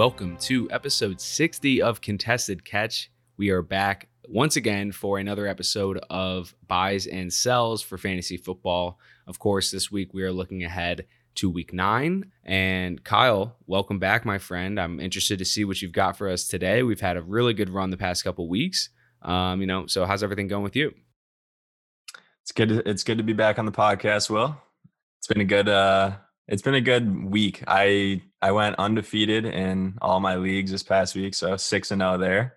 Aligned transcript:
Welcome 0.00 0.38
to 0.38 0.66
episode 0.70 1.20
60 1.20 1.82
of 1.82 2.00
Contested 2.00 2.64
Catch. 2.64 3.10
We 3.36 3.50
are 3.50 3.60
back 3.60 4.08
once 4.30 4.56
again 4.56 4.92
for 4.92 5.18
another 5.18 5.46
episode 5.46 5.98
of 6.08 6.54
buys 6.66 7.06
and 7.06 7.30
sells 7.30 7.82
for 7.82 7.98
fantasy 7.98 8.38
football. 8.38 8.98
Of 9.26 9.38
course, 9.38 9.70
this 9.70 9.92
week 9.92 10.14
we 10.14 10.22
are 10.22 10.32
looking 10.32 10.64
ahead 10.64 11.04
to 11.34 11.50
week 11.50 11.74
nine. 11.74 12.32
And 12.44 13.04
Kyle, 13.04 13.58
welcome 13.66 13.98
back, 13.98 14.24
my 14.24 14.38
friend. 14.38 14.80
I'm 14.80 15.00
interested 15.00 15.38
to 15.38 15.44
see 15.44 15.66
what 15.66 15.82
you've 15.82 15.92
got 15.92 16.16
for 16.16 16.30
us 16.30 16.48
today. 16.48 16.82
We've 16.82 16.98
had 16.98 17.18
a 17.18 17.22
really 17.22 17.52
good 17.52 17.68
run 17.68 17.90
the 17.90 17.98
past 17.98 18.24
couple 18.24 18.48
weeks. 18.48 18.88
Um, 19.20 19.60
you 19.60 19.66
know, 19.66 19.86
so 19.86 20.06
how's 20.06 20.22
everything 20.22 20.48
going 20.48 20.62
with 20.62 20.76
you? 20.76 20.94
It's 22.40 22.52
good. 22.52 22.70
To, 22.70 22.88
it's 22.88 23.04
good 23.04 23.18
to 23.18 23.24
be 23.24 23.34
back 23.34 23.58
on 23.58 23.66
the 23.66 23.70
podcast, 23.70 24.30
Will. 24.30 24.56
It's 25.18 25.26
been 25.26 25.42
a 25.42 25.44
good 25.44 25.68
uh 25.68 26.12
it's 26.48 26.62
been 26.62 26.74
a 26.74 26.80
good 26.80 27.30
week. 27.30 27.62
I 27.66 28.22
I 28.42 28.52
went 28.52 28.76
undefeated 28.78 29.44
in 29.44 29.98
all 30.00 30.20
my 30.20 30.36
leagues 30.36 30.70
this 30.70 30.82
past 30.82 31.14
week, 31.14 31.34
so 31.34 31.56
six 31.56 31.90
and 31.90 32.00
zero 32.00 32.14
oh 32.14 32.18
there. 32.18 32.56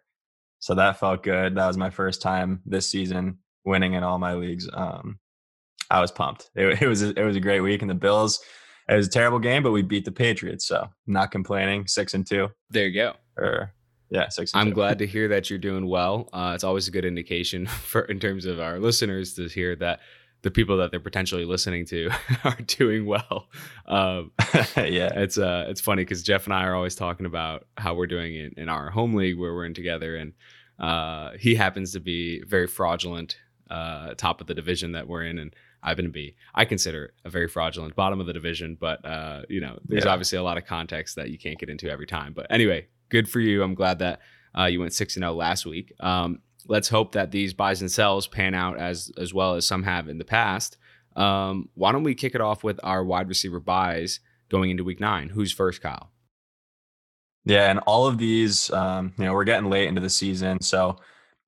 So 0.60 0.76
that 0.76 1.00
felt 1.00 1.24
good. 1.24 1.56
That 1.56 1.68
was 1.68 1.78
my 1.78 1.90
first 1.90 2.22
time 2.22 2.62
this 2.66 2.88
season 2.88 3.40
winning 3.66 3.94
in 3.94 4.04
all 4.04 4.18
my 4.18 4.34
leagues. 4.34 4.68
Um, 4.72 5.20
I 5.90 6.00
was 6.00 6.12
pumped. 6.12 6.50
It, 6.56 6.82
it 6.82 6.88
was 6.88 7.04
a, 7.04 7.20
it 7.20 7.24
was 7.24 7.36
a 7.36 7.42
great 7.42 7.62
week, 7.62 7.82
and 7.82 7.90
the 7.90 7.96
Bills. 7.96 8.42
It 8.90 8.96
was 8.96 9.08
a 9.08 9.12
terrible 9.12 9.40
game, 9.40 9.64
but 9.64 9.72
we 9.72 9.82
beat 9.82 10.06
the 10.06 10.12
Patriots, 10.12 10.68
so 10.68 10.90
not 11.08 11.32
complaining. 11.32 11.88
Six 11.88 12.14
and 12.14 12.26
two. 12.26 12.50
There 12.70 12.88
you 12.88 12.94
go. 12.94 13.14
Or 13.38 13.74
yeah, 14.10 14.30
six. 14.30 14.52
I'm 14.54 14.70
two. 14.70 14.74
glad 14.74 15.00
to 15.00 15.08
hear 15.08 15.28
that 15.30 15.50
you're 15.50 15.60
doing 15.60 15.88
well. 15.88 16.30
Uh, 16.34 16.52
it's 16.56 16.64
always 16.64 16.88
a 16.88 16.92
good 16.92 17.06
indication 17.06 17.66
for 17.68 18.04
in 18.04 18.20
terms 18.20 18.46
of 18.46 18.60
our 18.60 18.80
listeners 18.80 19.34
to 19.36 19.48
hear 19.48 19.76
that 19.78 20.00
the 20.44 20.52
people 20.52 20.78
that 20.78 20.92
they're 20.92 21.00
potentially 21.00 21.46
listening 21.46 21.86
to 21.86 22.12
are 22.44 22.58
doing 22.68 23.06
well. 23.06 23.48
Um, 23.88 24.32
yeah, 24.78 25.12
it's 25.16 25.38
uh, 25.38 25.66
it's 25.68 25.82
funny 25.82 26.04
because 26.04 26.22
Jeff 26.22 26.46
and 26.46 26.54
I 26.54 26.66
are 26.66 26.76
always 26.76 26.96
talking 26.96 27.26
about 27.26 27.66
how 27.78 27.96
we're 27.96 28.08
doing 28.08 28.36
in, 28.36 28.54
in 28.58 28.70
our 28.70 28.90
home 28.92 29.16
league 29.16 29.40
where 29.40 29.54
we're 29.54 29.66
in 29.66 29.74
together, 29.74 30.16
and 30.18 30.34
uh, 30.80 31.32
he 31.40 31.56
happens 31.56 31.94
to 31.94 32.00
be 32.00 32.44
very 32.44 32.68
fraudulent, 32.68 33.38
uh, 33.72 34.14
top 34.16 34.42
of 34.42 34.48
the 34.48 34.54
division 34.54 34.92
that 34.92 35.08
we're 35.08 35.24
in, 35.24 35.40
and 35.40 35.56
I've 35.82 35.96
been 35.98 36.06
to 36.06 36.12
be 36.12 36.36
I 36.54 36.66
consider 36.66 37.14
a 37.26 37.30
very 37.30 37.48
fraudulent 37.48 37.96
bottom 37.96 38.20
of 38.20 38.28
the 38.28 38.34
division, 38.34 38.78
but 38.80 39.04
uh, 39.06 39.44
you 39.50 39.62
know, 39.62 39.80
there's 39.86 40.06
yeah. 40.06 40.12
obviously 40.12 40.38
a 40.38 40.44
lot 40.44 40.58
of 40.58 40.66
context 40.66 41.16
that 41.16 41.30
you 41.30 41.40
can't 41.40 41.58
get 41.58 41.70
into 41.70 41.90
every 41.90 42.08
time. 42.08 42.34
But 42.34 42.48
anyway, 42.50 42.88
good 43.10 43.30
for 43.30 43.40
you. 43.40 43.64
I'm 43.64 43.76
glad 43.76 44.00
that 44.00 44.20
uh, 44.58 44.66
you 44.66 44.82
went 44.82 44.94
six 44.94 45.16
and 45.16 45.24
zero 45.24 45.32
oh 45.32 45.36
last 45.36 45.66
week. 45.66 45.94
Um, 46.02 46.40
let's 46.68 46.90
hope 46.90 47.14
that 47.14 47.32
these 47.32 47.54
buys 47.54 47.82
and 47.82 47.92
sells 47.92 48.28
pan 48.28 48.54
out 48.54 48.80
as 48.80 49.12
as 49.18 49.34
well 49.34 49.56
as 49.56 49.66
some 49.66 49.84
have 49.84 50.08
in 50.08 50.18
the 50.18 50.26
past. 50.26 50.78
Um, 51.16 51.70
why 51.76 51.92
don't 51.92 52.04
we 52.04 52.16
kick 52.16 52.36
it 52.36 52.42
off 52.42 52.64
with 52.64 52.80
our 52.84 53.04
wide 53.04 53.28
receiver 53.28 53.60
buys 53.60 54.20
going 54.50 54.72
into 54.72 54.84
week 54.84 55.00
nine? 55.00 55.30
Who's 55.30 55.52
first, 55.52 55.82
Kyle? 55.82 56.12
Yeah, 57.46 57.70
and 57.70 57.80
all 57.80 58.08
of 58.08 58.18
these, 58.18 58.72
um, 58.72 59.14
you 59.18 59.26
know, 59.26 59.34
we're 59.34 59.44
getting 59.44 59.70
late 59.70 59.88
into 59.90 60.02
the 60.02 60.10
season, 60.10 60.62
so 60.62 60.98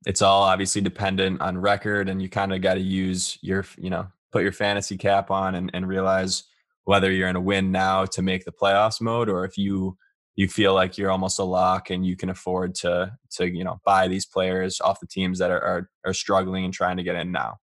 it's 0.06 0.22
all 0.22 0.44
obviously 0.44 0.82
dependent 0.82 1.42
on 1.42 1.58
record, 1.58 2.10
and 2.10 2.22
you 2.22 2.30
kind 2.30 2.54
of 2.54 2.62
got 2.62 2.74
to 2.74 2.82
use 2.82 3.40
your, 3.42 3.66
you 3.78 3.90
know, 3.90 4.08
put 4.32 4.44
your 4.44 4.52
fantasy 4.52 4.98
cap 4.98 5.32
on 5.32 5.56
and, 5.56 5.72
and 5.74 5.88
realize 5.88 6.44
whether 6.84 7.12
you're 7.12 7.30
in 7.30 7.38
a 7.38 7.42
win 7.42 7.72
now 7.72 8.06
to 8.06 8.22
make 8.22 8.44
the 8.44 8.52
playoffs 8.52 9.00
mode, 9.00 9.30
or 9.30 9.46
if 9.46 9.58
you 9.58 9.98
you 10.36 10.48
feel 10.48 10.74
like 10.74 10.98
you're 10.98 11.12
almost 11.12 11.40
a 11.40 11.44
lock 11.44 11.90
and 11.90 12.06
you 12.06 12.16
can 12.16 12.30
afford 12.30 12.76
to 12.76 13.18
to 13.32 13.50
you 13.50 13.64
know 13.64 13.80
buy 13.86 14.08
these 14.08 14.26
players 14.26 14.82
off 14.82 15.00
the 15.00 15.08
teams 15.08 15.40
that 15.40 15.52
are 15.52 15.62
are, 15.62 15.90
are 16.06 16.14
struggling 16.14 16.66
and 16.66 16.74
trying 16.74 16.98
to 16.98 17.04
get 17.04 17.16
in 17.16 17.32
now. 17.32 17.58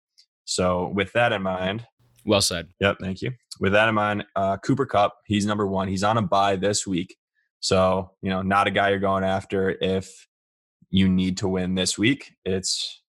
So 0.46 0.92
with 0.94 1.14
that 1.14 1.34
in 1.34 1.42
mind, 1.42 1.86
well 2.26 2.42
said. 2.42 2.70
Yep, 2.80 2.98
thank 3.02 3.22
you. 3.22 3.32
With 3.60 3.74
that 3.74 3.90
in 3.90 3.96
mind, 3.96 4.26
uh, 4.36 4.58
Cooper 4.58 4.86
Kupp, 4.86 5.16
he's 5.26 5.46
number 5.46 5.68
one. 5.68 5.88
He's 5.88 6.04
on 6.04 6.18
a 6.18 6.22
buy 6.22 6.56
this 6.56 6.88
week, 6.88 7.16
so 7.60 8.12
you 8.22 8.30
know 8.30 8.42
not 8.42 8.68
a 8.68 8.72
guy 8.72 8.90
you're 8.90 9.00
going 9.00 9.24
after 9.24 9.72
if 9.82 10.28
you 10.90 11.08
need 11.08 11.38
to 11.38 11.48
win 11.48 11.76
this 11.76 11.98
week. 11.98 12.34
It's 12.46 13.02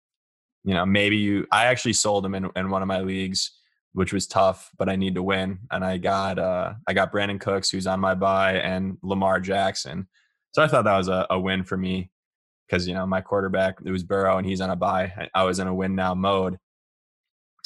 you 0.65 0.75
know 0.75 0.85
maybe 0.85 1.17
you. 1.17 1.47
I 1.53 1.67
actually 1.67 1.95
sold 1.95 2.27
him 2.27 2.35
in 2.35 2.51
in 2.57 2.71
one 2.71 2.83
of 2.83 2.89
my 2.89 3.01
leagues 3.01 3.53
which 3.95 4.13
was 4.13 4.27
tough, 4.27 4.71
but 4.79 4.89
I 4.89 4.97
need 4.97 5.15
to 5.15 5.23
win. 5.23 5.59
And 5.71 5.85
I 5.85 5.99
got 5.99 6.39
uh, 6.39 6.75
I 6.87 6.93
got 6.93 7.13
Brandin 7.13 7.41
Cooks, 7.41 7.71
who's 7.71 7.87
on 7.87 8.01
my 8.01 8.15
buy, 8.15 8.55
and 8.55 8.99
Lamar 9.03 9.41
Jackson. 9.41 10.09
So 10.53 10.63
I 10.63 10.69
thought 10.69 10.85
that 10.85 10.97
was 10.97 11.09
a, 11.09 11.27
a 11.31 11.39
win 11.39 11.65
for 11.65 11.77
me 11.77 12.11
because 12.67 12.89
you 12.89 12.95
know 12.95 13.07
my 13.07 13.21
quarterback 13.21 13.79
it 13.85 13.91
was 13.91 14.03
Burrow, 14.03 14.39
and 14.39 14.47
he's 14.47 14.61
on 14.61 14.71
a 14.71 14.77
buy. 14.77 15.29
I 15.35 15.45
was 15.45 15.59
in 15.59 15.67
a 15.67 15.75
win 15.75 15.95
now 15.95 16.15
mode. 16.15 16.59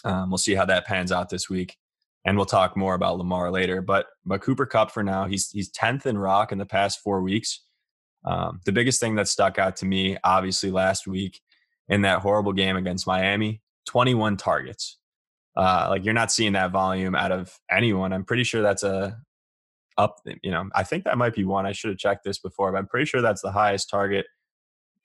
Um, 0.05 0.31
we'll 0.31 0.39
see 0.39 0.55
how 0.55 0.65
that 0.67 0.87
pans 0.87 1.13
out 1.13 1.29
this 1.29 1.49
week, 1.49 1.77
and 2.25 2.37
we'll 2.37 2.47
talk 2.47 2.77
more 2.77 2.95
about 2.95 3.19
Lamar 3.19 3.51
later. 3.51 3.81
But 3.81 4.07
but 4.25 4.43
Cooper 4.43 4.67
Kupp 4.67 4.91
for 4.91 5.03
now, 5.03 5.27
he's 5.27 5.51
he's 5.51 5.71
tenth 5.71 6.07
in 6.07 6.19
rock 6.19 6.53
in 6.53 6.59
the 6.59 6.67
past 6.67 7.01
four 7.01 7.23
weeks. 7.23 7.63
Um, 8.25 8.61
the 8.65 8.73
biggest 8.73 9.01
thing 9.01 9.15
that 9.15 9.29
stuck 9.29 9.59
out 9.59 9.77
to 9.77 9.87
me, 9.87 10.17
obviously, 10.25 10.73
last 10.73 11.07
week 11.07 11.41
in 11.89 12.03
that 12.03 12.21
horrible 12.21 12.53
game 12.53 12.77
against 12.77 13.07
Miami, 13.07 13.63
21 13.87 14.37
targets. 14.37 14.99
Uh, 15.57 15.87
like 15.91 16.05
you're 16.05 16.15
not 16.15 16.31
seeing 16.31 16.53
that 16.53 16.71
volume 16.71 17.15
out 17.15 17.33
of 17.33 17.59
anyone. 17.71 18.13
I'm 18.13 18.25
pretty 18.25 18.45
sure 18.45 18.63
that's 18.63 18.83
a 18.83 19.19
up. 19.97 20.21
You 20.43 20.51
know, 20.51 20.69
I 20.75 20.83
think 20.83 21.05
that 21.05 21.17
might 21.17 21.35
be 21.35 21.45
one. 21.45 21.67
I 21.67 21.73
should 21.73 21.91
have 21.91 21.99
checked 21.99 22.25
this 22.25 22.39
before, 22.39 22.73
but 22.73 22.79
I'm 22.79 22.87
pretty 22.87 23.07
sure 23.07 23.23
that's 23.23 23.43
the 23.43 23.53
highest 23.53 23.89
target 23.89 24.27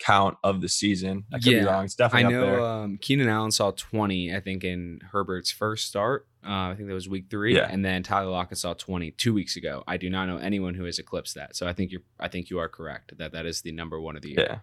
count 0.02 0.36
of 0.44 0.62
the 0.62 0.68
season. 0.68 1.26
I 1.32 1.38
could 1.38 1.54
yeah, 1.54 1.60
be 1.60 1.66
wrong. 1.66 1.86
It's 1.86 1.96
definitely 1.96 2.36
I 2.36 2.40
know. 2.40 2.66
Um, 2.66 2.98
Keenan 3.00 3.30
Allen 3.30 3.52
saw 3.52 3.72
20. 3.72 4.36
I 4.36 4.40
think 4.40 4.64
in 4.64 5.00
Herbert's 5.12 5.52
first 5.52 5.88
start. 5.88 6.28
Uh, 6.44 6.70
I 6.70 6.76
think 6.76 6.88
that 6.88 6.96
was 6.96 7.08
week 7.08 7.26
three, 7.30 7.56
yeah. 7.56 7.68
and 7.70 7.86
then 7.86 8.02
Tyler 8.02 8.32
Lockett 8.32 8.58
saw 8.58 8.74
20 8.74 9.12
two 9.12 9.34
weeks 9.34 9.56
ago. 9.56 9.84
I 9.88 9.98
do 9.98 10.10
not 10.10 10.26
know 10.26 10.38
anyone 10.38 10.74
who 10.74 10.86
has 10.86 10.98
eclipsed 10.98 11.36
that. 11.36 11.56
So 11.56 11.68
I 11.68 11.74
think 11.74 11.92
you're. 11.92 12.02
I 12.20 12.28
think 12.28 12.50
you 12.50 12.58
are 12.58 12.68
correct 12.68 13.16
that 13.20 13.32
that 13.34 13.46
is 13.46 13.62
the 13.62 13.72
number 13.72 14.02
one 14.02 14.16
of 14.16 14.24
the 14.24 14.30
year. 14.30 14.48
Yeah. 14.50 14.60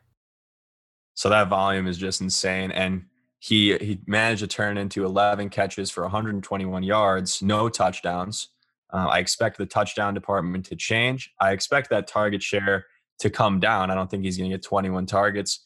So 1.15 1.31
that 1.31 1.49
volume 1.49 1.87
is 1.87 1.97
just 1.97 2.21
insane, 2.21 2.73
and 2.73 3.05
he 3.39 3.77
he 3.79 4.01
managed 4.07 4.41
to 4.41 4.47
turn 4.47 4.79
into 4.79 5.05
11 5.05 5.51
catches 5.51 5.91
for 5.91 6.03
121 6.03 6.83
yards, 6.83 7.41
no 7.43 7.69
touchdowns. 7.69 8.49
Uh, 8.93 9.07
I 9.09 9.19
expect 9.19 9.59
the 9.59 9.67
touchdown 9.67 10.15
department 10.15 10.67
to 10.67 10.77
change. 10.77 11.31
I 11.41 11.53
expect 11.53 11.91
that 11.91 12.07
target 12.07 12.43
share 12.43 12.87
to 13.19 13.31
come 13.31 13.61
down. 13.61 13.91
I 13.91 13.95
don't 13.95 14.11
think 14.11 14.25
he's 14.25 14.39
going 14.39 14.51
to 14.51 14.57
get 14.57 14.65
21 14.65 15.07
targets, 15.07 15.65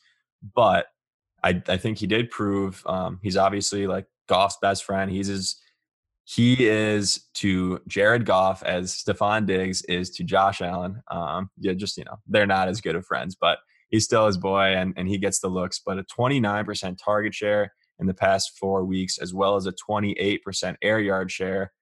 but 0.54 0.86
I, 1.42 1.62
I 1.68 1.76
think 1.76 1.98
he 1.98 2.06
did 2.06 2.30
prove 2.30 2.82
um, 2.86 3.20
he's 3.22 3.36
obviously 3.36 3.86
like 3.86 4.06
Goff's 4.28 4.56
best 4.60 4.84
friend. 4.84 5.10
He's 5.10 5.28
his, 5.28 5.56
he 6.24 6.66
is 6.66 7.28
to 7.34 7.80
Jared 7.88 8.24
Goff 8.24 8.62
as 8.62 8.92
Stefon 8.92 9.46
Diggs 9.46 9.82
is 9.82 10.10
to 10.10 10.24
Josh 10.24 10.60
Allen. 10.60 11.02
Um, 11.10 11.50
yeah, 11.58 11.72
just 11.74 11.96
you 11.96 12.04
know 12.04 12.18
they're 12.26 12.46
not 12.46 12.68
as 12.68 12.80
good 12.80 12.96
of 12.96 13.06
friends, 13.06 13.36
but 13.40 13.58
he's 13.92 14.04
still 14.04 14.26
his 14.26 14.38
boy 14.38 14.74
and, 14.74 14.94
and 14.96 15.06
he 15.06 15.18
gets 15.18 15.38
the 15.38 15.48
looks. 15.48 15.80
But 15.84 15.98
a 15.98 16.04
29% 16.04 16.98
target 17.02 17.34
share 17.34 17.72
in 18.00 18.06
the 18.08 18.14
past 18.14 18.58
four 18.58 18.84
weeks, 18.84 19.18
as 19.18 19.32
well 19.32 19.54
as 19.54 19.66
a 19.66 19.72
28% 19.72 20.74
air 20.82 20.98
yard 20.98 21.30
share. 21.30 21.72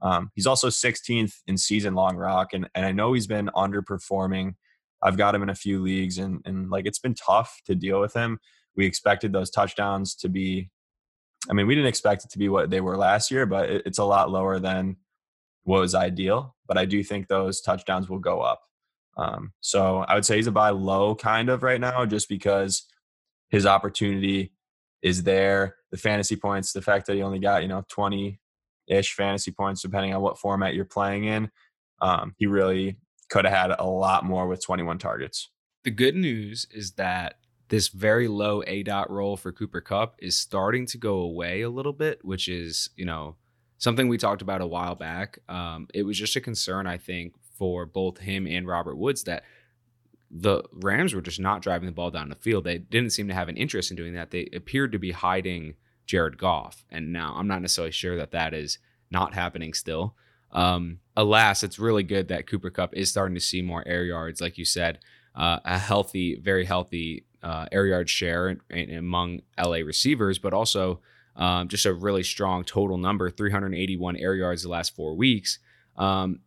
Um, 0.00 0.30
he's 0.34 0.46
also 0.46 0.68
16th 0.68 1.34
in 1.46 1.56
season 1.56 1.94
long 1.94 2.16
rock. 2.16 2.54
And, 2.54 2.68
and 2.74 2.84
I 2.84 2.90
know 2.90 3.12
he's 3.12 3.26
been 3.26 3.50
underperforming. 3.54 4.54
I've 5.02 5.18
got 5.18 5.34
him 5.34 5.42
in 5.42 5.50
a 5.50 5.54
few 5.54 5.80
leagues 5.80 6.18
and, 6.18 6.40
and 6.44 6.70
like 6.70 6.86
it's 6.86 6.98
been 6.98 7.14
tough 7.14 7.60
to 7.66 7.74
deal 7.74 8.00
with 8.00 8.14
him. 8.14 8.38
We 8.74 8.86
expected 8.86 9.32
those 9.32 9.50
touchdowns 9.50 10.14
to 10.16 10.28
be, 10.28 10.70
I 11.50 11.52
mean, 11.52 11.66
we 11.66 11.74
didn't 11.74 11.88
expect 11.88 12.24
it 12.24 12.30
to 12.30 12.38
be 12.38 12.48
what 12.48 12.70
they 12.70 12.80
were 12.80 12.96
last 12.96 13.30
year, 13.30 13.44
but 13.44 13.68
it, 13.68 13.82
it's 13.86 13.98
a 13.98 14.04
lot 14.04 14.30
lower 14.30 14.58
than 14.58 14.96
what 15.64 15.80
was 15.80 15.94
ideal. 15.94 16.56
But 16.66 16.78
I 16.78 16.86
do 16.86 17.04
think 17.04 17.28
those 17.28 17.60
touchdowns 17.60 18.08
will 18.08 18.18
go 18.18 18.40
up. 18.40 18.60
Um, 19.18 19.52
so 19.60 19.98
I 19.98 20.14
would 20.14 20.24
say 20.24 20.36
he's 20.36 20.46
a 20.46 20.52
buy 20.52 20.70
low 20.70 21.14
kind 21.14 21.48
of 21.48 21.62
right 21.62 21.80
now, 21.80 22.06
just 22.06 22.28
because 22.28 22.84
his 23.50 23.66
opportunity 23.66 24.52
is 25.02 25.24
there. 25.24 25.76
The 25.90 25.96
fantasy 25.96 26.36
points, 26.36 26.72
the 26.72 26.82
fact 26.82 27.06
that 27.06 27.14
he 27.16 27.22
only 27.22 27.38
got 27.38 27.62
you 27.62 27.68
know 27.68 27.84
twenty 27.88 28.40
ish 28.86 29.14
fantasy 29.14 29.50
points, 29.50 29.82
depending 29.82 30.14
on 30.14 30.22
what 30.22 30.38
format 30.38 30.74
you're 30.74 30.84
playing 30.84 31.24
in, 31.24 31.50
um, 32.00 32.34
he 32.38 32.46
really 32.46 32.96
could 33.28 33.44
have 33.44 33.54
had 33.54 33.76
a 33.78 33.84
lot 33.84 34.24
more 34.24 34.46
with 34.46 34.64
21 34.64 34.98
targets. 34.98 35.50
The 35.84 35.90
good 35.90 36.16
news 36.16 36.66
is 36.70 36.92
that 36.92 37.34
this 37.68 37.88
very 37.88 38.28
low 38.28 38.62
aDOT 38.62 39.10
roll 39.10 39.36
for 39.36 39.52
Cooper 39.52 39.82
Kupp 39.82 40.16
is 40.18 40.36
starting 40.36 40.86
to 40.86 40.98
go 40.98 41.16
away 41.16 41.60
a 41.60 41.70
little 41.70 41.92
bit, 41.92 42.24
which 42.24 42.48
is 42.48 42.90
you 42.96 43.04
know 43.04 43.36
something 43.78 44.08
we 44.08 44.18
talked 44.18 44.42
about 44.42 44.60
a 44.60 44.66
while 44.66 44.94
back. 44.94 45.38
Um, 45.48 45.86
it 45.94 46.02
was 46.02 46.18
just 46.18 46.36
a 46.36 46.40
concern, 46.40 46.86
I 46.86 46.96
think, 46.96 47.34
for 47.58 47.84
both 47.84 48.18
him 48.18 48.46
and 48.46 48.66
Robert 48.66 48.96
Woods 48.96 49.24
that 49.24 49.44
the 50.30 50.62
Rams 50.72 51.14
were 51.14 51.20
just 51.20 51.40
not 51.40 51.62
driving 51.62 51.86
the 51.86 51.92
ball 51.92 52.10
down 52.10 52.28
the 52.28 52.36
field. 52.36 52.64
They 52.64 52.78
didn't 52.78 53.10
seem 53.10 53.28
to 53.28 53.34
have 53.34 53.48
an 53.48 53.56
interest 53.56 53.90
in 53.90 53.96
doing 53.96 54.14
that. 54.14 54.30
They 54.30 54.48
appeared 54.54 54.92
to 54.92 54.98
be 54.98 55.12
hiding 55.12 55.74
Jared 56.06 56.38
Goff. 56.38 56.84
And 56.90 57.12
now 57.12 57.34
I'm 57.36 57.46
not 57.46 57.62
necessarily 57.62 57.92
sure 57.92 58.16
that 58.16 58.32
that 58.32 58.54
is 58.54 58.78
not 59.10 59.34
happening 59.34 59.74
still. 59.74 60.14
Um, 60.52 61.00
alas, 61.16 61.62
it's 61.62 61.78
really 61.78 62.02
good 62.02 62.28
that 62.28 62.46
Cooper 62.46 62.70
Kupp 62.70 62.94
is 62.94 63.10
starting 63.10 63.34
to 63.34 63.40
see 63.40 63.62
more 63.62 63.86
air 63.86 64.04
yards, 64.04 64.40
like 64.40 64.58
you 64.58 64.64
said, 64.64 64.98
uh, 65.34 65.60
a 65.64 65.78
healthy, 65.78 66.36
very 66.36 66.64
healthy 66.64 67.24
uh, 67.42 67.66
air 67.70 67.86
yard 67.86 68.08
share 68.08 68.48
in, 68.48 68.60
in, 68.70 68.98
among 68.98 69.40
LA 69.62 69.78
receivers, 69.78 70.38
but 70.38 70.52
also 70.52 71.00
um, 71.36 71.68
just 71.68 71.86
a 71.86 71.92
really 71.92 72.22
strong 72.22 72.64
total 72.64 72.96
number 72.96 73.30
381 73.30 74.16
air 74.16 74.34
yards 74.34 74.62
the 74.62 74.68
last 74.68 74.96
four 74.96 75.14
weeks. 75.14 75.58
Um, 75.96 76.40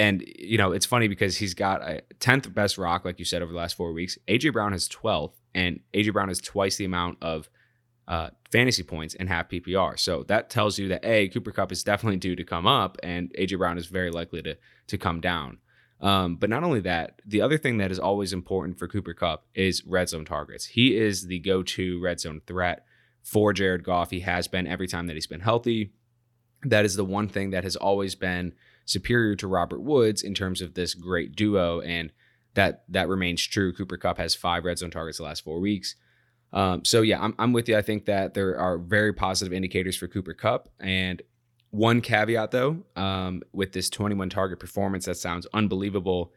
and 0.00 0.24
you 0.38 0.56
know 0.56 0.72
it's 0.72 0.86
funny 0.86 1.08
because 1.08 1.36
he's 1.36 1.52
got 1.52 1.82
a 1.82 2.00
10th 2.20 2.52
best 2.54 2.78
rock 2.78 3.04
like 3.04 3.18
you 3.18 3.24
said 3.24 3.42
over 3.42 3.52
the 3.52 3.58
last 3.58 3.76
four 3.76 3.92
weeks. 3.92 4.16
Aj 4.28 4.52
brown 4.52 4.72
has 4.72 4.88
12th 4.88 5.34
and 5.54 5.80
aj 5.94 6.12
brown 6.12 6.28
has 6.28 6.40
twice 6.40 6.76
the 6.76 6.86
amount 6.86 7.18
of 7.20 7.50
uh, 8.08 8.30
fantasy 8.50 8.82
points 8.82 9.14
and 9.14 9.28
half 9.28 9.48
ppr 9.48 9.96
so 9.96 10.24
that 10.24 10.50
tells 10.50 10.78
you 10.78 10.88
that 10.88 11.04
a 11.04 11.28
cooper 11.28 11.52
Kupp 11.52 11.70
is 11.70 11.84
definitely 11.84 12.16
due 12.16 12.34
to 12.34 12.42
come 12.42 12.66
up 12.66 12.96
and 13.02 13.32
aj 13.38 13.56
brown 13.58 13.76
is 13.76 13.86
very 13.86 14.10
likely 14.10 14.42
to 14.42 14.56
to 14.86 14.98
come 14.98 15.20
down. 15.20 15.58
Um, 16.00 16.36
but 16.36 16.48
not 16.48 16.64
only 16.64 16.80
that 16.80 17.20
the 17.26 17.42
other 17.42 17.58
thing 17.58 17.76
that 17.76 17.92
is 17.92 17.98
always 17.98 18.32
important 18.32 18.78
for 18.78 18.88
cooper 18.88 19.12
Kupp 19.12 19.44
is 19.54 19.84
red 19.84 20.08
zone 20.08 20.24
targets. 20.24 20.64
He 20.64 20.96
is 20.96 21.26
the 21.26 21.40
go-to 21.40 22.00
red 22.00 22.20
zone 22.20 22.40
threat 22.46 22.86
for 23.22 23.52
jared 23.52 23.84
goff. 23.84 24.10
He 24.10 24.20
has 24.20 24.48
been 24.48 24.66
every 24.66 24.88
time 24.88 25.08
that 25.08 25.14
he's 25.14 25.26
been 25.26 25.40
healthy. 25.40 25.92
That 26.62 26.86
is 26.86 26.96
the 26.96 27.04
one 27.04 27.28
thing 27.28 27.50
that 27.50 27.64
has 27.64 27.76
always 27.76 28.14
been 28.14 28.54
superior 28.84 29.36
to 29.36 29.46
Robert 29.46 29.80
Woods 29.80 30.22
in 30.22 30.34
terms 30.34 30.60
of 30.60 30.74
this 30.74 30.94
great 30.94 31.34
duo, 31.36 31.80
and 31.80 32.12
that 32.54 32.84
that 32.88 33.08
remains 33.08 33.46
true. 33.46 33.72
Cooper 33.72 33.96
Kupp 33.96 34.18
has 34.18 34.34
five 34.34 34.64
red 34.64 34.78
zone 34.78 34.90
targets 34.90 35.18
the 35.18 35.24
last 35.24 35.44
four 35.44 35.60
weeks. 35.60 35.94
Um, 36.52 36.84
so 36.84 37.02
yeah, 37.02 37.22
I'm, 37.22 37.34
I'm 37.38 37.52
with 37.52 37.68
you. 37.68 37.76
I 37.76 37.82
think 37.82 38.06
that 38.06 38.34
there 38.34 38.58
are 38.58 38.76
very 38.76 39.12
positive 39.12 39.52
indicators 39.52 39.96
for 39.96 40.08
Cooper 40.08 40.34
Kupp, 40.34 40.68
and 40.80 41.22
one 41.70 42.00
caveat 42.00 42.50
though, 42.50 42.84
um, 42.96 43.42
with 43.52 43.72
this 43.72 43.88
21 43.88 44.28
target 44.30 44.58
performance, 44.58 45.06
that 45.06 45.16
sounds 45.16 45.46
unbelievable. 45.52 46.32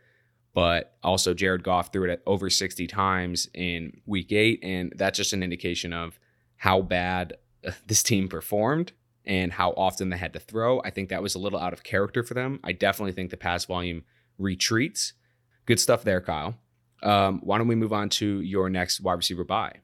But 0.53 0.95
also, 1.03 1.33
Jared 1.33 1.63
Goff 1.63 1.91
threw 1.91 2.07
it 2.07 2.13
at 2.13 2.21
over 2.27 2.47
60 2.47 2.85
times 2.85 3.49
in 3.55 4.01
week 4.05 4.31
eight, 4.31 4.59
and 4.61 4.93
that's 4.95 5.17
just 5.17 5.33
an 5.33 5.41
indication 5.41 5.93
of 5.93 6.19
how 6.57 6.81
bad 6.81 7.33
uh, 7.65 7.71
this 7.87 8.03
team 8.03 8.27
performed 8.27 8.91
and 9.25 9.51
how 9.51 9.71
often 9.71 10.09
they 10.09 10.17
had 10.17 10.33
to 10.33 10.39
throw. 10.39 10.81
I 10.81 10.89
think 10.89 11.09
that 11.09 11.23
was 11.23 11.35
a 11.35 11.39
little 11.39 11.59
out 11.59 11.73
of 11.73 11.83
character 11.83 12.23
for 12.23 12.33
them. 12.33 12.59
I 12.63 12.71
definitely 12.71 13.13
think 13.13 13.29
the 13.29 13.37
pass 13.37 13.65
volume 13.65 14.03
retreats. 14.37 15.13
Good 15.65 15.79
stuff 15.79 16.03
there, 16.03 16.21
Kyle. 16.21 16.55
Um, 17.01 17.41
why 17.43 17.57
don't 17.57 17.67
we 17.67 17.75
move 17.75 17.93
on 17.93 18.09
to 18.09 18.41
your 18.41 18.69
next 18.69 19.01
wide 19.01 19.13
receiver 19.13 19.43
buy? 19.43 19.77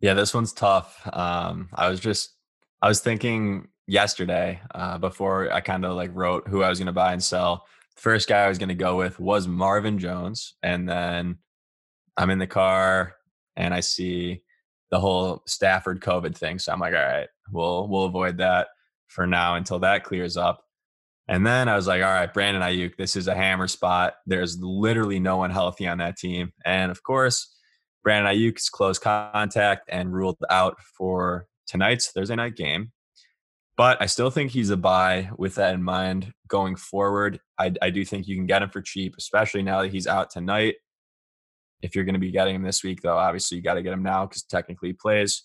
Yeah, 0.00 0.14
this 0.14 0.34
one's 0.34 0.52
tough. 0.52 1.00
Um, 1.12 1.68
I 1.74 1.88
was 1.88 2.00
just, 2.00 2.34
I 2.80 2.88
was 2.88 3.00
thinking 3.00 3.68
yesterday 3.86 4.60
uh, 4.74 4.98
before 4.98 5.52
I 5.52 5.60
kind 5.60 5.84
of 5.84 5.96
like 5.96 6.10
wrote 6.14 6.46
who 6.46 6.62
I 6.62 6.68
was 6.68 6.78
going 6.78 6.86
to 6.86 6.92
buy 6.92 7.12
and 7.12 7.22
sell. 7.22 7.66
First 7.96 8.28
guy 8.28 8.44
I 8.44 8.48
was 8.48 8.58
going 8.58 8.68
to 8.68 8.74
go 8.76 8.96
with 8.96 9.18
was 9.18 9.48
Marvin 9.48 9.98
Jones. 9.98 10.54
And 10.62 10.88
then 10.88 11.38
I'm 12.16 12.30
in 12.30 12.38
the 12.38 12.46
car 12.46 13.16
and 13.56 13.74
I 13.74 13.80
see 13.80 14.42
the 14.90 15.00
whole 15.00 15.42
Stafford 15.46 16.00
COVID 16.00 16.36
thing. 16.36 16.58
So 16.58 16.72
I'm 16.72 16.80
like, 16.80 16.94
all 16.94 17.00
right, 17.00 17.28
we'll 17.52 17.88
we'll 17.88 18.04
avoid 18.04 18.38
that 18.38 18.68
for 19.08 19.26
now 19.26 19.54
until 19.54 19.78
that 19.80 20.04
clears 20.04 20.36
up. 20.36 20.62
And 21.28 21.46
then 21.46 21.68
I 21.68 21.76
was 21.76 21.86
like, 21.86 22.02
all 22.02 22.08
right, 22.08 22.32
Brandon 22.32 22.62
Aiyuk, 22.62 22.96
this 22.96 23.14
is 23.14 23.28
a 23.28 23.34
hammer 23.34 23.68
spot. 23.68 24.14
There's 24.26 24.58
literally 24.60 25.20
no 25.20 25.36
one 25.36 25.50
healthy 25.50 25.86
on 25.86 25.98
that 25.98 26.16
team. 26.16 26.52
And 26.64 26.90
of 26.90 27.02
course, 27.02 27.54
Brandon 28.02 28.34
Aiyuk's 28.34 28.70
close 28.70 28.98
contact 28.98 29.88
and 29.90 30.12
ruled 30.12 30.38
out 30.48 30.78
for 30.96 31.46
tonight's 31.66 32.10
Thursday 32.10 32.36
night 32.36 32.56
game. 32.56 32.92
But 33.76 34.00
I 34.00 34.06
still 34.06 34.30
think 34.30 34.50
he's 34.50 34.70
a 34.70 34.76
buy 34.76 35.30
with 35.36 35.54
that 35.56 35.74
in 35.74 35.82
mind 35.82 36.32
going 36.48 36.74
forward. 36.74 37.40
I, 37.58 37.72
I 37.80 37.90
do 37.90 38.04
think 38.04 38.26
you 38.26 38.34
can 38.34 38.46
get 38.46 38.62
him 38.62 38.70
for 38.70 38.80
cheap, 38.80 39.14
especially 39.18 39.62
now 39.62 39.82
that 39.82 39.92
he's 39.92 40.06
out 40.06 40.30
tonight. 40.30 40.76
If 41.80 41.94
you're 41.94 42.04
going 42.04 42.14
to 42.14 42.18
be 42.18 42.32
getting 42.32 42.56
him 42.56 42.62
this 42.62 42.82
week, 42.82 43.02
though, 43.02 43.16
obviously 43.16 43.56
you 43.56 43.62
got 43.62 43.74
to 43.74 43.82
get 43.82 43.92
him 43.92 44.02
now 44.02 44.26
because 44.26 44.42
technically 44.42 44.88
he 44.88 44.92
plays. 44.94 45.44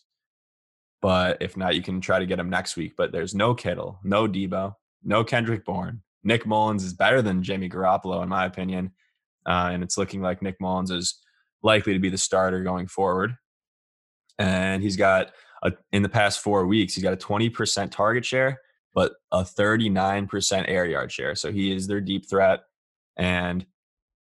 But 1.03 1.39
if 1.41 1.57
not, 1.57 1.75
you 1.75 1.81
can 1.81 1.99
try 1.99 2.17
to 2.17 2.25
get 2.25 2.39
him 2.39 2.49
next 2.49 2.77
week. 2.77 2.93
But 2.95 3.11
there's 3.11 3.35
no 3.35 3.53
Kittle, 3.53 3.99
no 4.05 4.25
Deebo, 4.25 4.73
no 5.03 5.25
Kendrick 5.25 5.65
Bourne. 5.65 6.01
Nick 6.23 6.45
Mullens 6.45 6.81
is 6.81 6.93
better 6.93 7.21
than 7.21 7.43
Jimmy 7.43 7.69
Garoppolo, 7.69 8.23
in 8.23 8.29
my 8.29 8.45
opinion. 8.45 8.93
Uh, 9.45 9.69
and 9.73 9.83
it's 9.83 9.97
looking 9.97 10.21
like 10.21 10.41
Nick 10.41 10.55
Mullens 10.61 10.91
is 10.91 11.19
likely 11.61 11.91
to 11.91 11.99
be 11.99 12.07
the 12.07 12.17
starter 12.17 12.63
going 12.63 12.87
forward. 12.87 13.35
And 14.39 14.81
he's 14.81 14.95
got, 14.95 15.31
a, 15.61 15.73
in 15.91 16.03
the 16.03 16.09
past 16.09 16.39
four 16.39 16.65
weeks, 16.65 16.95
he's 16.95 17.03
got 17.03 17.11
a 17.11 17.17
20% 17.17 17.91
target 17.91 18.23
share, 18.23 18.61
but 18.93 19.11
a 19.33 19.41
39% 19.43 20.65
air 20.69 20.85
yard 20.85 21.11
share. 21.11 21.35
So 21.35 21.51
he 21.51 21.75
is 21.75 21.85
their 21.85 21.99
deep 21.99 22.29
threat. 22.29 22.61
And 23.17 23.65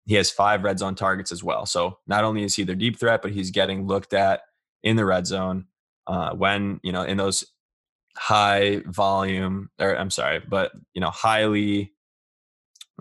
he 0.07 0.15
has 0.15 0.31
five 0.31 0.63
red 0.63 0.79
zone 0.79 0.95
targets 0.95 1.33
as 1.33 1.43
well. 1.43 1.67
So 1.67 1.99
not 2.07 2.23
only 2.23 2.45
is 2.45 2.55
he 2.55 2.63
their 2.63 2.77
deep 2.77 3.01
threat, 3.01 3.21
but 3.21 3.33
he's 3.33 3.51
getting 3.51 3.89
looked 3.89 4.15
at 4.15 4.43
in 4.85 4.95
the 4.95 5.05
red 5.05 5.27
zone 5.27 5.65
uh, 6.08 6.32
when 6.32 6.81
you 6.82 6.93
know 6.93 7.02
in 7.02 7.16
those 7.16 7.44
high 8.16 8.82
volume 8.87 9.70
or 9.78 9.94
I'm 9.94 10.10
sorry, 10.10 10.40
but 10.40 10.72
you 10.94 11.00
know 11.00 11.10
highly 11.10 11.93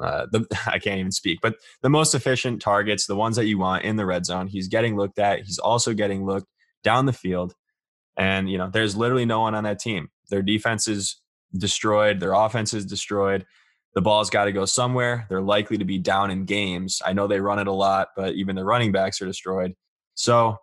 uh, 0.01 0.27
the 0.31 0.45
I 0.67 0.79
can't 0.79 0.99
even 0.99 1.11
speak, 1.11 1.39
but 1.41 1.55
the 1.81 1.89
most 1.89 2.13
efficient 2.13 2.61
targets, 2.61 3.07
the 3.07 3.15
ones 3.15 3.35
that 3.37 3.45
you 3.45 3.57
want 3.57 3.83
in 3.83 3.95
the 3.95 4.05
red 4.05 4.25
zone, 4.25 4.47
he's 4.47 4.67
getting 4.67 4.95
looked 4.95 5.19
at. 5.19 5.43
He's 5.43 5.59
also 5.59 5.93
getting 5.93 6.25
looked 6.25 6.47
down 6.83 7.05
the 7.05 7.13
field, 7.13 7.55
and 8.17 8.49
you 8.49 8.57
know 8.57 8.69
there's 8.71 8.95
literally 8.95 9.25
no 9.25 9.41
one 9.41 9.55
on 9.55 9.63
that 9.63 9.79
team. 9.79 10.09
Their 10.29 10.43
defense 10.43 10.87
is 10.87 11.19
destroyed. 11.57 12.19
Their 12.19 12.33
offense 12.33 12.73
is 12.73 12.85
destroyed 12.85 13.45
the 13.97 14.01
ball's 14.01 14.29
got 14.29 14.45
to 14.45 14.51
go 14.51 14.65
somewhere. 14.65 15.25
They're 15.27 15.41
likely 15.41 15.79
to 15.79 15.83
be 15.83 15.97
down 15.97 16.29
in 16.29 16.45
games. 16.45 17.01
I 17.03 17.13
know 17.13 17.25
they 17.25 17.41
run 17.41 17.57
it 17.57 17.65
a 17.65 17.71
lot, 17.71 18.09
but 18.15 18.35
even 18.35 18.55
the 18.55 18.63
running 18.63 18.91
backs 18.91 19.19
are 19.23 19.25
destroyed. 19.25 19.73
So 20.13 20.57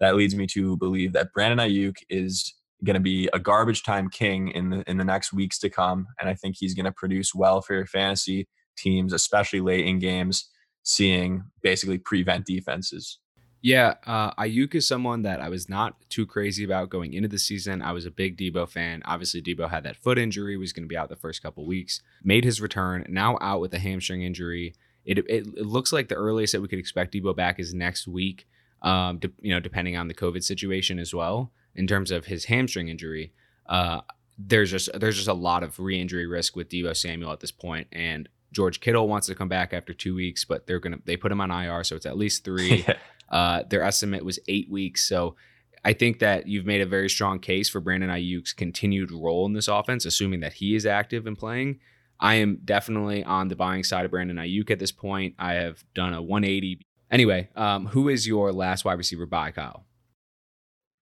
that 0.00 0.16
leads 0.16 0.34
me 0.34 0.46
to 0.48 0.76
believe 0.76 1.12
that 1.12 1.32
Brandon 1.32 1.66
Aiyuk 1.66 1.96
is 2.08 2.54
going 2.84 2.94
to 2.94 3.00
be 3.00 3.28
a 3.32 3.38
garbage 3.38 3.82
time 3.82 4.08
king 4.08 4.48
in 4.48 4.70
the 4.70 4.84
in 4.88 4.98
the 4.98 5.04
next 5.04 5.32
weeks 5.32 5.58
to 5.60 5.70
come, 5.70 6.06
and 6.20 6.28
I 6.28 6.34
think 6.34 6.56
he's 6.58 6.74
going 6.74 6.84
to 6.84 6.92
produce 6.92 7.34
well 7.34 7.60
for 7.62 7.74
your 7.74 7.86
fantasy 7.86 8.48
teams, 8.76 9.12
especially 9.12 9.60
late 9.60 9.86
in 9.86 9.98
games, 9.98 10.48
seeing 10.82 11.44
basically 11.62 11.98
prevent 11.98 12.46
defenses. 12.46 13.18
Yeah, 13.62 13.94
uh, 14.06 14.32
Aiyuk 14.34 14.74
is 14.76 14.86
someone 14.86 15.22
that 15.22 15.40
I 15.40 15.48
was 15.48 15.68
not 15.68 15.96
too 16.08 16.26
crazy 16.26 16.62
about 16.62 16.90
going 16.90 17.14
into 17.14 17.28
the 17.28 17.38
season. 17.38 17.82
I 17.82 17.90
was 17.92 18.06
a 18.06 18.10
big 18.10 18.36
Deebo 18.36 18.68
fan. 18.68 19.02
Obviously, 19.04 19.42
Deebo 19.42 19.68
had 19.68 19.82
that 19.84 19.96
foot 19.96 20.18
injury, 20.18 20.56
was 20.56 20.72
going 20.72 20.84
to 20.84 20.88
be 20.88 20.96
out 20.96 21.08
the 21.08 21.16
first 21.16 21.42
couple 21.42 21.66
weeks. 21.66 22.00
Made 22.22 22.44
his 22.44 22.60
return, 22.60 23.04
now 23.08 23.38
out 23.40 23.60
with 23.60 23.74
a 23.74 23.78
hamstring 23.78 24.22
injury. 24.22 24.74
It, 25.04 25.18
it, 25.18 25.26
it 25.28 25.66
looks 25.66 25.92
like 25.92 26.08
the 26.08 26.14
earliest 26.14 26.52
that 26.52 26.60
we 26.60 26.68
could 26.68 26.78
expect 26.78 27.14
Deebo 27.14 27.34
back 27.34 27.58
is 27.58 27.74
next 27.74 28.06
week. 28.06 28.46
Um, 28.86 29.18
de- 29.18 29.32
you 29.40 29.52
know, 29.52 29.60
depending 29.60 29.96
on 29.96 30.08
the 30.08 30.14
COVID 30.14 30.44
situation 30.44 30.98
as 30.98 31.12
well, 31.12 31.50
in 31.74 31.86
terms 31.86 32.10
of 32.10 32.26
his 32.26 32.46
hamstring 32.46 32.88
injury. 32.88 33.32
Uh, 33.66 34.00
there's 34.38 34.70
just 34.70 34.88
there's 34.98 35.16
just 35.16 35.28
a 35.28 35.34
lot 35.34 35.62
of 35.62 35.78
re-injury 35.78 36.26
risk 36.26 36.56
with 36.56 36.68
Deebo 36.68 36.96
Samuel 36.96 37.32
at 37.32 37.40
this 37.40 37.50
point, 37.52 37.88
and 37.92 38.28
George 38.52 38.80
Kittle 38.80 39.08
wants 39.08 39.26
to 39.28 39.34
come 39.34 39.48
back 39.48 39.72
after 39.72 39.92
two 39.92 40.14
weeks, 40.14 40.44
but 40.44 40.66
they're 40.66 40.78
gonna 40.78 40.98
they 41.04 41.16
put 41.16 41.32
him 41.32 41.40
on 41.40 41.50
IR, 41.50 41.84
so 41.84 41.96
it's 41.96 42.06
at 42.06 42.16
least 42.16 42.44
three. 42.48 42.84
Uh, 43.30 43.62
their 43.68 43.82
estimate 43.82 44.24
was 44.24 44.38
eight 44.46 44.70
weeks. 44.70 45.08
So 45.08 45.36
I 45.84 45.92
think 45.92 46.20
that 46.20 46.46
you've 46.46 46.66
made 46.66 46.80
a 46.80 46.86
very 46.86 47.08
strong 47.08 47.38
case 47.38 47.68
for 47.68 47.80
Brandon 47.80 48.10
Aiyuk's 48.10 48.52
continued 48.52 49.10
role 49.10 49.46
in 49.46 49.52
this 49.52 49.68
offense, 49.68 50.04
assuming 50.04 50.40
that 50.40 50.54
he 50.54 50.74
is 50.74 50.86
active 50.86 51.26
and 51.26 51.36
playing. 51.36 51.80
I 52.18 52.36
am 52.36 52.60
definitely 52.64 53.24
on 53.24 53.48
the 53.48 53.56
buying 53.56 53.84
side 53.84 54.04
of 54.04 54.10
Brandon 54.10 54.36
Aiyuk 54.36 54.70
at 54.70 54.78
this 54.78 54.92
point. 54.92 55.34
I 55.38 55.54
have 55.54 55.84
done 55.94 56.14
a 56.14 56.22
180. 56.22 56.80
Anyway, 57.10 57.48
um, 57.54 57.86
who 57.86 58.08
is 58.08 58.26
your 58.26 58.52
last 58.52 58.84
wide 58.84 58.94
receiver 58.98 59.26
buy, 59.26 59.50
Kyle? 59.50 59.86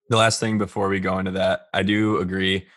The 0.09 0.17
last 0.17 0.39
thing 0.39 0.57
before 0.57 0.87
we 0.87 0.99
go 0.99 1.17
into 1.17 1.31
that, 1.31 1.67
I 1.73 1.81
do 1.81 2.19
agree. 2.19 2.67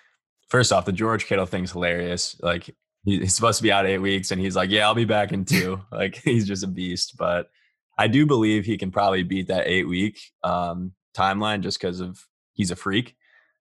First 0.48 0.72
off, 0.72 0.86
the 0.86 0.92
George 0.92 1.26
Kittle 1.26 1.44
thing's 1.44 1.72
hilarious. 1.72 2.40
Like 2.40 2.74
he's 3.04 3.34
supposed 3.34 3.58
to 3.58 3.62
be 3.62 3.72
out 3.72 3.86
eight 3.86 3.98
weeks, 3.98 4.30
and 4.30 4.40
he's 4.40 4.56
like, 4.56 4.70
"Yeah, 4.70 4.86
I'll 4.86 4.94
be 4.94 5.04
back 5.04 5.32
in 5.32 5.44
two. 5.44 5.82
like 5.92 6.16
he's 6.24 6.46
just 6.46 6.64
a 6.64 6.68
beast. 6.68 7.16
But 7.18 7.50
I 7.98 8.08
do 8.08 8.24
believe 8.24 8.64
he 8.64 8.78
can 8.78 8.90
probably 8.90 9.22
beat 9.22 9.48
that 9.48 9.66
eight 9.66 9.88
week 9.88 10.18
um, 10.42 10.92
timeline 11.14 11.60
just 11.60 11.80
because 11.80 12.00
of 12.00 12.26
he's 12.54 12.70
a 12.70 12.76
freak. 12.76 13.16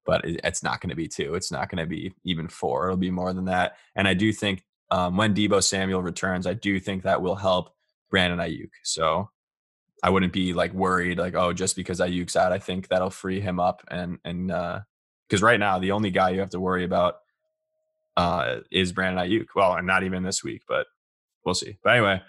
But 0.05 0.23
it, 0.23 0.39
it's 0.45 0.63
not 0.63 0.79
going 0.79 0.91
to 0.91 0.95
be 0.95 1.09
two. 1.09 1.35
It's 1.35 1.51
not 1.51 1.69
going 1.69 1.83
to 1.83 1.89
be 1.89 2.13
even 2.23 2.47
four. 2.47 2.85
It'll 2.85 2.97
be 2.97 3.11
more 3.11 3.33
than 3.33 3.45
that. 3.45 3.75
And 3.95 4.07
I 4.07 4.13
do 4.13 4.31
think 4.31 4.63
um, 4.91 5.17
when 5.17 5.35
Deebo 5.35 5.61
Samuel 5.61 6.01
returns, 6.01 6.47
I 6.47 6.53
do 6.53 6.79
think 6.79 7.03
that 7.03 7.21
will 7.21 7.35
help 7.35 7.73
Brandon 8.09 8.39
Aiyuk. 8.39 8.69
So 8.83 9.29
I 10.07 10.09
wouldn't 10.09 10.31
be 10.31 10.53
like 10.53 10.71
worried, 10.71 11.17
like 11.17 11.35
oh, 11.35 11.51
just 11.51 11.75
because 11.75 11.99
Aiyuk's 11.99 12.37
out, 12.37 12.53
I 12.53 12.59
think 12.59 12.87
that'll 12.87 13.09
free 13.09 13.41
him 13.41 13.59
up. 13.59 13.83
And 13.91 14.19
and 14.23 14.47
because 14.47 15.43
uh, 15.43 15.45
right 15.45 15.59
now 15.59 15.79
the 15.79 15.91
only 15.91 16.11
guy 16.11 16.29
you 16.29 16.39
have 16.39 16.51
to 16.51 16.61
worry 16.61 16.85
about 16.85 17.17
uh, 18.15 18.59
is 18.71 18.93
Brandon 18.93 19.27
Aiyuk. 19.27 19.47
Well, 19.53 19.73
and 19.73 19.85
not 19.85 20.03
even 20.03 20.23
this 20.23 20.45
week, 20.45 20.61
but 20.65 20.87
we'll 21.43 21.55
see. 21.55 21.77
But 21.83 21.95
anyway, 21.95 22.21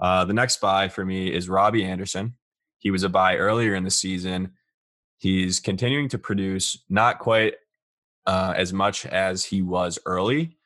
uh, 0.00 0.24
the 0.24 0.32
next 0.32 0.62
buy 0.62 0.88
for 0.88 1.04
me 1.04 1.30
is 1.30 1.50
Robbie 1.50 1.84
Anderson. 1.84 2.34
He 2.78 2.90
was 2.90 3.02
a 3.02 3.10
buy 3.10 3.36
earlier 3.36 3.74
in 3.74 3.84
the 3.84 3.90
season. 3.90 4.52
He's 5.18 5.60
continuing 5.60 6.08
to 6.08 6.18
produce, 6.18 6.82
not 6.88 7.18
quite 7.18 7.56
uh, 8.26 8.54
as 8.56 8.72
much 8.72 9.04
as 9.04 9.44
he 9.44 9.60
was 9.60 9.98
early, 10.06 10.56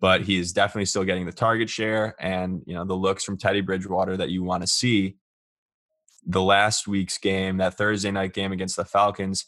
but 0.00 0.22
he 0.22 0.36
is 0.36 0.52
definitely 0.52 0.86
still 0.86 1.04
getting 1.04 1.26
the 1.26 1.32
target 1.32 1.70
share 1.70 2.16
and 2.18 2.60
you 2.66 2.74
know 2.74 2.84
the 2.84 2.94
looks 2.94 3.22
from 3.22 3.38
Teddy 3.38 3.60
Bridgewater 3.60 4.16
that 4.16 4.30
you 4.30 4.42
want 4.42 4.64
to 4.64 4.66
see. 4.66 5.14
The 6.28 6.42
last 6.42 6.86
week's 6.86 7.18
game, 7.18 7.56
that 7.56 7.74
Thursday 7.74 8.10
night 8.10 8.34
game 8.34 8.52
against 8.52 8.76
the 8.76 8.84
Falcons, 8.84 9.46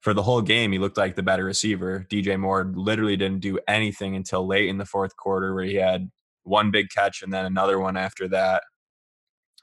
for 0.00 0.14
the 0.14 0.22
whole 0.22 0.42
game, 0.42 0.72
he 0.72 0.78
looked 0.78 0.98
like 0.98 1.16
the 1.16 1.22
better 1.22 1.44
receiver. 1.44 2.06
DJ 2.10 2.38
Moore 2.38 2.70
literally 2.74 3.16
didn't 3.16 3.40
do 3.40 3.58
anything 3.66 4.14
until 4.14 4.46
late 4.46 4.68
in 4.68 4.78
the 4.78 4.84
fourth 4.84 5.16
quarter, 5.16 5.54
where 5.54 5.64
he 5.64 5.76
had 5.76 6.10
one 6.42 6.70
big 6.70 6.90
catch 6.90 7.22
and 7.22 7.32
then 7.32 7.46
another 7.46 7.78
one 7.78 7.96
after 7.96 8.28
that. 8.28 8.62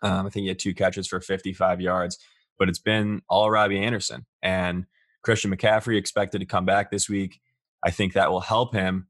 Um, 0.02 0.26
I 0.26 0.30
think 0.30 0.44
he 0.44 0.48
had 0.48 0.60
two 0.60 0.74
catches 0.74 1.08
for 1.08 1.22
55 1.22 1.80
yards, 1.80 2.18
but 2.58 2.70
it's 2.70 2.80
been 2.80 3.22
all 3.30 3.52
Robbie 3.52 3.80
Anderson 3.80 4.26
and 4.42 4.86
Christian 5.24 5.56
McCaffrey 5.56 5.98
expected 5.98 6.40
to 6.40 6.46
come 6.46 6.66
back 6.66 6.90
this 6.90 7.08
week. 7.08 7.40
I 7.84 7.92
think 7.92 8.14
that 8.14 8.32
will 8.32 8.42
help 8.42 8.74
him 8.74 9.08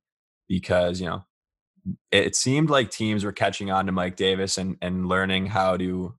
because, 0.50 1.00
you 1.00 1.08
know, 1.08 1.24
it 2.12 2.36
seemed 2.36 2.70
like 2.70 2.92
teams 2.92 3.24
were 3.24 3.32
catching 3.32 3.72
on 3.72 3.86
to 3.86 3.92
Mike 3.92 4.16
Davis 4.16 4.58
and, 4.58 4.78
and 4.82 5.08
learning 5.08 5.48
how 5.48 5.78
to 5.78 6.14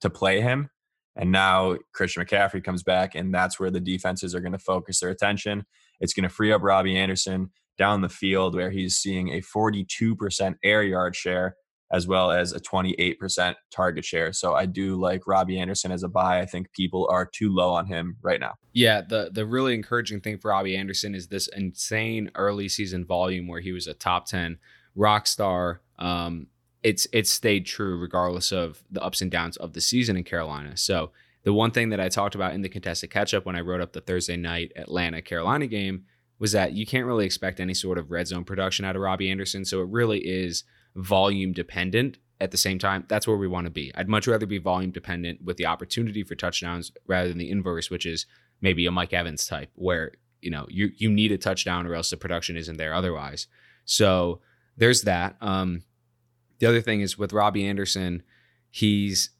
to 0.00 0.10
play 0.10 0.40
him. 0.40 0.70
And 1.16 1.32
now 1.32 1.76
Christian 1.92 2.24
McCaffrey 2.24 2.62
comes 2.62 2.82
back, 2.82 3.14
and 3.14 3.34
that's 3.34 3.58
where 3.58 3.70
the 3.70 3.80
defenses 3.80 4.34
are 4.34 4.40
going 4.40 4.52
to 4.52 4.58
focus 4.58 5.00
their 5.00 5.10
attention. 5.10 5.64
It's 6.00 6.12
going 6.12 6.28
to 6.28 6.34
free 6.34 6.52
up 6.52 6.62
Robbie 6.62 6.96
Anderson 6.96 7.50
down 7.76 8.02
the 8.02 8.08
field, 8.08 8.54
where 8.54 8.70
he's 8.70 8.96
seeing 8.96 9.30
a 9.30 9.40
42% 9.40 10.54
air 10.62 10.82
yard 10.82 11.16
share 11.16 11.56
as 11.90 12.06
well 12.06 12.30
as 12.30 12.52
a 12.52 12.60
28% 12.60 13.54
target 13.70 14.04
share. 14.04 14.32
So 14.32 14.54
I 14.54 14.66
do 14.66 15.00
like 15.00 15.26
Robbie 15.26 15.58
Anderson 15.58 15.90
as 15.90 16.02
a 16.02 16.08
buy. 16.08 16.40
I 16.40 16.46
think 16.46 16.72
people 16.72 17.08
are 17.10 17.24
too 17.24 17.52
low 17.52 17.70
on 17.70 17.86
him 17.86 18.16
right 18.22 18.40
now. 18.40 18.54
Yeah, 18.72 19.00
the 19.00 19.30
the 19.32 19.46
really 19.46 19.74
encouraging 19.74 20.20
thing 20.20 20.38
for 20.38 20.48
Robbie 20.50 20.76
Anderson 20.76 21.14
is 21.14 21.28
this 21.28 21.48
insane 21.48 22.30
early 22.34 22.68
season 22.68 23.04
volume 23.04 23.48
where 23.48 23.60
he 23.60 23.72
was 23.72 23.86
a 23.86 23.94
top 23.94 24.26
10 24.26 24.58
rock 24.94 25.26
star. 25.26 25.80
Um, 25.98 26.48
it's 26.82 27.06
it's 27.12 27.30
stayed 27.30 27.66
true 27.66 27.98
regardless 27.98 28.52
of 28.52 28.82
the 28.90 29.02
ups 29.02 29.20
and 29.20 29.30
downs 29.30 29.56
of 29.56 29.72
the 29.72 29.80
season 29.80 30.16
in 30.16 30.24
Carolina. 30.24 30.76
So 30.76 31.10
the 31.44 31.52
one 31.52 31.70
thing 31.70 31.90
that 31.90 32.00
I 32.00 32.08
talked 32.08 32.34
about 32.34 32.54
in 32.54 32.62
the 32.62 32.68
contested 32.68 33.10
catch 33.10 33.34
up 33.34 33.46
when 33.46 33.56
I 33.56 33.60
wrote 33.60 33.80
up 33.80 33.92
the 33.92 34.00
Thursday 34.00 34.36
night 34.36 34.72
Atlanta 34.76 35.22
Carolina 35.22 35.66
game 35.66 36.04
was 36.38 36.52
that 36.52 36.72
you 36.72 36.86
can't 36.86 37.06
really 37.06 37.26
expect 37.26 37.60
any 37.60 37.74
sort 37.74 37.98
of 37.98 38.10
red 38.10 38.28
zone 38.28 38.44
production 38.44 38.84
out 38.84 38.96
of 38.96 39.02
Robbie 39.02 39.30
Anderson. 39.30 39.64
So 39.64 39.80
it 39.80 39.88
really 39.88 40.20
is 40.20 40.64
volume 40.94 41.52
dependent. 41.52 42.18
At 42.40 42.52
the 42.52 42.56
same 42.56 42.78
time, 42.78 43.04
that's 43.08 43.26
where 43.26 43.36
we 43.36 43.48
want 43.48 43.64
to 43.64 43.70
be. 43.70 43.90
I'd 43.96 44.08
much 44.08 44.28
rather 44.28 44.46
be 44.46 44.58
volume 44.58 44.92
dependent 44.92 45.42
with 45.42 45.56
the 45.56 45.66
opportunity 45.66 46.22
for 46.22 46.36
touchdowns 46.36 46.92
rather 47.06 47.28
than 47.28 47.38
the 47.38 47.50
inverse, 47.50 47.90
which 47.90 48.06
is 48.06 48.26
maybe 48.60 48.86
a 48.86 48.92
Mike 48.92 49.12
Evans 49.12 49.44
type, 49.44 49.70
where 49.74 50.12
you 50.40 50.50
know 50.50 50.64
you 50.68 50.90
you 50.96 51.10
need 51.10 51.32
a 51.32 51.38
touchdown 51.38 51.84
or 51.84 51.94
else 51.94 52.10
the 52.10 52.16
production 52.16 52.56
isn't 52.56 52.76
there 52.76 52.94
otherwise. 52.94 53.48
So 53.86 54.40
there's 54.76 55.02
that. 55.02 55.36
Um, 55.40 55.82
the 56.58 56.66
other 56.66 56.80
thing 56.80 57.00
is 57.00 57.18
with 57.18 57.32
Robbie 57.32 57.66
Anderson, 57.66 58.22
he's 58.70 59.30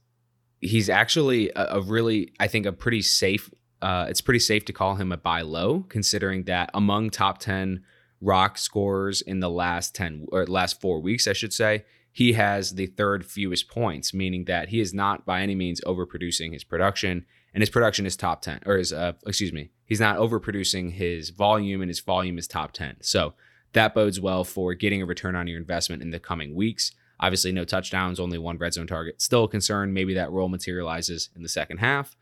he's 0.60 0.88
actually 0.88 1.50
a, 1.54 1.76
a 1.76 1.80
really 1.80 2.32
I 2.40 2.48
think 2.48 2.66
a 2.66 2.72
pretty 2.72 3.02
safe. 3.02 3.50
Uh, 3.80 4.06
it's 4.08 4.20
pretty 4.20 4.40
safe 4.40 4.64
to 4.64 4.72
call 4.72 4.96
him 4.96 5.12
a 5.12 5.16
buy 5.16 5.40
low, 5.40 5.84
considering 5.88 6.44
that 6.44 6.70
among 6.74 7.10
top 7.10 7.38
ten 7.38 7.84
rock 8.20 8.58
scorers 8.58 9.20
in 9.20 9.40
the 9.40 9.50
last 9.50 9.94
ten 9.94 10.26
or 10.32 10.46
last 10.46 10.80
four 10.80 11.00
weeks, 11.00 11.28
I 11.28 11.32
should 11.32 11.52
say, 11.52 11.84
he 12.10 12.32
has 12.32 12.74
the 12.74 12.86
third 12.86 13.24
fewest 13.24 13.68
points, 13.68 14.12
meaning 14.12 14.46
that 14.46 14.70
he 14.70 14.80
is 14.80 14.92
not 14.92 15.24
by 15.24 15.42
any 15.42 15.54
means 15.54 15.80
overproducing 15.82 16.52
his 16.52 16.64
production, 16.64 17.24
and 17.54 17.62
his 17.62 17.70
production 17.70 18.06
is 18.06 18.16
top 18.16 18.42
ten, 18.42 18.60
or 18.66 18.78
his 18.78 18.92
uh, 18.92 19.12
excuse 19.26 19.52
me, 19.52 19.70
he's 19.84 20.00
not 20.00 20.18
overproducing 20.18 20.92
his 20.92 21.30
volume, 21.30 21.80
and 21.80 21.88
his 21.88 22.00
volume 22.00 22.38
is 22.38 22.48
top 22.48 22.72
ten. 22.72 22.96
So 23.00 23.34
that 23.74 23.94
bodes 23.94 24.20
well 24.20 24.42
for 24.42 24.74
getting 24.74 25.02
a 25.02 25.06
return 25.06 25.36
on 25.36 25.46
your 25.46 25.60
investment 25.60 26.02
in 26.02 26.10
the 26.10 26.18
coming 26.18 26.56
weeks. 26.56 26.90
Obviously, 27.20 27.52
no 27.52 27.64
touchdowns, 27.64 28.20
only 28.20 28.38
one 28.38 28.58
red 28.58 28.74
zone 28.74 28.86
target. 28.86 29.20
Still 29.20 29.44
a 29.44 29.48
concern. 29.48 29.92
Maybe 29.92 30.14
that 30.14 30.30
role 30.30 30.48
materializes 30.48 31.30
in 31.34 31.42
the 31.42 31.48
second 31.48 31.78
half. 31.78 32.16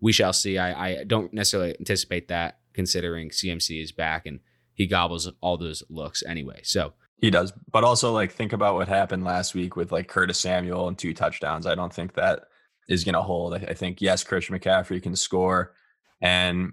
We 0.00 0.12
shall 0.12 0.32
see. 0.32 0.58
I, 0.58 0.88
I 1.00 1.04
don't 1.04 1.32
necessarily 1.32 1.74
anticipate 1.78 2.28
that 2.28 2.58
considering 2.72 3.30
CMC 3.30 3.82
is 3.82 3.92
back 3.92 4.26
and 4.26 4.40
he 4.74 4.86
gobbles 4.86 5.30
all 5.40 5.56
those 5.56 5.82
looks 5.88 6.22
anyway. 6.22 6.60
So 6.62 6.92
he 7.18 7.30
does. 7.30 7.52
But 7.72 7.82
also, 7.82 8.12
like, 8.12 8.30
think 8.30 8.52
about 8.52 8.74
what 8.74 8.88
happened 8.88 9.24
last 9.24 9.54
week 9.54 9.74
with 9.74 9.90
like 9.90 10.06
Curtis 10.06 10.38
Samuel 10.38 10.86
and 10.86 10.96
two 10.96 11.14
touchdowns. 11.14 11.66
I 11.66 11.74
don't 11.74 11.92
think 11.92 12.14
that 12.14 12.44
is 12.88 13.02
going 13.02 13.14
to 13.14 13.22
hold. 13.22 13.54
I, 13.54 13.68
I 13.68 13.74
think, 13.74 14.00
yes, 14.00 14.22
Christian 14.22 14.56
McCaffrey 14.56 15.02
can 15.02 15.16
score. 15.16 15.74
And, 16.20 16.70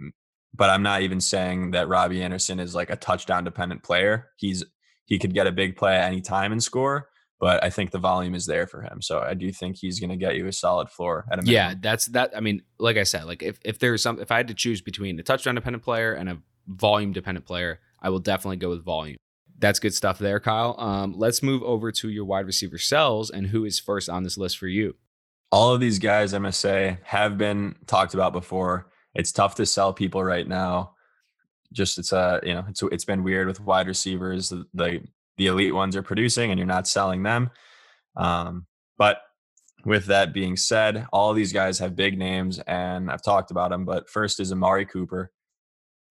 but 0.53 0.69
I'm 0.69 0.83
not 0.83 1.01
even 1.01 1.21
saying 1.21 1.71
that 1.71 1.87
Robbie 1.87 2.21
Anderson 2.21 2.59
is 2.59 2.75
like 2.75 2.91
a 2.91 2.95
touchdown 2.95 3.45
dependent 3.45 3.81
player. 3.81 4.29
He's, 4.37 4.63
he 5.05 5.17
could 5.17 5.33
get 5.33 5.47
a 5.47 5.51
big 5.51 5.75
play 5.75 5.95
at 5.95 6.05
any 6.05 6.21
time 6.21 6.51
and 6.51 6.61
score 6.61 7.09
but 7.43 7.61
I 7.61 7.69
think 7.69 7.91
the 7.91 7.99
volume 7.99 8.35
is 8.35 8.45
there 8.45 8.65
for 8.65 8.81
him. 8.81 9.01
So 9.01 9.19
I 9.19 9.33
do 9.33 9.51
think 9.51 9.75
he's 9.75 9.99
going 9.99 10.11
to 10.11 10.15
get 10.15 10.37
you 10.37 10.47
a 10.47 10.53
solid 10.53 10.89
floor 10.89 11.25
at 11.29 11.39
a 11.39 11.41
minimum. 11.41 11.53
Yeah, 11.53 11.73
that's 11.77 12.05
that. 12.05 12.31
I 12.33 12.39
mean, 12.39 12.61
like 12.79 12.95
I 12.95 13.03
said, 13.03 13.25
like 13.25 13.43
if, 13.43 13.59
if 13.65 13.79
there's 13.79 14.01
some, 14.01 14.17
if 14.21 14.31
I 14.31 14.37
had 14.37 14.47
to 14.47 14.53
choose 14.53 14.79
between 14.79 15.19
a 15.19 15.23
touchdown 15.23 15.53
dependent 15.53 15.83
player 15.83 16.13
and 16.13 16.29
a 16.29 16.37
volume 16.67 17.11
dependent 17.11 17.45
player, 17.45 17.81
I 18.01 18.11
will 18.11 18.19
definitely 18.19 18.55
go 18.55 18.69
with 18.69 18.85
volume. 18.85 19.17
That's 19.59 19.79
good 19.79 19.93
stuff 19.93 20.19
there, 20.19 20.39
Kyle. 20.39 20.77
Um, 20.79 21.15
let's 21.17 21.43
move 21.43 21.63
over 21.63 21.91
to 21.91 22.09
your 22.09 22.23
wide 22.23 22.45
receiver 22.45 22.77
cells 22.77 23.29
and 23.29 23.47
who 23.47 23.65
is 23.65 23.77
first 23.77 24.07
on 24.07 24.23
this 24.23 24.37
list 24.37 24.57
for 24.57 24.69
you. 24.69 24.95
All 25.51 25.73
of 25.73 25.81
these 25.81 25.99
guys, 25.99 26.33
I 26.33 26.39
must 26.39 26.61
say, 26.61 26.99
have 27.03 27.37
been 27.37 27.75
talked 27.87 28.13
about 28.13 28.31
before. 28.31 28.89
It's 29.15 29.33
tough 29.33 29.55
to 29.55 29.65
sell 29.65 29.91
people 29.91 30.23
right 30.23 30.47
now. 30.47 30.93
Just 31.73 31.97
it's 31.97 32.13
a 32.13 32.17
uh, 32.17 32.39
you 32.41 32.53
know 32.53 32.63
it's 32.69 32.81
it's 32.83 33.05
been 33.05 33.21
weird 33.21 33.47
with 33.47 33.59
wide 33.59 33.87
receivers. 33.87 34.47
The, 34.47 34.65
the 34.73 35.01
the 35.37 35.47
elite 35.47 35.73
ones 35.73 35.95
are 35.95 36.03
producing 36.03 36.51
and 36.51 36.59
you're 36.59 36.67
not 36.67 36.87
selling 36.87 37.23
them. 37.23 37.49
Um, 38.15 38.67
but 38.97 39.17
with 39.85 40.05
that 40.05 40.33
being 40.33 40.55
said, 40.55 41.07
all 41.11 41.33
these 41.33 41.51
guys 41.51 41.79
have 41.79 41.95
big 41.95 42.17
names 42.17 42.59
and 42.59 43.11
I've 43.11 43.23
talked 43.23 43.51
about 43.51 43.71
them. 43.71 43.85
But 43.85 44.09
first 44.09 44.39
is 44.39 44.51
Amari 44.51 44.85
Cooper. 44.85 45.31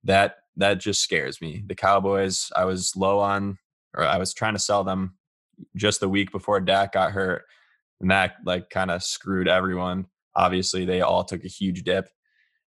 That 0.04 0.36
that 0.56 0.80
just 0.80 1.00
scares 1.00 1.40
me. 1.40 1.62
The 1.66 1.74
Cowboys, 1.74 2.50
I 2.54 2.64
was 2.64 2.94
low 2.96 3.20
on, 3.20 3.58
or 3.94 4.04
I 4.04 4.18
was 4.18 4.34
trying 4.34 4.54
to 4.54 4.58
sell 4.58 4.84
them 4.84 5.14
just 5.76 6.00
the 6.00 6.08
week 6.08 6.32
before 6.32 6.60
Dak 6.60 6.92
got 6.92 7.12
hurt, 7.12 7.44
and 8.00 8.10
that 8.10 8.34
like 8.44 8.68
kind 8.68 8.90
of 8.90 9.02
screwed 9.02 9.48
everyone. 9.48 10.06
Obviously, 10.34 10.84
they 10.84 11.00
all 11.00 11.24
took 11.24 11.44
a 11.44 11.48
huge 11.48 11.84
dip, 11.84 12.08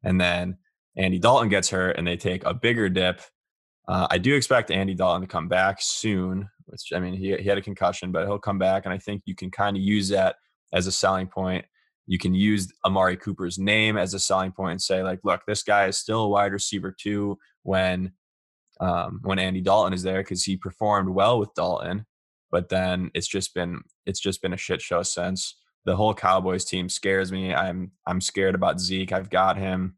and 0.04 0.20
then 0.20 0.58
Andy 0.98 1.20
Dalton 1.20 1.50
gets 1.50 1.70
hurt, 1.70 1.98
and 1.98 2.08
they 2.08 2.18
take 2.18 2.44
a 2.46 2.54
bigger 2.54 2.90
dip, 2.90 3.22
uh, 3.88 4.08
I 4.10 4.18
do 4.18 4.36
expect 4.36 4.72
Andy 4.72 4.94
Dalton 4.94 5.22
to 5.22 5.28
come 5.28 5.48
back 5.48 5.78
soon. 5.82 6.50
Which 6.66 6.92
I 6.94 7.00
mean, 7.00 7.14
he 7.14 7.36
he 7.38 7.48
had 7.48 7.58
a 7.58 7.62
concussion, 7.62 8.12
but 8.12 8.26
he'll 8.26 8.40
come 8.40 8.58
back, 8.58 8.86
and 8.86 8.94
I 8.94 8.98
think 8.98 9.22
you 9.26 9.36
can 9.36 9.52
kind 9.52 9.78
of 9.78 9.84
use 9.84 10.10
that 10.10 10.38
as 10.74 10.88
a 10.88 10.92
selling 10.92 11.28
point. 11.28 11.66
You 12.08 12.18
can 12.18 12.34
use 12.34 12.72
Amari 12.86 13.18
Cooper's 13.18 13.58
name 13.58 13.98
as 13.98 14.14
a 14.14 14.20
selling 14.20 14.52
point 14.52 14.72
and 14.72 14.82
say, 14.82 15.04
like, 15.04 15.20
look, 15.24 15.42
this 15.48 15.64
guy 15.64 15.88
is 15.88 15.98
still 15.98 16.22
a 16.22 16.30
wide 16.30 16.54
receiver 16.54 16.96
too 16.98 17.38
when 17.64 18.12
um, 18.80 19.22
when 19.24 19.40
Andy 19.40 19.62
Dalton 19.62 19.94
is 19.94 20.04
there 20.04 20.22
because 20.22 20.44
he 20.44 20.58
performed 20.58 21.10
well 21.10 21.40
with 21.40 21.54
Dalton, 21.54 22.06
but 22.52 22.70
then 22.70 23.12
it's 23.14 23.28
just 23.28 23.54
been 23.54 23.82
it's 24.08 24.20
just 24.20 24.42
been 24.42 24.54
a 24.54 24.58
shit 24.58 24.82
show 24.82 25.04
since. 25.04 25.56
The 25.86 25.96
whole 25.96 26.16
Cowboys 26.16 26.66
team 26.66 26.90
scares 26.90 27.32
me. 27.32 27.54
I'm 27.54 27.92
I'm 28.08 28.22
scared 28.22 28.56
about 28.56 28.80
Zeke. 28.80 29.12
I've 29.12 29.30
got 29.30 29.58
him, 29.58 29.98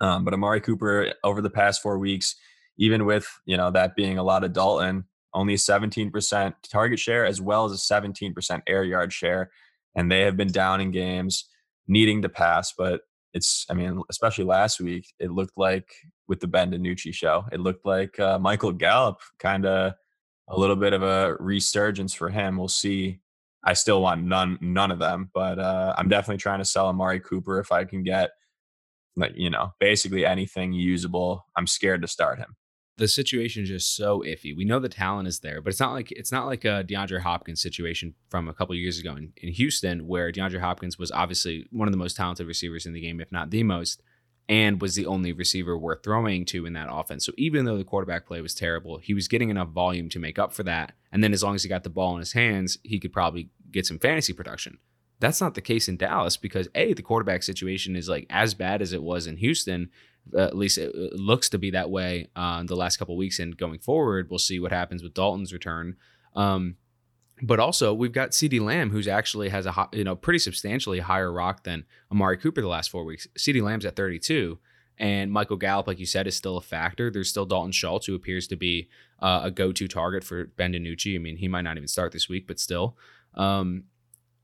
um, 0.00 0.24
but 0.24 0.34
Amari 0.34 0.60
Cooper 0.60 1.12
over 1.22 1.40
the 1.40 1.50
past 1.50 1.80
four 1.80 2.00
weeks 2.00 2.34
even 2.76 3.04
with 3.04 3.26
you 3.46 3.56
know 3.56 3.70
that 3.70 3.96
being 3.96 4.18
a 4.18 4.22
lot 4.22 4.44
of 4.44 4.52
Dalton, 4.52 5.04
only 5.34 5.54
17% 5.54 6.54
target 6.70 6.98
share 6.98 7.26
as 7.26 7.40
well 7.40 7.64
as 7.64 7.72
a 7.72 7.94
17% 7.94 8.62
air 8.66 8.84
yard 8.84 9.12
share, 9.12 9.50
and 9.94 10.10
they 10.10 10.20
have 10.20 10.36
been 10.36 10.52
down 10.52 10.80
in 10.80 10.90
games, 10.90 11.48
needing 11.88 12.22
to 12.22 12.28
pass. 12.28 12.72
But 12.76 13.02
it's, 13.32 13.66
I 13.68 13.74
mean, 13.74 14.00
especially 14.10 14.44
last 14.44 14.80
week, 14.80 15.12
it 15.18 15.32
looked 15.32 15.58
like 15.58 15.92
with 16.28 16.40
the 16.40 16.46
Ben 16.46 16.70
DiNucci 16.70 17.12
show, 17.12 17.44
it 17.52 17.60
looked 17.60 17.84
like 17.84 18.18
uh, 18.20 18.38
Michael 18.38 18.72
Gallup 18.72 19.20
kind 19.38 19.66
of 19.66 19.94
a 20.48 20.58
little 20.58 20.76
bit 20.76 20.92
of 20.92 21.02
a 21.02 21.36
resurgence 21.40 22.14
for 22.14 22.30
him. 22.30 22.56
We'll 22.56 22.68
see. 22.68 23.20
I 23.64 23.72
still 23.72 24.02
want 24.02 24.22
none 24.22 24.58
none 24.60 24.90
of 24.90 24.98
them, 24.98 25.30
but 25.34 25.58
uh, 25.58 25.94
I'm 25.96 26.08
definitely 26.08 26.36
trying 26.36 26.58
to 26.58 26.66
sell 26.66 26.88
Amari 26.88 27.20
Cooper 27.20 27.60
if 27.60 27.72
I 27.72 27.84
can 27.84 28.02
get 28.02 28.30
like 29.16 29.32
you 29.36 29.48
know 29.48 29.72
basically 29.80 30.26
anything 30.26 30.74
usable. 30.74 31.46
I'm 31.56 31.66
scared 31.66 32.02
to 32.02 32.08
start 32.08 32.38
him 32.38 32.56
the 32.96 33.08
situation 33.08 33.64
is 33.64 33.68
just 33.68 33.96
so 33.96 34.20
iffy. 34.20 34.56
We 34.56 34.64
know 34.64 34.78
the 34.78 34.88
talent 34.88 35.26
is 35.26 35.40
there, 35.40 35.60
but 35.60 35.70
it's 35.70 35.80
not 35.80 35.92
like 35.92 36.12
it's 36.12 36.30
not 36.30 36.46
like 36.46 36.64
a 36.64 36.84
DeAndre 36.84 37.20
Hopkins 37.20 37.60
situation 37.60 38.14
from 38.28 38.48
a 38.48 38.54
couple 38.54 38.74
years 38.74 38.98
ago 38.98 39.16
in, 39.16 39.32
in 39.36 39.52
Houston, 39.52 40.06
where 40.06 40.30
DeAndre 40.30 40.60
Hopkins 40.60 40.98
was 40.98 41.10
obviously 41.10 41.66
one 41.70 41.88
of 41.88 41.92
the 41.92 41.98
most 41.98 42.16
talented 42.16 42.46
receivers 42.46 42.86
in 42.86 42.92
the 42.92 43.00
game, 43.00 43.20
if 43.20 43.32
not 43.32 43.50
the 43.50 43.64
most, 43.64 44.00
and 44.48 44.80
was 44.80 44.94
the 44.94 45.06
only 45.06 45.32
receiver 45.32 45.76
worth 45.76 46.04
throwing 46.04 46.44
to 46.46 46.66
in 46.66 46.72
that 46.74 46.88
offense. 46.90 47.26
So 47.26 47.32
even 47.36 47.64
though 47.64 47.78
the 47.78 47.84
quarterback 47.84 48.26
play 48.26 48.40
was 48.40 48.54
terrible, 48.54 48.98
he 48.98 49.14
was 49.14 49.26
getting 49.26 49.50
enough 49.50 49.70
volume 49.70 50.08
to 50.10 50.20
make 50.20 50.38
up 50.38 50.52
for 50.52 50.62
that. 50.62 50.92
And 51.10 51.22
then 51.24 51.32
as 51.32 51.42
long 51.42 51.56
as 51.56 51.64
he 51.64 51.68
got 51.68 51.82
the 51.82 51.90
ball 51.90 52.14
in 52.14 52.20
his 52.20 52.32
hands, 52.32 52.78
he 52.84 53.00
could 53.00 53.12
probably 53.12 53.50
get 53.72 53.86
some 53.86 53.98
fantasy 53.98 54.32
production. 54.32 54.78
That's 55.18 55.40
not 55.40 55.54
the 55.54 55.60
case 55.60 55.88
in 55.88 55.96
Dallas 55.96 56.36
because 56.36 56.68
a 56.74 56.92
the 56.92 57.02
quarterback 57.02 57.42
situation 57.42 57.96
is 57.96 58.08
like 58.08 58.26
as 58.30 58.54
bad 58.54 58.82
as 58.82 58.92
it 58.92 59.02
was 59.02 59.26
in 59.26 59.38
Houston, 59.38 59.90
at 60.36 60.56
least 60.56 60.78
it, 60.78 60.94
looks 60.94 61.48
to 61.50 61.58
be 61.58 61.70
that 61.70 61.90
way 61.90 62.28
uh, 62.36 62.62
the 62.62 62.76
last 62.76 62.96
couple 62.96 63.16
weeks 63.16 63.38
and 63.38 63.56
going 63.56 63.78
forward. 63.78 64.30
We'll 64.30 64.38
see 64.38 64.58
what 64.58 64.72
happens 64.72 65.02
with 65.02 65.14
Dalton's 65.14 65.52
return. 65.52 65.96
Um, 66.34 66.76
but 67.42 67.60
also 67.60 67.92
we've 67.92 68.12
got 68.12 68.30
CeeDee 68.30 68.60
Lamb, 68.60 68.90
who's 68.90 69.08
actually 69.08 69.48
has 69.48 69.66
a 69.66 69.88
you 69.92 70.04
know 70.04 70.16
pretty 70.16 70.38
substantially 70.38 71.00
higher 71.00 71.32
rock 71.32 71.64
than 71.64 71.84
Amari 72.10 72.36
Cooper 72.36 72.60
the 72.60 72.68
last 72.68 72.90
four 72.90 73.04
weeks. 73.04 73.26
CeeDee 73.38 73.62
Lamb's 73.62 73.84
at 73.84 73.96
32, 73.96 74.58
And 74.98 75.32
Michael 75.32 75.56
Gallup, 75.56 75.86
like 75.86 75.98
you 75.98 76.06
said, 76.06 76.26
is 76.26 76.36
still 76.36 76.56
a 76.56 76.62
factor. 76.62 77.10
There's 77.10 77.28
still 77.28 77.46
Dalton 77.46 77.72
Schultz, 77.72 78.06
who 78.06 78.14
appears 78.14 78.46
to 78.48 78.56
be 78.56 78.88
uh, 79.20 79.42
a 79.44 79.50
go-to 79.50 79.88
target 79.88 80.24
for 80.24 80.46
Ben 80.56 80.72
DiNucci. 80.72 81.16
I 81.16 81.18
mean, 81.18 81.36
he 81.36 81.48
might 81.48 81.62
not 81.62 81.76
even 81.76 81.88
start 81.88 82.12
this 82.12 82.28
week, 82.28 82.46
but 82.46 82.60
still. 82.60 82.96
Um, 83.34 83.84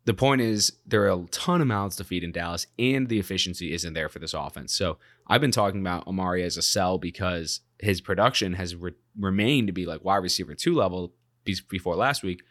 the 0.07 0.15
point 0.15 0.41
is, 0.41 0.73
there 0.87 1.03
are 1.05 1.21
a 1.21 1.27
ton 1.27 1.61
of 1.61 1.67
mouths 1.67 1.97
to 1.97 2.05
feed 2.05 2.25
in 2.25 2.33
Dallas, 2.33 2.67
and 2.79 3.09
the 3.09 3.21
efficiency 3.21 3.73
isn't 3.73 3.93
there 3.93 4.09
for 4.09 4.19
this 4.19 4.35
offense. 4.35 4.73
So 4.73 4.99
I've 5.31 5.41
been 5.41 5.53
talking 5.53 5.81
about 5.81 6.09
Amari 6.09 6.43
as 6.43 6.57
a 6.57 6.63
sell 6.63 6.99
because 6.99 7.61
his 7.79 8.01
production 8.01 8.55
has 8.55 8.75
re- 8.75 8.95
remained 9.17 9.69
to 9.69 9.73
be 9.73 9.87
like 9.87 10.05
wide 10.05 10.17
receiver 10.17 10.55
two 10.55 10.75
level 10.75 11.15
before 11.45 11.95
last 11.95 12.25
week, 12.25 12.43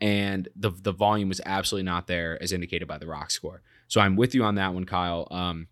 and 0.00 0.48
the 0.54 0.70
the 0.70 0.92
volume 0.92 1.28
was 1.28 1.40
absolutely 1.44 1.84
not 1.84 2.06
there 2.06 2.40
as 2.40 2.52
indicated 2.52 2.86
by 2.86 2.96
the 2.96 3.08
rock 3.08 3.32
score. 3.32 3.62
So 3.88 4.00
I'm 4.00 4.14
with 4.14 4.36
you 4.36 4.44
on 4.44 4.54
that 4.54 4.72
one, 4.72 4.84
Kyle. 4.84 5.26
Um, 5.32 5.66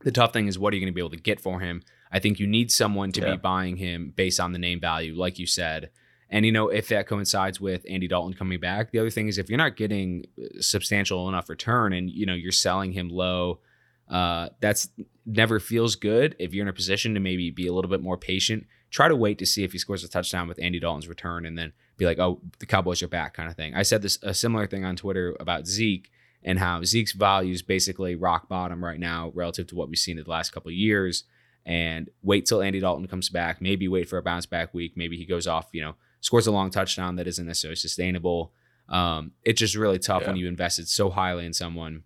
the 0.00 0.10
tough 0.10 0.32
thing 0.32 0.48
is 0.48 0.58
what 0.58 0.72
are 0.72 0.76
you 0.76 0.80
going 0.80 0.92
to 0.92 0.94
be 0.94 1.02
able 1.02 1.10
to 1.10 1.16
get 1.18 1.38
for 1.38 1.60
him? 1.60 1.82
I 2.10 2.18
think 2.18 2.40
you 2.40 2.46
need 2.46 2.72
someone 2.72 3.12
to 3.12 3.20
yeah. 3.20 3.32
be 3.32 3.36
buying 3.36 3.76
him 3.76 4.14
based 4.16 4.40
on 4.40 4.52
the 4.52 4.58
name 4.58 4.80
value, 4.80 5.14
like 5.14 5.38
you 5.38 5.46
said. 5.46 5.90
And 6.30 6.46
you 6.46 6.52
know, 6.52 6.68
if 6.68 6.88
that 6.88 7.06
coincides 7.06 7.60
with 7.60 7.84
Andy 7.88 8.08
Dalton 8.08 8.32
coming 8.32 8.58
back, 8.58 8.90
the 8.90 9.00
other 9.00 9.10
thing 9.10 9.28
is 9.28 9.36
if 9.36 9.50
you're 9.50 9.58
not 9.58 9.76
getting 9.76 10.24
substantial 10.60 11.28
enough 11.28 11.50
return 11.50 11.92
and 11.92 12.10
you 12.10 12.24
know 12.24 12.34
you're 12.34 12.52
selling 12.52 12.92
him 12.92 13.10
low, 13.10 13.60
uh, 14.08 14.48
that's 14.60 14.88
never 15.26 15.58
feels 15.58 15.96
good. 15.96 16.36
If 16.38 16.54
you're 16.54 16.64
in 16.64 16.68
a 16.68 16.72
position 16.72 17.14
to 17.14 17.20
maybe 17.20 17.50
be 17.50 17.66
a 17.66 17.72
little 17.72 17.90
bit 17.90 18.02
more 18.02 18.16
patient, 18.16 18.66
try 18.90 19.08
to 19.08 19.16
wait 19.16 19.38
to 19.38 19.46
see 19.46 19.64
if 19.64 19.72
he 19.72 19.78
scores 19.78 20.04
a 20.04 20.08
touchdown 20.08 20.48
with 20.48 20.62
Andy 20.62 20.78
Dalton's 20.78 21.08
return, 21.08 21.44
and 21.44 21.58
then 21.58 21.72
be 21.96 22.06
like, 22.06 22.18
oh, 22.18 22.40
the 22.60 22.66
Cowboys 22.66 23.02
are 23.02 23.08
back, 23.08 23.34
kind 23.34 23.48
of 23.48 23.56
thing. 23.56 23.74
I 23.74 23.82
said 23.82 24.02
this 24.02 24.18
a 24.22 24.32
similar 24.32 24.66
thing 24.66 24.84
on 24.84 24.96
Twitter 24.96 25.36
about 25.40 25.66
Zeke 25.66 26.10
and 26.42 26.58
how 26.58 26.82
Zeke's 26.84 27.12
value 27.12 27.52
is 27.52 27.62
basically 27.62 28.14
rock 28.14 28.48
bottom 28.48 28.84
right 28.84 29.00
now 29.00 29.32
relative 29.34 29.66
to 29.68 29.74
what 29.74 29.88
we've 29.88 29.98
seen 29.98 30.16
in 30.16 30.24
the 30.24 30.30
last 30.30 30.50
couple 30.50 30.68
of 30.68 30.74
years. 30.74 31.24
And 31.64 32.08
wait 32.22 32.46
till 32.46 32.62
Andy 32.62 32.78
Dalton 32.78 33.08
comes 33.08 33.28
back. 33.28 33.60
Maybe 33.60 33.88
wait 33.88 34.08
for 34.08 34.18
a 34.18 34.22
bounce 34.22 34.46
back 34.46 34.72
week. 34.72 34.92
Maybe 34.96 35.16
he 35.16 35.26
goes 35.26 35.48
off, 35.48 35.68
you 35.72 35.82
know, 35.82 35.96
scores 36.20 36.46
a 36.46 36.52
long 36.52 36.70
touchdown 36.70 37.16
that 37.16 37.26
isn't 37.26 37.46
necessarily 37.46 37.76
sustainable. 37.76 38.52
Um, 38.88 39.32
it's 39.42 39.58
just 39.58 39.74
really 39.74 39.98
tough 39.98 40.22
yeah. 40.22 40.28
when 40.28 40.36
you 40.36 40.46
invested 40.46 40.88
so 40.88 41.10
highly 41.10 41.44
in 41.44 41.52
someone 41.52 42.04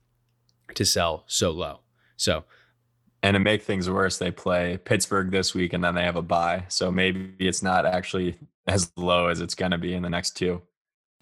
to 0.75 0.87
sell 0.87 1.25
so 1.27 1.51
low. 1.51 1.81
So, 2.17 2.45
and 3.23 3.35
to 3.35 3.39
make 3.39 3.63
things 3.63 3.89
worse, 3.89 4.19
they 4.19 4.31
play 4.31 4.79
Pittsburgh 4.79 5.31
this 5.31 5.55
week 5.55 5.73
and 5.73 5.85
then 5.85 5.95
they 5.95 6.05
have 6.05 6.17
a 6.17 6.23
bye. 6.23 6.65
So 6.69 6.91
maybe 6.91 7.35
it's 7.39 7.63
not 7.63 7.85
actually 7.85 8.39
as 8.67 8.91
low 8.97 9.29
as 9.29 9.41
it's 9.41 9.55
going 9.55 9.73
to 9.73 9.79
be 9.79 9.95
in 9.95 10.03
the 10.03 10.11
next 10.11 10.37
two. 10.37 10.63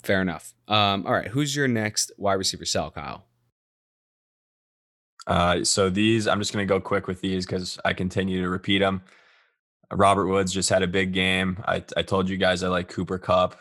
Fair 0.03 0.23
enough. 0.23 0.55
Um, 0.69 1.07
all 1.07 1.13
right. 1.13 1.27
Who's 1.27 1.57
your 1.57 1.67
next 1.67 2.13
wide 2.17 2.35
receiver 2.35 2.65
sell, 2.65 2.91
Kyle? 2.91 3.25
Uh, 5.27 5.65
so 5.65 5.91
these, 5.91 6.29
I'm 6.29 6.39
just 6.39 6.53
going 6.53 6.67
to 6.67 6.73
go 6.73 6.81
quick 6.81 7.07
with 7.07 7.21
these 7.21 7.45
because 7.45 7.79
I 7.85 7.93
continue 7.93 8.43
to 8.43 8.49
repeat 8.49 8.79
them. 8.79 9.03
Robert 9.93 10.27
Woods 10.27 10.53
just 10.53 10.71
had 10.71 10.83
a 10.83 10.87
big 10.87 11.13
game. 11.13 11.63
I, 11.67 11.83
I 11.97 12.03
told 12.03 12.29
you 12.29 12.37
guys 12.37 12.63
I 12.63 12.69
like 12.69 12.89
Cooper 12.89 13.19
Kupp. 13.19 13.57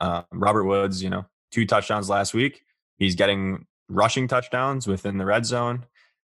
Uh, 0.00 0.22
Robert 0.32 0.64
Woods, 0.64 1.02
you 1.02 1.10
know, 1.10 1.24
two 1.50 1.66
touchdowns 1.66 2.08
last 2.08 2.32
week. 2.32 2.62
He's 2.98 3.14
getting 3.14 3.66
rushing 3.88 4.28
touchdowns 4.28 4.86
within 4.86 5.18
the 5.18 5.24
red 5.24 5.44
zone. 5.44 5.84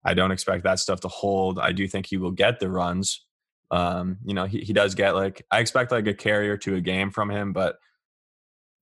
I 0.05 0.13
don't 0.13 0.31
expect 0.31 0.63
that 0.63 0.79
stuff 0.79 1.01
to 1.01 1.07
hold. 1.07 1.59
I 1.59 1.71
do 1.71 1.87
think 1.87 2.05
he 2.05 2.17
will 2.17 2.31
get 2.31 2.59
the 2.59 2.69
runs. 2.69 3.25
Um, 3.71 4.17
you 4.25 4.33
know, 4.33 4.45
he, 4.45 4.59
he 4.61 4.73
does 4.73 4.95
get 4.95 5.15
like 5.15 5.45
I 5.51 5.59
expect 5.59 5.91
like 5.91 6.07
a 6.07 6.13
carrier 6.13 6.57
to 6.57 6.75
a 6.75 6.81
game 6.81 7.11
from 7.11 7.29
him, 7.29 7.53
but 7.53 7.75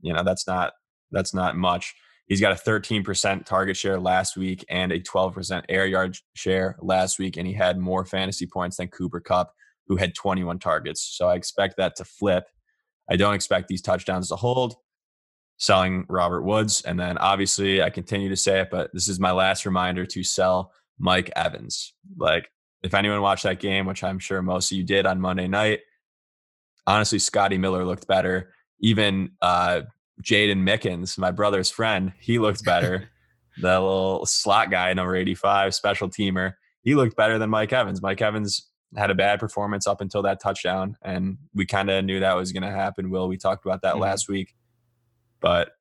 you 0.01 0.13
know, 0.13 0.23
that's 0.23 0.47
not 0.47 0.73
that's 1.11 1.33
not 1.33 1.57
much. 1.57 1.95
He's 2.27 2.41
got 2.41 2.51
a 2.51 2.61
13% 2.61 3.45
target 3.45 3.77
share 3.77 3.99
last 3.99 4.35
week 4.35 4.65
and 4.69 4.91
a 4.91 4.99
12% 4.99 5.63
air 5.69 5.85
yard 5.85 6.17
share 6.35 6.75
last 6.81 7.19
week, 7.19 7.37
and 7.37 7.47
he 7.47 7.53
had 7.53 7.79
more 7.79 8.05
fantasy 8.05 8.45
points 8.45 8.77
than 8.77 8.89
Cooper 8.89 9.21
Kupp, 9.21 9.53
who 9.87 9.95
had 9.95 10.13
21 10.13 10.59
targets. 10.59 11.01
So 11.01 11.29
I 11.29 11.35
expect 11.35 11.77
that 11.77 11.95
to 11.95 12.03
flip. 12.03 12.47
I 13.09 13.15
don't 13.15 13.33
expect 13.33 13.69
these 13.69 13.81
touchdowns 13.81 14.27
to 14.27 14.35
hold. 14.35 14.75
Selling 15.59 16.05
Robert 16.07 16.43
Woods. 16.43 16.81
And 16.81 16.99
then 16.99 17.17
obviously, 17.17 17.81
I 17.81 17.89
continue 17.89 18.29
to 18.29 18.35
say 18.35 18.59
it, 18.59 18.69
but 18.69 18.91
this 18.93 19.07
is 19.07 19.19
my 19.19 19.31
last 19.31 19.65
reminder 19.65 20.05
to 20.05 20.23
sell 20.23 20.71
Mike 20.99 21.31
Evans. 21.35 21.93
Like, 22.17 22.49
if 22.83 22.93
anyone 22.93 23.21
watched 23.21 23.43
that 23.43 23.59
game, 23.59 23.85
which 23.85 24.03
I'm 24.03 24.19
sure 24.19 24.41
most 24.41 24.71
of 24.71 24.77
you 24.77 24.83
did 24.83 25.05
on 25.05 25.21
Monday 25.21 25.47
night, 25.47 25.79
honestly, 26.85 27.19
Scotty 27.19 27.57
Miller 27.57 27.85
looked 27.85 28.07
better. 28.07 28.53
Even 28.79 29.31
uh, 29.41 29.81
Jaydon 30.21 30.63
Mickens, 30.63 31.17
my 31.17 31.31
brother's 31.31 31.69
friend, 31.69 32.13
he 32.19 32.39
looked 32.39 32.63
better. 32.63 33.09
the 33.61 33.79
little 33.79 34.25
slot 34.25 34.69
guy, 34.69 34.93
number 34.93 35.15
85, 35.15 35.73
special 35.73 36.09
teamer, 36.09 36.53
he 36.83 36.95
looked 36.95 37.15
better 37.17 37.39
than 37.39 37.49
Mike 37.49 37.73
Evans. 37.73 38.01
Mike 38.01 38.21
Evans 38.21 38.67
had 38.95 39.11
a 39.11 39.15
bad 39.15 39.39
performance 39.39 39.87
up 39.87 39.99
until 39.99 40.21
that 40.21 40.39
touchdown, 40.39 40.95
and 41.01 41.37
we 41.53 41.65
kind 41.65 41.89
of 41.89 42.05
knew 42.05 42.19
that 42.19 42.35
was 42.35 42.51
going 42.51 42.63
to 42.63 42.71
happen. 42.71 43.09
Will 43.09 43.27
we 43.27 43.37
talked 43.37 43.65
about 43.65 43.81
that 43.81 43.93
mm-hmm. 43.93 44.03
last 44.03 44.29
week? 44.29 44.55
But 45.41 45.71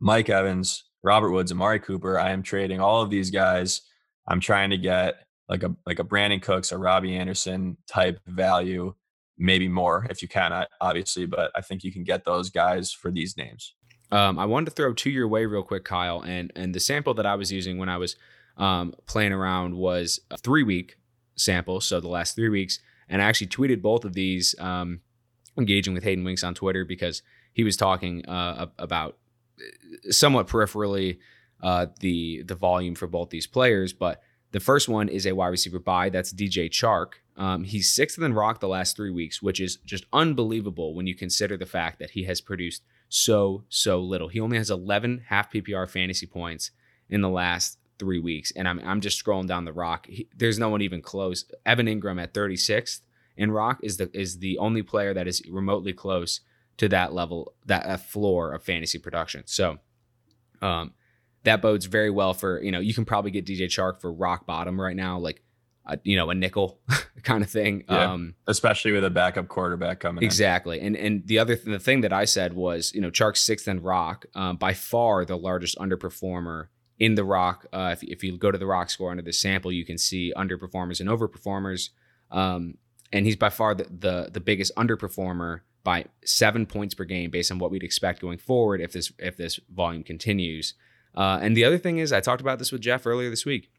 Mike 0.00 0.28
Evans, 0.28 0.84
Robert 1.02 1.30
Woods, 1.30 1.52
Amari 1.52 1.80
Cooper, 1.80 2.18
I 2.18 2.30
am 2.30 2.42
trading 2.42 2.80
all 2.80 3.02
of 3.02 3.10
these 3.10 3.30
guys. 3.30 3.82
I'm 4.26 4.40
trying 4.40 4.70
to 4.70 4.78
get 4.78 5.26
like 5.48 5.62
a 5.62 5.74
like 5.86 5.98
a 5.98 6.04
Brandin 6.04 6.40
Cooks, 6.42 6.72
or 6.72 6.78
Robbie 6.78 7.16
Anderson 7.16 7.76
type 7.86 8.20
value, 8.26 8.94
maybe 9.38 9.68
more 9.68 10.06
if 10.10 10.22
you 10.22 10.28
can, 10.28 10.66
obviously. 10.80 11.26
But 11.26 11.50
I 11.54 11.60
think 11.60 11.84
you 11.84 11.92
can 11.92 12.04
get 12.04 12.24
those 12.24 12.50
guys 12.50 12.92
for 12.92 13.10
these 13.10 13.36
names. 13.36 13.74
Um, 14.10 14.38
I 14.38 14.44
wanted 14.44 14.66
to 14.66 14.70
throw 14.72 14.92
to 14.92 15.10
your 15.10 15.26
way 15.26 15.46
real 15.46 15.62
quick, 15.62 15.84
Kyle, 15.84 16.22
and 16.22 16.52
and 16.54 16.74
the 16.74 16.80
sample 16.80 17.14
that 17.14 17.26
I 17.26 17.34
was 17.34 17.50
using 17.50 17.78
when 17.78 17.88
I 17.88 17.96
was 17.96 18.16
um, 18.56 18.94
playing 19.06 19.32
around 19.32 19.74
was 19.74 20.20
a 20.30 20.36
three 20.36 20.62
week 20.62 20.96
sample, 21.36 21.80
so 21.80 22.00
the 22.00 22.08
last 22.08 22.36
three 22.36 22.50
weeks, 22.50 22.78
and 23.08 23.22
I 23.22 23.24
actually 23.24 23.48
tweeted 23.48 23.82
both 23.82 24.04
of 24.04 24.12
these, 24.12 24.54
um, 24.58 25.00
engaging 25.56 25.94
with 25.94 26.04
Hayden 26.04 26.24
Winks 26.24 26.44
on 26.44 26.54
Twitter 26.54 26.84
because 26.84 27.22
he 27.52 27.64
was 27.64 27.76
talking 27.76 28.24
uh, 28.26 28.66
about 28.78 29.16
uh, 29.58 30.10
somewhat 30.10 30.46
peripherally 30.46 31.18
uh, 31.62 31.86
the 32.00 32.42
the 32.42 32.54
volume 32.54 32.94
for 32.94 33.06
both 33.06 33.30
these 33.30 33.46
players. 33.46 33.92
But 33.92 34.22
the 34.52 34.60
first 34.60 34.88
one 34.88 35.08
is 35.08 35.26
a 35.26 35.32
wide 35.32 35.48
receiver 35.48 35.78
buy. 35.78 36.10
That's 36.10 36.32
DJ 36.32 36.68
Chark. 36.68 37.14
Um, 37.36 37.64
he's 37.64 37.92
sixth 37.92 38.20
in 38.20 38.34
Rock 38.34 38.60
the 38.60 38.68
last 38.68 38.96
three 38.96 39.10
weeks, 39.10 39.40
which 39.40 39.60
is 39.60 39.76
just 39.76 40.04
unbelievable 40.12 40.94
when 40.94 41.06
you 41.06 41.14
consider 41.14 41.56
the 41.56 41.66
fact 41.66 41.98
that 41.98 42.10
he 42.10 42.24
has 42.24 42.40
produced 42.40 42.82
so 43.08 43.64
so 43.68 44.00
little. 44.00 44.28
He 44.28 44.40
only 44.40 44.58
has 44.58 44.70
11 44.70 45.24
half 45.28 45.52
PPR 45.52 45.88
fantasy 45.88 46.26
points 46.26 46.70
in 47.08 47.20
the 47.20 47.28
last 47.28 47.78
three 47.98 48.18
weeks, 48.18 48.52
and 48.52 48.68
I'm 48.68 48.80
I'm 48.84 49.00
just 49.00 49.22
scrolling 49.24 49.46
down 49.46 49.64
the 49.64 49.72
Rock. 49.72 50.06
He, 50.06 50.28
there's 50.36 50.58
no 50.58 50.68
one 50.68 50.82
even 50.82 51.00
close. 51.00 51.44
Evan 51.64 51.86
Engram 51.86 52.22
at 52.22 52.34
36th 52.34 53.00
in 53.36 53.50
Rock 53.50 53.78
is 53.82 53.96
the 53.96 54.10
is 54.12 54.38
the 54.40 54.58
only 54.58 54.82
player 54.82 55.14
that 55.14 55.26
is 55.28 55.42
remotely 55.48 55.92
close 55.92 56.40
to 56.78 56.88
that 56.88 57.12
level, 57.12 57.54
that 57.66 58.00
floor 58.08 58.52
of 58.52 58.62
fantasy 58.62 58.98
production. 58.98 59.42
So, 59.46 59.78
um, 60.60 60.94
that 61.44 61.62
bodes 61.62 61.86
very 61.86 62.10
well 62.10 62.34
for 62.34 62.62
you 62.62 62.72
know 62.72 62.80
you 62.80 62.94
can 62.94 63.04
probably 63.04 63.30
get 63.30 63.46
DJ 63.46 63.62
Chark 63.62 64.00
for 64.00 64.12
rock 64.12 64.46
bottom 64.46 64.80
right 64.80 64.96
now, 64.96 65.18
like 65.18 65.42
a, 65.86 65.98
you 66.04 66.16
know 66.16 66.30
a 66.30 66.34
nickel 66.34 66.80
kind 67.22 67.42
of 67.42 67.50
thing. 67.50 67.84
Yeah, 67.88 68.12
um, 68.12 68.34
especially 68.46 68.92
with 68.92 69.04
a 69.04 69.10
backup 69.10 69.48
quarterback 69.48 70.00
coming. 70.00 70.24
Exactly, 70.24 70.80
in. 70.80 70.94
and 70.94 70.96
and 70.96 71.26
the 71.26 71.38
other 71.38 71.56
th- 71.56 71.66
the 71.66 71.78
thing 71.78 72.02
that 72.02 72.12
I 72.12 72.24
said 72.24 72.54
was 72.54 72.92
you 72.94 73.00
know 73.00 73.10
Chark's 73.10 73.40
sixth 73.40 73.66
and 73.66 73.82
rock 73.82 74.26
um, 74.34 74.56
by 74.56 74.74
far 74.74 75.24
the 75.24 75.36
largest 75.36 75.78
underperformer 75.78 76.68
in 76.98 77.14
the 77.14 77.24
rock. 77.24 77.66
Uh, 77.72 77.90
if 77.92 78.02
if 78.02 78.22
you 78.22 78.36
go 78.38 78.50
to 78.50 78.58
the 78.58 78.66
rock 78.66 78.90
score 78.90 79.10
under 79.10 79.22
the 79.22 79.32
sample, 79.32 79.72
you 79.72 79.84
can 79.84 79.98
see 79.98 80.32
underperformers 80.36 81.00
and 81.00 81.08
overperformers. 81.08 81.90
Um, 82.30 82.78
and 83.12 83.26
he's 83.26 83.36
by 83.36 83.50
far 83.50 83.74
the, 83.74 83.84
the 83.84 84.30
the 84.32 84.40
biggest 84.40 84.74
underperformer 84.76 85.60
by 85.84 86.04
seven 86.24 86.64
points 86.64 86.94
per 86.94 87.04
game 87.04 87.30
based 87.30 87.50
on 87.50 87.58
what 87.58 87.70
we'd 87.70 87.82
expect 87.82 88.20
going 88.20 88.38
forward 88.38 88.80
if 88.80 88.92
this 88.92 89.12
if 89.18 89.36
this 89.36 89.58
volume 89.72 90.04
continues. 90.04 90.74
Uh, 91.14 91.38
and 91.42 91.56
the 91.56 91.64
other 91.64 91.78
thing 91.78 91.98
is, 91.98 92.12
I 92.12 92.20
talked 92.20 92.40
about 92.40 92.58
this 92.58 92.72
with 92.72 92.80
Jeff 92.80 93.06
earlier 93.06 93.30
this 93.30 93.44
week. 93.44 93.70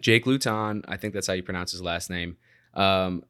Jake 0.00 0.26
Luton, 0.26 0.82
I 0.88 0.96
think 0.96 1.14
that's 1.14 1.26
how 1.26 1.34
you 1.34 1.42
pronounce 1.42 1.72
his 1.72 1.82
last 1.82 2.10
name. 2.10 2.36
Um, 2.74 3.24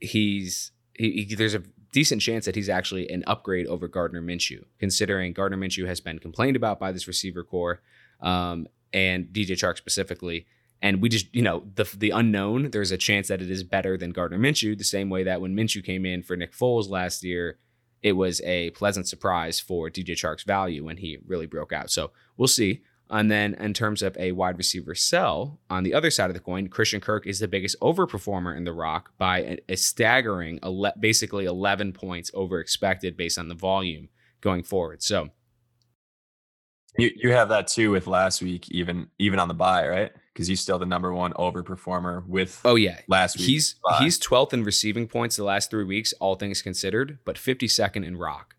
he's 0.00 0.72
he, 0.94 1.24
he, 1.28 1.34
there's 1.34 1.54
a 1.54 1.62
decent 1.92 2.20
chance 2.20 2.44
that 2.44 2.54
he's 2.54 2.68
actually 2.68 3.08
an 3.08 3.24
upgrade 3.26 3.66
over 3.66 3.88
Gardner 3.88 4.20
Minshew, 4.20 4.64
considering 4.78 5.32
Gardner 5.32 5.56
Minshew 5.56 5.86
has 5.86 6.00
been 6.00 6.18
complained 6.18 6.56
about 6.56 6.78
by 6.78 6.92
this 6.92 7.06
receiver 7.08 7.42
core 7.42 7.80
um, 8.20 8.66
and 8.92 9.26
DJ 9.26 9.52
Chark 9.52 9.76
specifically. 9.76 10.46
And 10.82 11.00
we 11.00 11.08
just, 11.08 11.34
you 11.34 11.40
know, 11.40 11.64
the 11.74 11.88
the 11.96 12.10
unknown. 12.10 12.70
There's 12.70 12.90
a 12.90 12.98
chance 12.98 13.28
that 13.28 13.40
it 13.40 13.50
is 13.50 13.62
better 13.62 13.96
than 13.96 14.10
Gardner 14.10 14.38
Minshew, 14.38 14.76
the 14.76 14.84
same 14.84 15.08
way 15.08 15.22
that 15.24 15.40
when 15.40 15.56
Minshew 15.56 15.82
came 15.82 16.04
in 16.04 16.22
for 16.22 16.36
Nick 16.36 16.52
Foles 16.52 16.90
last 16.90 17.24
year, 17.24 17.58
it 18.04 18.12
was 18.12 18.42
a 18.42 18.70
pleasant 18.70 19.08
surprise 19.08 19.58
for 19.58 19.88
DJ 19.88 20.14
Chark's 20.14 20.44
value 20.44 20.84
when 20.84 20.98
he 20.98 21.18
really 21.26 21.46
broke 21.46 21.72
out. 21.72 21.90
So 21.90 22.12
we'll 22.36 22.48
see. 22.48 22.82
And 23.08 23.30
then 23.30 23.54
in 23.54 23.72
terms 23.72 24.02
of 24.02 24.14
a 24.18 24.32
wide 24.32 24.58
receiver 24.58 24.94
sell, 24.94 25.58
on 25.70 25.84
the 25.84 25.94
other 25.94 26.10
side 26.10 26.28
of 26.28 26.34
the 26.34 26.40
coin, 26.40 26.68
Christian 26.68 27.00
Kirk 27.00 27.26
is 27.26 27.38
the 27.38 27.48
biggest 27.48 27.80
overperformer 27.80 28.54
in 28.54 28.64
the 28.64 28.74
Rock 28.74 29.12
by 29.16 29.38
a, 29.38 29.58
a 29.70 29.76
staggering, 29.76 30.58
ele- 30.62 30.92
basically 31.00 31.46
11 31.46 31.94
points 31.94 32.30
over 32.34 32.60
expected 32.60 33.16
based 33.16 33.38
on 33.38 33.48
the 33.48 33.54
volume 33.54 34.10
going 34.42 34.62
forward. 34.62 35.02
So 35.02 35.30
you 36.98 37.10
you 37.16 37.32
have 37.32 37.48
that 37.48 37.68
too 37.68 37.90
with 37.90 38.06
last 38.06 38.42
week, 38.42 38.70
even 38.70 39.08
even 39.18 39.38
on 39.38 39.48
the 39.48 39.54
buy, 39.54 39.88
right? 39.88 40.12
Because 40.34 40.48
he's 40.48 40.60
still 40.60 40.78
the 40.78 40.84
number 40.86 41.14
one 41.14 41.32
overperformer 41.34 42.26
with 42.26 42.60
Oh 42.64 42.74
yeah, 42.74 43.00
last 43.08 43.38
week. 43.38 43.46
he's 43.46 43.76
he's 44.00 44.18
12th 44.18 44.52
in 44.52 44.64
receiving 44.64 45.06
points 45.08 45.36
the 45.36 45.44
last 45.44 45.70
three 45.70 45.84
weeks, 45.84 46.12
all 46.20 46.34
things 46.34 46.60
considered, 46.60 47.18
but 47.24 47.36
52nd 47.36 48.04
in 48.04 48.16
rock. 48.16 48.56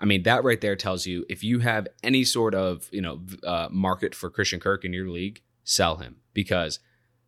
I 0.00 0.04
mean, 0.04 0.24
that 0.24 0.42
right 0.42 0.60
there 0.60 0.74
tells 0.74 1.06
you 1.06 1.24
if 1.28 1.44
you 1.44 1.60
have 1.60 1.86
any 2.02 2.24
sort 2.24 2.54
of 2.54 2.88
you 2.92 3.00
know 3.00 3.20
uh, 3.46 3.68
market 3.70 4.14
for 4.14 4.28
Christian 4.30 4.58
Kirk 4.60 4.84
in 4.84 4.92
your 4.92 5.08
league, 5.08 5.40
sell 5.64 5.96
him 5.96 6.16
because. 6.34 6.80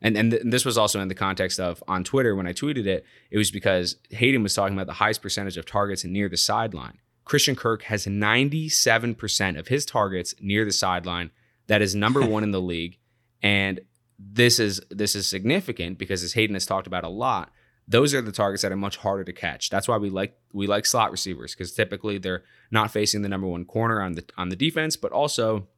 And, 0.03 0.19
and, 0.19 0.33
th- 0.33 0.43
and 0.43 0.53
this 0.53 0.67
was 0.67 0.77
also 0.77 1.01
in 1.01 1.09
the 1.09 1.15
context 1.15 1.59
of 1.59 1.83
on 1.89 2.05
Twitter 2.05 2.37
when 2.37 2.47
I 2.47 2.53
tweeted 2.53 2.85
it, 2.85 3.07
it 3.31 3.39
was 3.39 3.51
because 3.51 3.97
Hayden 4.11 4.43
was 4.43 4.53
talking 4.53 4.77
about 4.77 4.87
the 4.87 4.93
highest 4.93 5.23
percentage 5.23 5.57
of 5.57 5.65
targets 5.65 6.05
near 6.05 6.29
the 6.29 6.37
sideline. 6.37 6.99
Christian 7.25 7.57
Kirk 7.57 7.85
has 7.85 8.05
97% 8.05 9.59
of 9.59 9.69
his 9.69 9.87
targets 9.87 10.35
near 10.41 10.67
the 10.67 10.73
sideline. 10.73 11.31
That 11.69 11.81
is 11.81 11.95
number 11.95 12.21
one 12.27 12.43
in 12.43 12.51
the 12.51 12.61
league. 12.61 12.99
And 13.45 13.83
this 14.19 14.59
is 14.59 14.81
this 14.91 15.15
is 15.15 15.29
significant 15.29 15.99
because 15.99 16.23
as 16.23 16.33
Hayden 16.33 16.55
has 16.55 16.65
talked 16.65 16.87
about 16.87 17.05
a 17.05 17.09
lot, 17.09 17.53
those 17.87 18.15
are 18.15 18.23
the 18.23 18.33
targets 18.33 18.63
that 18.63 18.73
are 18.73 18.77
much 18.77 18.97
harder 18.97 19.23
to 19.23 19.33
catch. 19.35 19.69
That's 19.69 19.87
why 19.87 19.99
we 19.99 20.09
like 20.09 20.37
we 20.53 20.67
like 20.67 20.87
slot 20.87 21.11
receivers 21.11 21.55
because 21.55 21.73
typically 21.73 22.17
they're 22.17 22.43
not 22.71 22.91
facing 22.91 23.21
the 23.21 23.29
number 23.29 23.47
one 23.47 23.67
corner 23.67 24.01
on 24.01 24.15
the 24.15 24.25
on 24.39 24.49
the 24.49 24.57
defense, 24.57 24.97
but 24.97 25.13
also 25.13 25.69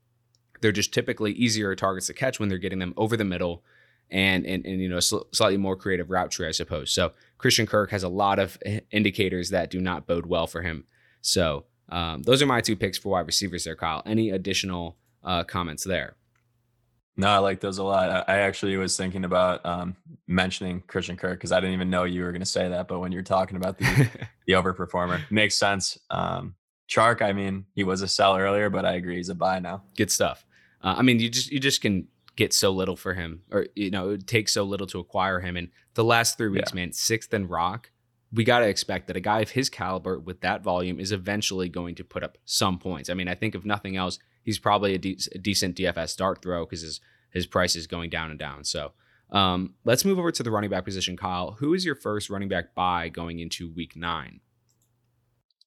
they're 0.60 0.72
just 0.72 0.94
typically 0.94 1.32
easier 1.32 1.74
targets 1.74 2.06
to 2.06 2.14
catch 2.14 2.38
when 2.38 2.48
they're 2.48 2.56
getting 2.56 2.78
them 2.78 2.94
over 2.96 3.16
the 3.16 3.24
middle 3.24 3.64
and 4.10 4.46
and, 4.46 4.64
and 4.64 4.80
you 4.80 4.88
know 4.88 5.00
sl- 5.00 5.26
slightly 5.32 5.56
more 5.56 5.74
creative 5.74 6.08
route 6.08 6.30
tree, 6.30 6.46
I 6.46 6.52
suppose. 6.52 6.92
So 6.92 7.12
Christian 7.38 7.66
Kirk 7.66 7.90
has 7.90 8.04
a 8.04 8.08
lot 8.08 8.38
of 8.38 8.58
indicators 8.92 9.50
that 9.50 9.70
do 9.70 9.80
not 9.80 10.06
bode 10.06 10.26
well 10.26 10.46
for 10.46 10.62
him. 10.62 10.84
So 11.20 11.64
um, 11.88 12.22
those 12.22 12.42
are 12.42 12.46
my 12.46 12.60
two 12.60 12.76
picks 12.76 12.96
for 12.96 13.08
wide 13.10 13.26
receivers 13.26 13.64
there, 13.64 13.74
Kyle. 13.74 14.04
Any 14.06 14.30
additional 14.30 14.96
uh, 15.24 15.42
comments 15.42 15.82
there? 15.82 16.14
No, 17.16 17.28
I 17.28 17.38
like 17.38 17.60
those 17.60 17.78
a 17.78 17.84
lot. 17.84 18.28
I 18.28 18.38
actually 18.40 18.76
was 18.76 18.96
thinking 18.96 19.24
about 19.24 19.64
um, 19.64 19.96
mentioning 20.26 20.82
Christian 20.86 21.16
Kirk 21.16 21.38
because 21.38 21.50
I 21.50 21.60
didn't 21.60 21.74
even 21.74 21.88
know 21.88 22.04
you 22.04 22.22
were 22.22 22.30
going 22.30 22.40
to 22.40 22.46
say 22.46 22.68
that. 22.68 22.88
But 22.88 22.98
when 22.98 23.10
you're 23.10 23.22
talking 23.22 23.56
about 23.56 23.78
the 23.78 24.10
the 24.46 24.52
overperformer, 24.52 25.20
makes 25.30 25.56
sense. 25.56 25.98
Um, 26.10 26.54
Chark, 26.88 27.22
I 27.22 27.32
mean, 27.32 27.66
he 27.74 27.84
was 27.84 28.02
a 28.02 28.08
sell 28.08 28.36
earlier, 28.36 28.68
but 28.68 28.84
I 28.84 28.94
agree 28.94 29.16
he's 29.16 29.30
a 29.30 29.34
buy 29.34 29.58
now. 29.60 29.82
Good 29.96 30.10
stuff. 30.10 30.44
Uh, 30.82 30.96
I 30.98 31.02
mean, 31.02 31.18
you 31.18 31.30
just 31.30 31.50
you 31.50 31.58
just 31.58 31.80
can 31.80 32.06
get 32.36 32.52
so 32.52 32.70
little 32.70 32.96
for 32.96 33.14
him, 33.14 33.42
or 33.50 33.66
you 33.74 33.90
know, 33.90 34.10
it 34.10 34.26
takes 34.26 34.52
so 34.52 34.62
little 34.62 34.86
to 34.88 34.98
acquire 34.98 35.40
him. 35.40 35.56
And 35.56 35.70
the 35.94 36.04
last 36.04 36.36
three 36.36 36.48
weeks, 36.48 36.72
yeah. 36.72 36.76
man, 36.76 36.92
sixth 36.92 37.32
and 37.32 37.48
rock. 37.48 37.90
We 38.32 38.42
got 38.42 38.58
to 38.58 38.68
expect 38.68 39.06
that 39.06 39.16
a 39.16 39.20
guy 39.20 39.40
of 39.40 39.50
his 39.50 39.70
caliber 39.70 40.18
with 40.18 40.40
that 40.40 40.62
volume 40.62 40.98
is 40.98 41.12
eventually 41.12 41.68
going 41.68 41.94
to 41.94 42.04
put 42.04 42.24
up 42.24 42.36
some 42.44 42.78
points. 42.78 43.08
I 43.08 43.14
mean, 43.14 43.28
I 43.28 43.36
think 43.36 43.54
if 43.54 43.64
nothing 43.64 43.96
else, 43.96 44.18
he's 44.46 44.58
probably 44.58 44.94
a, 44.94 44.98
de- 44.98 45.18
a 45.34 45.38
decent 45.38 45.76
DFS 45.76 46.08
start 46.08 46.40
throw 46.40 46.64
because 46.64 46.80
his 46.80 47.00
his 47.30 47.46
price 47.46 47.76
is 47.76 47.86
going 47.86 48.08
down 48.08 48.30
and 48.30 48.38
down. 48.38 48.64
So 48.64 48.92
um, 49.30 49.74
let's 49.84 50.06
move 50.06 50.18
over 50.18 50.32
to 50.32 50.42
the 50.42 50.50
running 50.50 50.70
back 50.70 50.86
position, 50.86 51.18
Kyle. 51.18 51.56
Who 51.58 51.74
is 51.74 51.84
your 51.84 51.96
first 51.96 52.30
running 52.30 52.48
back 52.48 52.74
buy 52.74 53.10
going 53.10 53.40
into 53.40 53.70
Week 53.74 53.94
Nine? 53.94 54.40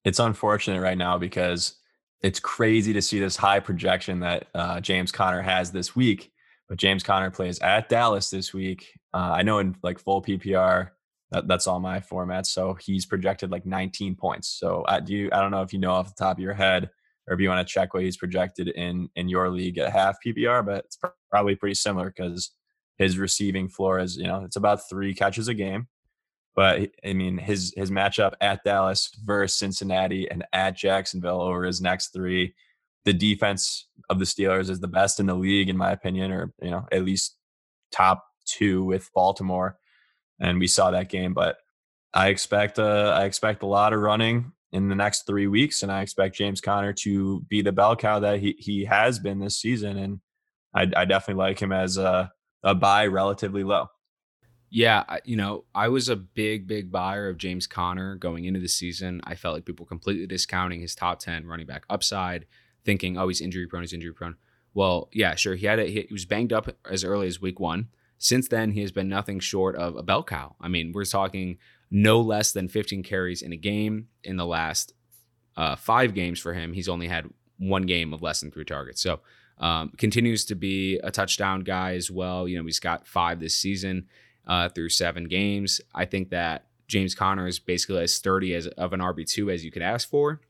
It's 0.03 0.17
unfortunate 0.17 0.81
right 0.81 0.97
now 0.97 1.19
because 1.19 1.75
it's 2.23 2.39
crazy 2.39 2.93
to 2.93 3.01
see 3.03 3.19
this 3.19 3.35
high 3.35 3.59
projection 3.59 4.21
that 4.21 4.47
uh, 4.55 4.79
James 4.79 5.11
Conner 5.11 5.43
has 5.43 5.71
this 5.71 5.95
week 5.95 6.31
but 6.69 6.77
James 6.77 7.03
Conner 7.03 7.31
plays 7.31 7.59
at 7.59 7.89
Dallas 7.89 8.29
this 8.29 8.53
week. 8.53 8.93
Uh, 9.13 9.33
I 9.33 9.41
know 9.41 9.57
in 9.57 9.75
like 9.81 9.97
full 9.97 10.21
PPR, 10.21 10.91
that, 11.31 11.47
that's 11.47 11.65
all 11.65 11.79
my 11.79 11.99
formats. 11.99 12.47
So 12.47 12.75
he's 12.75 13.07
projected 13.07 13.51
like 13.51 13.65
19 13.65 14.15
points. 14.15 14.47
So 14.47 14.83
uh, 14.83 14.99
do 14.99 15.13
you? 15.13 15.29
I 15.33 15.41
don't 15.41 15.51
know 15.51 15.63
if 15.63 15.73
you 15.73 15.79
know 15.79 15.91
off 15.91 16.15
the 16.15 16.23
top 16.23 16.37
of 16.37 16.41
your 16.41 16.53
head, 16.53 16.91
or 17.29 17.35
if 17.35 17.39
you 17.39 17.47
want 17.47 17.65
to 17.65 17.71
check 17.71 17.93
what 17.93 18.03
he's 18.03 18.17
projected 18.17 18.69
in 18.69 19.09
in 19.15 19.29
your 19.29 19.49
league 19.49 19.77
at 19.77 19.93
half 19.93 20.17
PPR, 20.25 20.65
but 20.65 20.85
it's 20.85 20.97
probably 21.29 21.55
pretty 21.55 21.75
similar 21.75 22.11
because 22.15 22.51
his 22.97 23.17
receiving 23.17 23.69
floor 23.69 23.99
is 23.99 24.17
you 24.17 24.27
know 24.27 24.43
it's 24.43 24.57
about 24.57 24.89
three 24.89 25.13
catches 25.13 25.47
a 25.47 25.53
game. 25.53 25.87
But 26.55 26.89
I 27.05 27.13
mean 27.13 27.37
his 27.37 27.73
his 27.77 27.91
matchup 27.91 28.33
at 28.41 28.63
Dallas 28.63 29.09
versus 29.23 29.57
Cincinnati 29.57 30.29
and 30.29 30.43
at 30.51 30.75
Jacksonville 30.75 31.41
over 31.41 31.63
his 31.63 31.79
next 31.79 32.09
three 32.09 32.55
the 33.05 33.13
defense 33.13 33.87
of 34.09 34.19
the 34.19 34.25
Steelers 34.25 34.69
is 34.69 34.79
the 34.79 34.87
best 34.87 35.19
in 35.19 35.25
the 35.25 35.35
league, 35.35 35.69
in 35.69 35.77
my 35.77 35.91
opinion, 35.91 36.31
or 36.31 36.53
you 36.61 36.69
know 36.69 36.85
at 36.91 37.05
least 37.05 37.37
top 37.91 38.25
two 38.45 38.83
with 38.83 39.09
Baltimore, 39.13 39.77
and 40.39 40.59
we 40.59 40.67
saw 40.67 40.91
that 40.91 41.09
game. 41.09 41.33
But 41.33 41.57
I 42.13 42.27
expect 42.27 42.79
uh, 42.79 43.13
I 43.15 43.25
expect 43.25 43.63
a 43.63 43.67
lot 43.67 43.93
of 43.93 44.01
running 44.01 44.51
in 44.71 44.89
the 44.89 44.95
next 44.95 45.25
three 45.25 45.47
weeks, 45.47 45.83
and 45.83 45.91
I 45.91 46.01
expect 46.01 46.35
James 46.35 46.61
Conner 46.61 46.93
to 46.93 47.41
be 47.49 47.61
the 47.61 47.71
bell 47.71 47.95
cow 47.95 48.19
that 48.19 48.39
he 48.39 48.55
he 48.59 48.85
has 48.85 49.19
been 49.19 49.39
this 49.39 49.57
season, 49.57 49.97
and 49.97 50.19
I, 50.73 50.83
I 50.95 51.05
definitely 51.05 51.43
like 51.43 51.59
him 51.59 51.71
as 51.71 51.97
a 51.97 52.31
a 52.63 52.75
buy 52.75 53.07
relatively 53.07 53.63
low. 53.63 53.87
Yeah, 54.71 55.03
you 55.25 55.35
know, 55.35 55.65
I 55.73 55.87
was 55.87 56.09
a 56.09 56.15
big, 56.15 56.67
big 56.67 56.91
buyer 56.91 57.27
of 57.27 57.37
James 57.37 57.65
Conner 57.65 58.15
going 58.15 58.45
into 58.45 58.59
the 58.59 58.67
season. 58.67 59.19
I 59.23 59.33
felt 59.33 59.55
like 59.55 59.65
people 59.65 59.85
completely 59.85 60.27
discounting 60.27 60.81
his 60.81 60.93
top 60.93 61.19
10 61.19 61.47
running 61.47 61.65
back 61.65 61.85
upside 61.89 62.45
thinking, 62.85 63.17
oh, 63.17 63.27
he's 63.27 63.41
injury 63.41 63.65
prone, 63.65 63.81
he's 63.81 63.93
injury 63.93 64.13
prone. 64.13 64.35
Well, 64.75 65.09
yeah, 65.11 65.33
sure. 65.33 65.55
He 65.55 65.65
had 65.65 65.79
a, 65.79 65.85
he 65.85 66.07
was 66.11 66.25
banged 66.25 66.53
up 66.53 66.69
as 66.89 67.03
early 67.03 67.25
as 67.25 67.41
week 67.41 67.59
one. 67.59 67.87
Since 68.19 68.49
then, 68.49 68.71
he 68.71 68.81
has 68.81 68.91
been 68.91 69.09
nothing 69.09 69.39
short 69.39 69.75
of 69.75 69.95
a 69.95 70.03
bell 70.03 70.23
cow. 70.23 70.55
I 70.61 70.67
mean, 70.67 70.91
we're 70.93 71.05
talking 71.05 71.57
no 71.91 72.21
less 72.21 72.51
than 72.51 72.67
15 72.67 73.03
carries 73.03 73.41
in 73.41 73.53
a 73.53 73.57
game 73.57 74.07
in 74.23 74.37
the 74.37 74.45
last 74.45 74.93
uh, 75.57 75.75
five 75.75 76.13
games 76.13 76.39
for 76.39 76.53
him. 76.53 76.73
He's 76.73 76.89
only 76.89 77.07
had 77.07 77.29
one 77.57 77.83
game 77.83 78.13
of 78.13 78.21
less 78.21 78.39
than 78.39 78.51
three 78.51 78.65
targets. 78.65 79.01
So 79.01 79.19
um, 79.57 79.91
continues 79.97 80.45
to 80.45 80.55
be 80.55 80.97
a 81.03 81.11
touchdown 81.11 81.61
guy 81.61 81.95
as 81.95 82.09
well. 82.09 82.47
You 82.47 82.57
know, 82.57 82.65
he's 82.65 82.79
got 82.79 83.07
five 83.07 83.39
this 83.39 83.55
season 83.55 84.07
uh, 84.47 84.69
through 84.69 84.89
seven 84.89 85.25
games. 85.25 85.81
I 85.93 86.05
think 86.05 86.29
that 86.29 86.67
James 86.87 87.13
Conner 87.13 87.47
is 87.47 87.59
basically 87.59 88.01
as 88.01 88.13
sturdy 88.13 88.53
as 88.55 88.67
of 88.67 88.93
an 88.93 88.99
RB 88.99 89.29
two 89.29 89.51
as 89.51 89.65
you 89.65 89.71
could 89.71 89.81
ask 89.81 90.09
for 90.09 90.41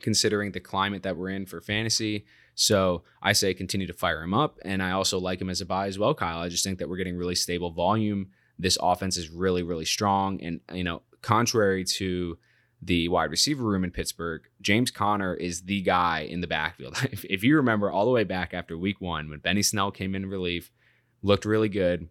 considering 0.00 0.52
the 0.52 0.60
climate 0.60 1.02
that 1.02 1.16
we're 1.16 1.30
in 1.30 1.46
for 1.46 1.60
fantasy. 1.60 2.24
So 2.54 3.02
I 3.22 3.32
say 3.32 3.54
continue 3.54 3.86
to 3.86 3.92
fire 3.92 4.22
him 4.22 4.34
up. 4.34 4.58
And 4.64 4.82
I 4.82 4.92
also 4.92 5.18
like 5.18 5.40
him 5.40 5.50
as 5.50 5.60
a 5.60 5.66
buy 5.66 5.86
as 5.86 5.98
well, 5.98 6.14
Kyle. 6.14 6.38
I 6.38 6.48
just 6.48 6.64
think 6.64 6.78
that 6.78 6.88
we're 6.88 6.96
getting 6.96 7.16
really 7.16 7.34
stable 7.34 7.70
volume. 7.70 8.28
This 8.58 8.78
offense 8.80 9.16
is 9.16 9.30
really, 9.30 9.62
really 9.62 9.84
strong. 9.84 10.42
And, 10.42 10.60
you 10.72 10.84
know, 10.84 11.02
contrary 11.22 11.84
to 11.84 12.38
the 12.80 13.08
wide 13.08 13.30
receiver 13.30 13.64
room 13.64 13.84
in 13.84 13.90
Pittsburgh, 13.90 14.42
James 14.60 14.90
Conner 14.90 15.34
is 15.34 15.62
the 15.62 15.82
guy 15.82 16.20
in 16.20 16.40
the 16.40 16.46
backfield. 16.46 16.96
if, 17.12 17.24
if 17.24 17.42
you 17.44 17.56
remember 17.56 17.90
all 17.90 18.04
the 18.04 18.10
way 18.10 18.24
back 18.24 18.54
after 18.54 18.76
week 18.76 19.00
one, 19.00 19.30
when 19.30 19.40
Benny 19.40 19.62
Snell 19.62 19.90
came 19.90 20.14
in 20.14 20.26
relief, 20.26 20.70
looked 21.22 21.44
really 21.44 21.68
good, 21.68 22.08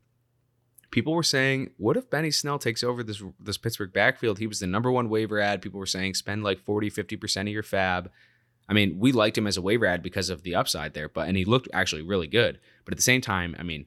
people 0.92 1.14
were 1.14 1.24
saying, 1.24 1.72
what 1.78 1.98
if 1.98 2.10
Benny 2.10 2.32
Snell 2.32 2.60
takes 2.60 2.84
over 2.84 3.04
this 3.04 3.22
this 3.40 3.58
Pittsburgh 3.58 3.94
backfield? 3.94 4.40
He 4.40 4.48
was 4.48 4.60
the 4.60 4.68
number 4.68 4.92
one 4.92 5.10
waiver 5.10 5.40
ad. 5.40 5.62
People 5.62 5.80
were 5.80 5.86
saying 5.86 6.14
spend 6.14 6.44
like 6.44 6.60
40, 6.60 6.90
50% 6.90 7.42
of 7.42 7.48
your 7.48 7.64
FAAB. 7.64 8.08
I 8.70 8.74
mean, 8.74 9.00
we 9.00 9.14
liked 9.14 9.38
him 9.38 9.48
as 9.48 9.56
a 9.56 9.62
waiver 9.62 9.86
ad 9.86 10.04
because 10.04 10.30
of 10.30 10.44
the 10.44 10.56
upside 10.56 10.94
there, 10.94 11.08
but 11.08 11.28
and 11.28 11.38
he 11.38 11.46
looked 11.46 11.70
actually 11.74 12.02
really 12.02 12.28
good. 12.28 12.60
But 12.84 12.94
at 12.94 12.98
the 12.98 13.04
same 13.04 13.22
time, 13.22 13.56
I 13.58 13.64
mean, 13.64 13.86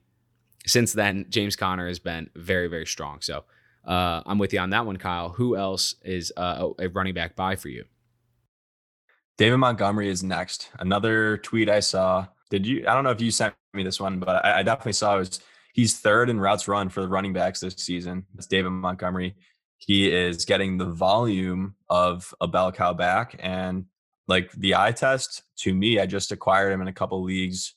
since 0.66 0.92
then, 0.92 1.26
James 1.28 1.56
Conner 1.56 1.88
has 1.88 1.98
been 1.98 2.30
very, 2.36 2.68
very 2.68 2.86
strong. 2.86 3.20
So 3.20 3.44
uh, 3.86 4.22
I'm 4.26 4.38
with 4.38 4.52
you 4.52 4.60
on 4.60 4.70
that 4.70 4.86
one, 4.86 4.96
Kyle. 4.96 5.30
Who 5.30 5.56
else 5.56 5.94
is 6.04 6.32
uh, 6.36 6.68
a 6.78 6.88
running 6.88 7.14
back 7.14 7.36
buy 7.36 7.56
for 7.56 7.68
you? 7.68 7.84
David 9.38 9.56
Montgomery 9.56 10.08
is 10.08 10.22
next. 10.22 10.70
Another 10.78 11.38
tweet 11.38 11.68
I 11.70 11.80
saw. 11.80 12.26
Did 12.50 12.66
you? 12.66 12.84
I 12.86 12.94
don't 12.94 13.04
know 13.04 13.10
if 13.10 13.20
you 13.20 13.30
sent 13.30 13.54
me 13.72 13.82
this 13.82 14.00
one, 14.00 14.18
but 14.18 14.44
I, 14.44 14.58
I 14.58 14.62
definitely 14.62 14.92
saw 14.92 15.16
it 15.16 15.20
was 15.20 15.40
He's 15.72 15.98
third 15.98 16.30
in 16.30 16.40
routes 16.40 16.68
run 16.68 16.88
for 16.88 17.00
the 17.00 17.08
running 17.08 17.32
backs 17.32 17.60
this 17.60 17.74
season. 17.74 18.26
It's 18.36 18.46
David 18.46 18.70
Montgomery. 18.70 19.36
He 19.78 20.10
is 20.12 20.44
getting 20.44 20.76
the 20.76 20.86
volume 20.86 21.74
of 21.88 22.34
a 22.40 22.48
bell 22.48 22.72
cow 22.72 22.92
back. 22.92 23.36
And 23.38 23.86
like 24.28 24.50
the 24.52 24.74
eye 24.74 24.92
test, 24.92 25.42
to 25.58 25.74
me, 25.74 26.00
I 26.00 26.06
just 26.06 26.32
acquired 26.32 26.72
him 26.72 26.82
in 26.82 26.88
a 26.88 26.92
couple 26.92 27.22
leagues, 27.22 27.74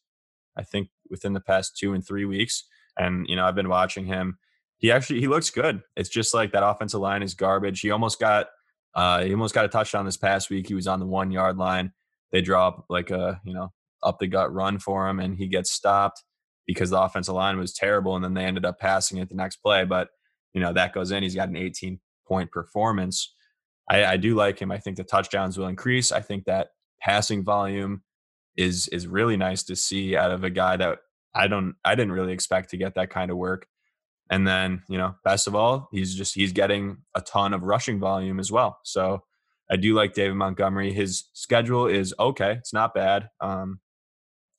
I 0.57 0.63
think 0.63 0.89
within 1.09 1.33
the 1.33 1.39
past 1.39 1.77
two 1.77 1.93
and 1.93 2.05
three 2.05 2.25
weeks. 2.25 2.65
And, 2.97 3.25
you 3.27 3.35
know, 3.35 3.45
I've 3.45 3.55
been 3.55 3.69
watching 3.69 4.05
him. 4.05 4.37
He 4.77 4.91
actually 4.91 5.19
he 5.19 5.27
looks 5.27 5.49
good. 5.49 5.81
It's 5.95 6.09
just 6.09 6.33
like 6.33 6.51
that 6.51 6.65
offensive 6.65 6.99
line 6.99 7.23
is 7.23 7.33
garbage. 7.33 7.79
He 7.79 7.91
almost 7.91 8.19
got 8.19 8.47
uh 8.95 9.23
he 9.23 9.31
almost 9.31 9.55
got 9.55 9.65
a 9.65 9.69
touchdown 9.69 10.05
this 10.05 10.17
past 10.17 10.49
week. 10.49 10.67
He 10.67 10.73
was 10.73 10.87
on 10.87 10.99
the 10.99 11.05
one 11.05 11.31
yard 11.31 11.57
line. 11.57 11.93
They 12.31 12.41
drop 12.41 12.85
like 12.89 13.09
a, 13.11 13.39
you 13.45 13.53
know, 13.53 13.71
up 14.01 14.19
the 14.19 14.27
gut 14.27 14.53
run 14.53 14.79
for 14.79 15.07
him 15.07 15.19
and 15.19 15.35
he 15.35 15.47
gets 15.47 15.71
stopped 15.71 16.23
because 16.65 16.89
the 16.89 17.01
offensive 17.01 17.35
line 17.35 17.57
was 17.57 17.73
terrible 17.73 18.15
and 18.15 18.23
then 18.23 18.33
they 18.33 18.45
ended 18.45 18.65
up 18.65 18.79
passing 18.79 19.17
it 19.17 19.29
the 19.29 19.35
next 19.35 19.57
play. 19.57 19.85
But, 19.85 20.09
you 20.53 20.61
know, 20.61 20.73
that 20.73 20.93
goes 20.93 21.11
in. 21.11 21.23
He's 21.23 21.35
got 21.35 21.49
an 21.49 21.55
18 21.55 21.99
point 22.27 22.51
performance. 22.51 23.33
I, 23.89 24.05
I 24.05 24.17
do 24.17 24.35
like 24.35 24.59
him. 24.59 24.71
I 24.71 24.77
think 24.77 24.97
the 24.97 25.03
touchdowns 25.03 25.57
will 25.57 25.67
increase. 25.67 26.11
I 26.11 26.21
think 26.21 26.45
that 26.45 26.69
passing 27.01 27.43
volume 27.43 28.03
is 28.55 28.87
is 28.89 29.07
really 29.07 29.35
nice 29.35 29.63
to 29.63 29.75
see 29.75 30.15
out 30.15 30.31
of 30.31 30.43
a 30.43 30.49
guy 30.49 30.77
that 30.77 30.99
I 31.35 31.47
don't 31.47 31.75
I 31.83 31.95
didn't 31.95 32.13
really 32.13 32.33
expect 32.33 32.69
to 32.71 32.77
get 32.77 32.95
that 32.95 33.09
kind 33.09 33.31
of 33.31 33.37
work. 33.37 33.67
And 34.29 34.47
then, 34.47 34.83
you 34.87 34.97
know, 34.97 35.15
best 35.23 35.47
of 35.47 35.55
all, 35.55 35.89
he's 35.91 36.15
just 36.15 36.33
he's 36.33 36.53
getting 36.53 36.97
a 37.15 37.21
ton 37.21 37.53
of 37.53 37.63
rushing 37.63 37.99
volume 37.99 38.39
as 38.39 38.51
well. 38.51 38.79
So 38.83 39.23
I 39.69 39.75
do 39.75 39.93
like 39.93 40.13
David 40.13 40.35
Montgomery. 40.35 40.93
His 40.93 41.25
schedule 41.33 41.87
is 41.87 42.13
okay. 42.19 42.53
It's 42.53 42.73
not 42.73 42.93
bad. 42.93 43.29
Um, 43.41 43.79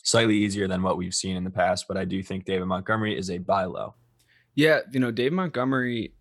slightly 0.03 0.37
easier 0.37 0.69
than 0.69 0.83
what 0.83 0.97
we've 0.97 1.15
seen 1.15 1.37
in 1.37 1.45
the 1.45 1.51
past. 1.51 1.87
But 1.89 1.97
I 1.97 2.05
do 2.05 2.23
think 2.23 2.45
David 2.45 2.67
Montgomery 2.67 3.17
is 3.17 3.31
a 3.31 3.39
buy 3.39 3.65
low. 3.65 3.95
Yeah, 4.55 4.81
you 4.93 5.01
know, 5.01 5.11
David 5.11 5.33
Montgomery 5.33 6.15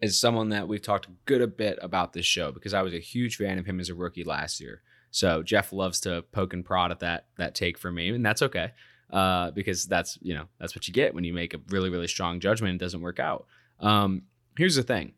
is 0.00 0.18
someone 0.18 0.50
that 0.50 0.68
we've 0.68 0.82
talked 0.82 1.06
a 1.06 1.12
good 1.26 1.42
a 1.42 1.46
bit 1.46 1.78
about 1.82 2.12
this 2.12 2.26
show 2.26 2.52
because 2.52 2.74
I 2.74 2.82
was 2.82 2.94
a 2.94 3.00
huge 3.00 3.36
fan 3.36 3.58
of 3.58 3.66
him 3.66 3.80
as 3.80 3.88
a 3.88 3.94
rookie 3.94 4.24
last 4.24 4.60
year. 4.60 4.82
So 5.10 5.42
Jeff 5.42 5.72
loves 5.72 6.00
to 6.00 6.22
poke 6.32 6.52
and 6.52 6.64
prod 6.64 6.92
at 6.92 7.00
that 7.00 7.26
that 7.38 7.54
take 7.54 7.76
for 7.76 7.90
me, 7.90 8.10
and 8.10 8.24
that's 8.24 8.42
okay 8.42 8.72
uh, 9.12 9.50
because 9.50 9.86
that's 9.86 10.18
you 10.22 10.34
know 10.34 10.46
that's 10.58 10.74
what 10.74 10.86
you 10.88 10.94
get 10.94 11.14
when 11.14 11.24
you 11.24 11.32
make 11.32 11.54
a 11.54 11.60
really 11.68 11.90
really 11.90 12.06
strong 12.06 12.40
judgment 12.40 12.72
and 12.72 12.80
it 12.80 12.84
doesn't 12.84 13.00
work 13.00 13.18
out. 13.18 13.46
Um, 13.80 14.22
here's 14.56 14.76
the 14.76 14.82
thing. 14.82 15.12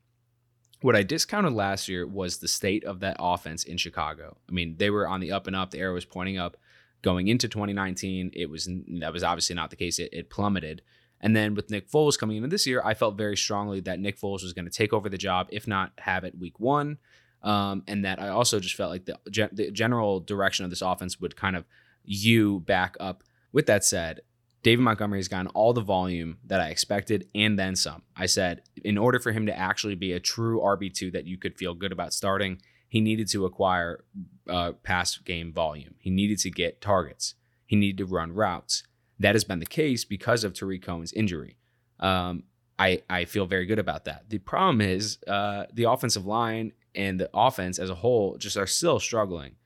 What 0.81 0.97
I 0.97 1.05
discounted 1.05 1.53
last 1.53 1.89
year 1.89 2.07
was 2.07 2.39
the 2.39 2.49
state 2.49 2.85
of 2.85 3.01
that 3.01 3.17
offense 3.21 3.63
in 3.65 3.77
Chicago. 3.77 4.37
I 4.49 4.53
mean, 4.53 4.77
they 4.79 4.91
were 4.91 5.07
on 5.07 5.21
the 5.21 5.31
up 5.31 5.47
and 5.47 5.55
up. 5.55 5.71
The 5.71 5.79
arrow 5.79 5.95
was 5.95 6.05
pointing 6.05 6.39
up 6.39 6.57
going 7.03 7.29
into 7.29 7.49
2019. 7.49 8.33
It 8.35 8.51
was 8.51 8.69
that 9.01 9.13
was 9.13 9.23
obviously 9.23 9.55
not 9.55 9.71
the 9.71 9.77
case. 9.77 9.99
It, 9.99 10.11
it 10.13 10.31
plummeted. 10.31 10.83
And 11.21 11.37
then 11.37 11.55
with 11.55 11.71
Nick 11.71 11.89
Foles 11.89 12.19
coming 12.19 12.37
into 12.37 12.49
this 12.49 12.67
year, 12.67 12.83
I 12.85 12.95
felt 12.95 13.17
very 13.17 13.37
strongly 13.37 13.79
that 13.81 14.01
Nick 14.01 14.19
Foles 14.19 14.43
was 14.43 14.53
going 14.53 14.65
to 14.65 14.73
take 14.73 14.93
over 14.93 15.09
the 15.09 15.17
job, 15.19 15.47
if 15.53 15.69
not 15.69 15.93
have 15.99 16.25
it 16.25 16.37
week 16.37 16.59
one. 16.59 16.99
Um, 17.43 17.85
and 17.87 18.05
that 18.05 18.21
I 18.21 18.29
also 18.29 18.59
just 18.61 18.75
felt 18.75 18.91
like 18.91 19.05
the, 19.05 19.19
the 19.53 19.71
general 19.71 20.21
direction 20.21 20.65
of 20.65 20.71
this 20.71 20.83
offense 20.83 21.21
would 21.21 21.37
kind 21.37 21.57
of 21.57 21.65
you 22.05 22.61
back 22.61 22.97
up. 22.99 23.23
With 23.53 23.67
that 23.67 23.85
said, 23.85 24.21
David 24.62 24.83
Montgomery 24.83 25.19
has 25.19 25.29
gotten 25.29 25.49
all 25.49 25.73
the 25.73 25.81
volume 25.81 26.38
that 26.47 26.61
I 26.61 26.69
expected 26.69 27.27
and 27.35 27.59
then 27.59 27.75
some. 27.75 28.03
I 28.17 28.27
said, 28.27 28.62
in 28.85 28.97
order 28.97 29.19
for 29.19 29.33
him 29.33 29.47
to 29.47 29.59
actually 29.59 29.97
be 29.97 30.12
a 30.12 30.21
true 30.21 30.61
RB2 30.61 31.12
that 31.12 31.27
you 31.27 31.37
could 31.37 31.57
feel 31.57 31.75
good 31.75 31.93
about 31.93 32.12
starting, 32.12 32.61
he 32.88 33.01
needed 33.01 33.29
to 33.31 33.45
acquire 33.45 34.05
uh, 34.49 34.73
pass 34.83 35.19
game 35.19 35.53
volume. 35.53 35.95
He 35.99 36.11
needed 36.11 36.38
to 36.41 36.51
get 36.51 36.81
targets. 36.81 37.35
He 37.67 37.75
needed 37.75 37.99
to 37.99 38.07
run 38.07 38.33
routes. 38.33 38.85
That 39.19 39.35
has 39.35 39.45
been 39.45 39.61
the 39.61 39.67
case 39.67 40.05
because 40.05 40.45
of 40.45 40.53
Tarik 40.53 40.83
Cohen's 40.83 41.12
injury. 41.12 41.57
Um, 41.99 42.45
I, 42.79 43.03
I 43.09 43.25
feel 43.25 43.47
very 43.47 43.67
good 43.67 43.79
about 43.79 44.05
that. 44.05 44.29
The 44.29 44.38
problem 44.38 44.81
is 44.81 45.19
uh, 45.27 45.67
the 45.73 45.85
offensive 45.85 46.27
line 46.27 46.73
and 46.95 47.19
the 47.19 47.31
offense 47.33 47.79
as 47.79 47.91
a 47.91 47.95
whole 47.95 48.37
just 48.37 48.57
are 48.57 48.67
still 48.67 49.01
struggling. 49.01 49.57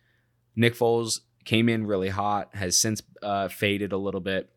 Nick 0.55 0.75
Foles 0.75 1.20
came 1.46 1.70
in 1.70 1.87
really 1.87 2.11
hot, 2.11 2.54
has 2.54 2.76
since 2.76 3.02
uh, 3.22 3.48
faded 3.48 3.92
a 3.92 3.96
little 3.96 4.20
bit. 4.20 4.50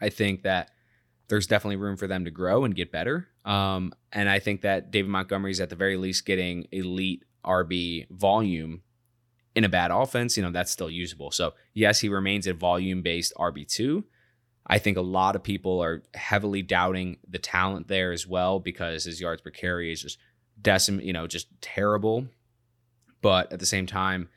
I 0.00 0.10
think 0.10 0.42
that 0.42 0.70
there's 1.28 1.46
definitely 1.46 1.76
room 1.76 1.96
for 1.96 2.06
them 2.06 2.26
to 2.26 2.30
grow 2.30 2.64
and 2.64 2.74
get 2.74 2.92
better. 2.92 3.28
Um, 3.44 3.94
and 4.12 4.28
I 4.28 4.40
think 4.40 4.62
that 4.62 4.90
David 4.90 5.10
Montgomery 5.10 5.52
is 5.52 5.60
at 5.60 5.70
the 5.70 5.76
very 5.76 5.96
least 5.96 6.26
getting 6.26 6.66
elite 6.72 7.24
RB 7.44 8.10
volume 8.10 8.82
in 9.54 9.64
a 9.64 9.68
bad 9.68 9.90
offense. 9.90 10.36
You 10.36 10.42
know, 10.42 10.50
that's 10.50 10.70
still 10.70 10.90
usable. 10.90 11.30
So, 11.30 11.54
yes, 11.72 12.00
he 12.00 12.08
remains 12.08 12.46
a 12.46 12.52
volume 12.52 13.02
based 13.02 13.32
RB2. 13.38 14.04
I 14.66 14.78
think 14.78 14.96
a 14.96 15.02
lot 15.02 15.36
of 15.36 15.42
people 15.42 15.82
are 15.82 16.02
heavily 16.14 16.62
doubting 16.62 17.18
the 17.26 17.38
talent 17.38 17.88
there 17.88 18.12
as 18.12 18.26
well 18.26 18.58
because 18.58 19.04
his 19.04 19.20
yards 19.20 19.40
per 19.40 19.50
carry 19.50 19.92
is 19.92 20.02
just 20.02 20.18
decim, 20.60 21.02
you 21.02 21.12
know, 21.12 21.26
just 21.26 21.48
terrible. 21.60 22.26
But 23.22 23.52
at 23.52 23.60
the 23.60 23.66
same 23.66 23.86
time, 23.86 24.28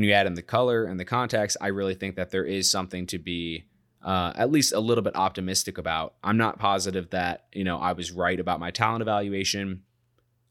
when 0.00 0.08
you 0.08 0.14
add 0.14 0.26
in 0.26 0.32
the 0.32 0.40
color 0.40 0.86
and 0.86 0.98
the 0.98 1.04
context, 1.04 1.58
I 1.60 1.66
really 1.66 1.94
think 1.94 2.16
that 2.16 2.30
there 2.30 2.46
is 2.46 2.70
something 2.70 3.06
to 3.08 3.18
be 3.18 3.64
uh, 4.02 4.32
at 4.34 4.50
least 4.50 4.72
a 4.72 4.80
little 4.80 5.04
bit 5.04 5.14
optimistic 5.14 5.76
about. 5.76 6.14
I'm 6.24 6.38
not 6.38 6.58
positive 6.58 7.10
that 7.10 7.44
you 7.52 7.64
know 7.64 7.76
I 7.76 7.92
was 7.92 8.10
right 8.10 8.40
about 8.40 8.60
my 8.60 8.70
talent 8.70 9.02
evaluation. 9.02 9.82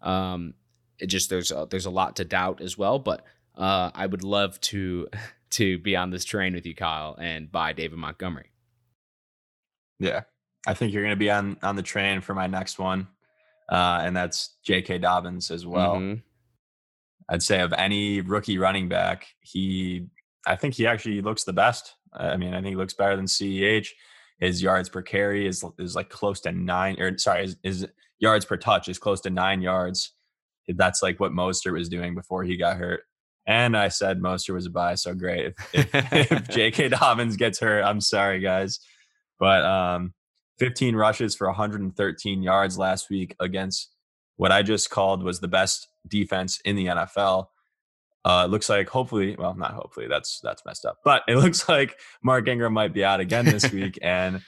Um, 0.04 0.54
it 1.00 1.08
just 1.08 1.32
there's 1.32 1.50
a, 1.50 1.68
there's 1.68 1.88
a 1.88 1.90
lot 1.90 2.18
to 2.18 2.26
doubt 2.26 2.62
as 2.62 2.78
well, 2.78 3.00
but 3.00 3.26
uh, 3.58 3.90
I 3.96 4.06
would 4.06 4.24
love 4.24 4.62
to 4.62 5.08
to 5.50 5.80
be 5.80 5.96
on 5.96 6.12
this 6.12 6.26
train 6.26 6.54
with 6.54 6.68
you, 6.68 6.76
Kyle, 6.76 7.18
and 7.20 7.52
buy 7.52 7.74
David 7.74 7.98
Montgomery. 7.98 8.52
Yeah, 9.98 10.26
I 10.68 10.76
think 10.76 10.94
you're 10.94 11.02
going 11.02 11.16
to 11.16 11.20
be 11.20 11.32
on 11.32 11.58
on 11.64 11.76
the 11.76 11.82
train 11.82 12.22
for 12.22 12.36
my 12.36 12.46
next 12.46 12.78
one, 12.78 13.08
uh, 13.68 14.02
and 14.04 14.16
that's 14.16 14.58
J.K. 14.62 15.00
Dobbins 15.00 15.50
as 15.50 15.66
well. 15.66 15.96
Mm-hmm. 15.96 16.20
I'd 17.30 17.44
say 17.44 17.62
of 17.62 17.74
any 17.74 18.22
rookie 18.22 18.58
running 18.58 18.90
back, 18.90 19.28
he 19.42 20.08
I 20.46 20.56
think 20.56 20.74
he 20.74 20.88
actually 20.88 21.22
looks 21.22 21.44
the 21.44 21.54
best. 21.54 21.96
I 22.14 22.38
mean, 22.38 22.54
I 22.54 22.58
think 22.58 22.70
he 22.70 22.76
looks 22.76 22.94
better 22.94 23.16
than 23.16 23.26
CEH. 23.26 23.88
His 24.40 24.64
yards 24.64 24.90
per 24.90 25.02
carry 25.02 25.48
is 25.48 25.64
is 25.78 25.96
like 25.96 26.10
close 26.10 26.40
to 26.42 26.52
nine, 26.52 27.00
or 27.00 27.18
sorry, 27.18 27.44
his, 27.44 27.58
his 27.62 27.88
yards 28.20 28.46
per 28.46 28.58
touch 28.58 28.88
is 28.88 28.98
close 28.98 29.22
to 29.22 29.30
nine 29.30 29.62
yards. 29.62 30.14
That's 30.68 31.04
like 31.04 31.20
what 31.20 31.32
Mostert 31.32 31.74
was 31.74 31.90
doing 31.90 32.16
before 32.16 32.44
he 32.44 32.58
got 32.58 32.78
hurt. 32.78 33.02
And 33.48 33.76
I 33.76 33.88
said 33.88 34.22
Mostert 34.22 34.54
was 34.54 34.68
a 34.68 34.70
buy, 34.70 34.96
so 34.96 35.14
great. 35.14 35.54
If, 35.74 35.94
if, 35.94 36.32
if 36.32 36.48
J.K. 36.50 36.90
Dobbins 36.90 37.36
gets 37.36 37.60
hurt, 37.60 37.84
I'm 37.84 38.02
sorry, 38.02 38.40
guys. 38.40 38.80
But 39.40 39.64
um, 39.66 40.14
15 40.60 40.96
rushes 40.96 41.36
for 41.36 41.48
113 41.48 42.44
yards 42.44 42.78
last 42.78 43.10
week 43.10 43.36
against 43.40 43.90
what 44.40 44.54
I 44.54 44.64
just 44.64 44.90
called 44.90 45.22
was 45.22 45.42
the 45.42 45.50
best 45.50 45.90
defense 46.08 46.62
in 46.64 46.78
the 46.78 46.86
NFL. 46.86 47.48
Uh, 48.24 48.44
it 48.46 48.50
looks 48.50 48.70
like 48.70 48.88
hopefully, 48.88 49.36
well, 49.38 49.54
not 49.54 49.74
hopefully, 49.74 50.08
that's 50.08 50.40
that's 50.42 50.64
messed 50.66 50.86
up, 50.86 51.00
but 51.04 51.24
it 51.28 51.36
looks 51.44 51.68
like 51.68 52.00
Mark 52.24 52.48
Ingram 52.48 52.72
might 52.72 52.94
be 52.94 53.04
out 53.04 53.20
again 53.20 53.44
this 53.44 53.70
week, 53.74 54.00
and 54.02 54.42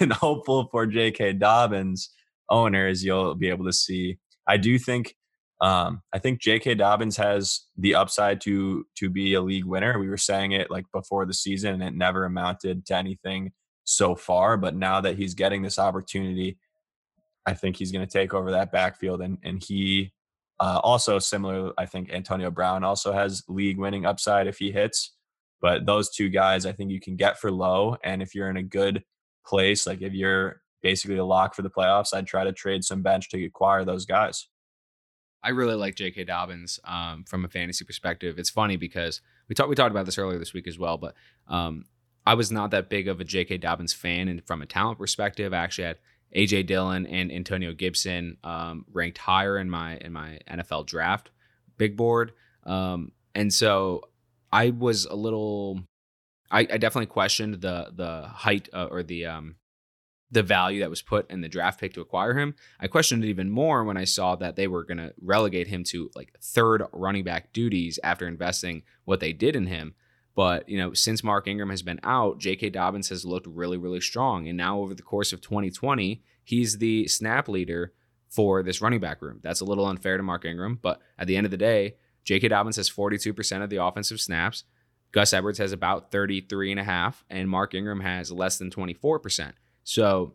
and 0.00 0.14
hopeful 0.14 0.68
for 0.70 0.86
J.K. 0.86 1.34
Dobbins 1.34 2.08
owners, 2.48 3.04
you'll 3.04 3.34
be 3.34 3.50
able 3.50 3.66
to 3.66 3.72
see. 3.72 4.16
I 4.46 4.56
do 4.56 4.78
think, 4.78 5.14
um, 5.60 6.00
I 6.10 6.18
think 6.20 6.40
J.K. 6.40 6.76
Dobbins 6.76 7.18
has 7.18 7.66
the 7.76 7.96
upside 7.96 8.40
to 8.42 8.86
to 8.96 9.10
be 9.10 9.34
a 9.34 9.42
league 9.42 9.66
winner. 9.66 9.98
We 9.98 10.08
were 10.08 10.16
saying 10.16 10.52
it 10.52 10.70
like 10.70 10.86
before 10.90 11.26
the 11.26 11.34
season, 11.34 11.74
and 11.74 11.82
it 11.82 11.94
never 11.94 12.24
amounted 12.24 12.86
to 12.86 12.96
anything 12.96 13.52
so 13.84 14.14
far. 14.14 14.56
But 14.56 14.74
now 14.74 15.02
that 15.02 15.18
he's 15.18 15.34
getting 15.34 15.60
this 15.60 15.78
opportunity, 15.78 16.56
I 17.48 17.54
think 17.54 17.76
he's 17.76 17.92
going 17.92 18.06
to 18.06 18.12
take 18.12 18.34
over 18.34 18.50
that 18.52 18.70
backfield, 18.72 19.22
and 19.22 19.38
and 19.42 19.62
he 19.62 20.12
uh, 20.60 20.80
also, 20.82 21.18
similar, 21.18 21.72
I 21.78 21.86
think 21.86 22.10
Antonio 22.12 22.50
Brown 22.50 22.82
also 22.82 23.12
has 23.12 23.44
league 23.48 23.78
winning 23.78 24.06
upside 24.06 24.46
if 24.46 24.58
he 24.58 24.72
hits. 24.72 25.14
But 25.60 25.86
those 25.86 26.10
two 26.10 26.28
guys, 26.28 26.66
I 26.66 26.72
think 26.72 26.90
you 26.90 27.00
can 27.00 27.16
get 27.16 27.38
for 27.38 27.50
low. 27.50 27.96
And 28.04 28.22
if 28.22 28.34
you're 28.34 28.50
in 28.50 28.56
a 28.56 28.62
good 28.62 29.02
place, 29.46 29.86
like 29.86 30.02
if 30.02 30.12
you're 30.12 30.60
basically 30.82 31.16
a 31.16 31.24
lock 31.24 31.54
for 31.54 31.62
the 31.62 31.70
playoffs, 31.70 32.14
I'd 32.14 32.26
try 32.26 32.44
to 32.44 32.52
trade 32.52 32.84
some 32.84 33.02
bench 33.02 33.28
to 33.30 33.44
acquire 33.44 33.84
those 33.84 34.04
guys. 34.04 34.48
I 35.42 35.50
really 35.50 35.74
like 35.74 35.94
J.K. 35.94 36.24
Dobbins 36.24 36.80
um, 36.84 37.24
from 37.24 37.44
a 37.44 37.48
fantasy 37.48 37.84
perspective. 37.84 38.38
It's 38.38 38.50
funny 38.50 38.76
because 38.76 39.20
we 39.48 39.54
talked 39.54 39.68
we 39.68 39.76
talked 39.76 39.92
about 39.92 40.06
this 40.06 40.18
earlier 40.18 40.38
this 40.38 40.52
week 40.52 40.66
as 40.66 40.78
well, 40.78 40.98
but 40.98 41.14
um, 41.46 41.84
I 42.26 42.34
was 42.34 42.50
not 42.50 42.72
that 42.72 42.90
big 42.90 43.06
of 43.06 43.20
a 43.20 43.24
J.K. 43.24 43.58
Dobbins 43.58 43.92
fan, 43.92 44.26
and 44.26 44.44
from 44.44 44.62
a 44.62 44.66
talent 44.66 44.98
perspective, 44.98 45.52
I 45.52 45.58
actually 45.58 45.84
had 45.84 45.98
AJ 46.34 46.66
Dillon 46.66 47.06
and 47.06 47.32
Antonio 47.32 47.72
Gibson 47.72 48.36
um, 48.44 48.84
ranked 48.92 49.18
higher 49.18 49.58
in 49.58 49.70
my 49.70 49.96
in 49.96 50.12
my 50.12 50.38
NFL 50.50 50.86
draft 50.86 51.30
big 51.78 51.96
board, 51.96 52.32
um, 52.64 53.12
and 53.34 53.52
so 53.52 54.02
I 54.52 54.70
was 54.70 55.06
a 55.06 55.14
little. 55.14 55.80
I, 56.50 56.60
I 56.60 56.78
definitely 56.78 57.06
questioned 57.06 57.60
the 57.60 57.92
the 57.94 58.28
height 58.28 58.68
uh, 58.72 58.88
or 58.90 59.02
the 59.02 59.26
um, 59.26 59.56
the 60.30 60.42
value 60.42 60.80
that 60.80 60.90
was 60.90 61.02
put 61.02 61.30
in 61.30 61.40
the 61.40 61.48
draft 61.48 61.80
pick 61.80 61.94
to 61.94 62.00
acquire 62.00 62.34
him. 62.34 62.54
I 62.78 62.86
questioned 62.86 63.24
it 63.24 63.28
even 63.28 63.50
more 63.50 63.84
when 63.84 63.96
I 63.96 64.04
saw 64.04 64.36
that 64.36 64.56
they 64.56 64.66
were 64.66 64.84
going 64.84 64.98
to 64.98 65.14
relegate 65.22 65.68
him 65.68 65.84
to 65.84 66.10
like 66.14 66.34
third 66.42 66.82
running 66.92 67.24
back 67.24 67.52
duties 67.52 67.98
after 68.04 68.26
investing 68.26 68.82
what 69.04 69.20
they 69.20 69.32
did 69.32 69.56
in 69.56 69.66
him. 69.66 69.94
But, 70.38 70.68
you 70.68 70.78
know, 70.78 70.92
since 70.92 71.24
Mark 71.24 71.48
Ingram 71.48 71.70
has 71.70 71.82
been 71.82 71.98
out, 72.04 72.38
J.K. 72.38 72.70
Dobbins 72.70 73.08
has 73.08 73.24
looked 73.24 73.48
really, 73.48 73.76
really 73.76 74.00
strong. 74.00 74.46
And 74.46 74.56
now 74.56 74.78
over 74.78 74.94
the 74.94 75.02
course 75.02 75.32
of 75.32 75.40
2020, 75.40 76.22
he's 76.44 76.78
the 76.78 77.08
snap 77.08 77.48
leader 77.48 77.92
for 78.28 78.62
this 78.62 78.80
running 78.80 79.00
back 79.00 79.20
room. 79.20 79.40
That's 79.42 79.62
a 79.62 79.64
little 79.64 79.84
unfair 79.84 80.16
to 80.16 80.22
Mark 80.22 80.44
Ingram. 80.44 80.78
But 80.80 81.00
at 81.18 81.26
the 81.26 81.36
end 81.36 81.44
of 81.44 81.50
the 81.50 81.56
day, 81.56 81.96
J.K. 82.22 82.46
Dobbins 82.46 82.76
has 82.76 82.88
42% 82.88 83.64
of 83.64 83.68
the 83.68 83.82
offensive 83.82 84.20
snaps. 84.20 84.62
Gus 85.10 85.32
Edwards 85.32 85.58
has 85.58 85.72
about 85.72 86.12
33 86.12 86.70
and 86.70 86.78
a 86.78 86.84
half, 86.84 87.24
and 87.28 87.50
Mark 87.50 87.74
Ingram 87.74 87.98
has 87.98 88.30
less 88.30 88.58
than 88.58 88.70
24%. 88.70 89.54
So 89.82 90.34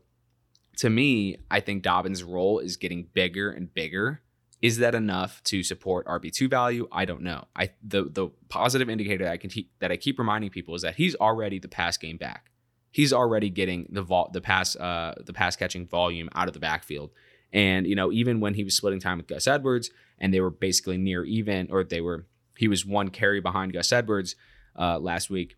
to 0.80 0.90
me, 0.90 1.38
I 1.50 1.62
think 1.62 1.82
Dobbins' 1.82 2.26
role 2.26 2.60
is 2.60 2.76
getting 2.76 3.08
bigger 3.14 3.52
and 3.52 3.74
bigger 3.74 4.22
is 4.64 4.78
that 4.78 4.96
enough 4.96 5.44
to 5.44 5.62
support 5.62 6.08
RB2 6.08 6.50
value? 6.50 6.88
I 6.90 7.04
don't 7.04 7.22
know. 7.22 7.48
I 7.54 7.72
the 7.84 8.06
the 8.06 8.30
positive 8.48 8.90
indicator 8.90 9.26
that 9.26 9.34
I 9.34 9.38
can 9.38 9.52
that 9.80 9.92
I 9.92 9.98
keep 9.98 10.18
reminding 10.18 10.52
people 10.52 10.74
is 10.74 10.84
that 10.84 10.96
he's 10.96 11.16
already 11.16 11.60
the 11.60 11.68
pass 11.68 11.98
game 11.98 12.16
back. 12.16 12.50
He's 12.90 13.12
already 13.12 13.50
getting 13.50 13.88
the 13.90 14.02
vol- 14.02 14.30
the 14.32 14.40
pass 14.40 14.78
uh 14.78 15.16
the 15.24 15.34
pass 15.34 15.58
catching 15.58 15.86
volume 15.86 16.30
out 16.34 16.48
of 16.48 16.54
the 16.54 16.62
backfield. 16.62 17.12
And 17.52 17.86
you 17.86 17.94
know, 17.94 18.10
even 18.14 18.40
when 18.40 18.54
he 18.54 18.64
was 18.64 18.74
splitting 18.74 19.02
time 19.02 19.18
with 19.18 19.28
Gus 19.28 19.48
Edwards 19.48 19.92
and 20.18 20.34
they 20.34 20.40
were 20.40 20.50
basically 20.50 20.98
near 20.98 21.26
even 21.26 21.68
or 21.70 21.84
they 21.84 22.00
were 22.00 22.26
he 22.58 22.70
was 22.70 22.86
one 22.86 23.10
carry 23.10 23.42
behind 23.42 23.74
Gus 23.74 23.92
Edwards 23.92 24.38
uh 24.80 24.98
last 24.98 25.30
week. 25.30 25.58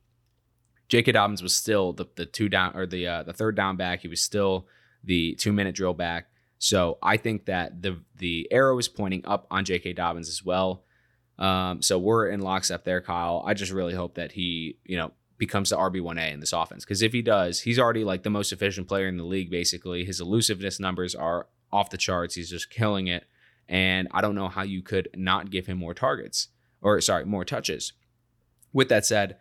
J.K. 0.88 1.12
Dobbins 1.12 1.44
was 1.44 1.54
still 1.54 1.94
the 1.94 2.08
the 2.16 2.26
two 2.26 2.50
down 2.50 2.76
or 2.76 2.88
the 2.88 3.06
uh, 3.08 3.22
the 3.22 3.34
third 3.34 3.56
down 3.56 3.78
back. 3.78 4.02
He 4.02 4.08
was 4.08 4.22
still 4.22 4.66
the 5.04 5.36
two 5.36 5.54
minute 5.54 5.76
drill 5.76 5.94
back. 5.94 6.26
So 6.58 6.98
I 7.02 7.18
think 7.18 7.46
that 7.46 7.82
the 7.82 8.02
the 8.16 8.48
arrow 8.52 8.78
is 8.78 8.88
pointing 8.88 9.26
up 9.26 9.48
on 9.52 9.66
J.K. 9.66 9.94
Dobbins 9.94 10.30
as 10.30 10.44
well. 10.44 10.84
Um, 11.38 11.82
so 11.82 12.00
we're 12.00 12.28
in 12.28 12.40
lockstep 12.40 12.86
there, 12.86 13.02
Kyle. 13.02 13.44
I 13.46 13.54
just 13.54 13.72
really 13.72 13.94
hope 13.94 14.16
that 14.16 14.32
he, 14.32 14.78
you 14.86 14.98
know, 14.98 15.12
becomes 15.38 15.70
the 15.70 15.78
RB1A 15.78 16.34
in 16.34 16.40
this 16.40 16.54
offense. 16.54 16.86
Because 16.86 17.02
if 17.02 17.12
he 17.12 17.22
does, 17.22 17.62
he's 17.62 17.78
already 17.78 18.04
like 18.04 18.24
the 18.24 18.30
most 18.30 18.54
efficient 18.54 18.88
player 18.88 19.08
in 19.08 19.18
the 19.18 19.26
league, 19.26 19.52
basically. 19.52 20.06
His 20.06 20.22
elusiveness 20.22 20.80
numbers 20.80 21.14
are 21.14 21.48
off 21.72 21.90
the 21.90 21.98
charts. 21.98 22.36
He's 22.36 22.50
just 22.50 22.70
killing 22.70 23.08
it. 23.08 23.26
And 23.68 24.08
I 24.12 24.22
don't 24.22 24.36
know 24.36 24.48
how 24.48 24.64
you 24.64 24.82
could 24.82 25.10
not 25.16 25.50
give 25.50 25.66
him 25.66 25.78
more 25.78 25.94
targets 25.94 26.50
or, 26.82 27.02
sorry, 27.02 27.26
more 27.26 27.44
touches. 27.44 27.94
With 28.72 28.90
that 28.90 29.06
said, 29.06 29.38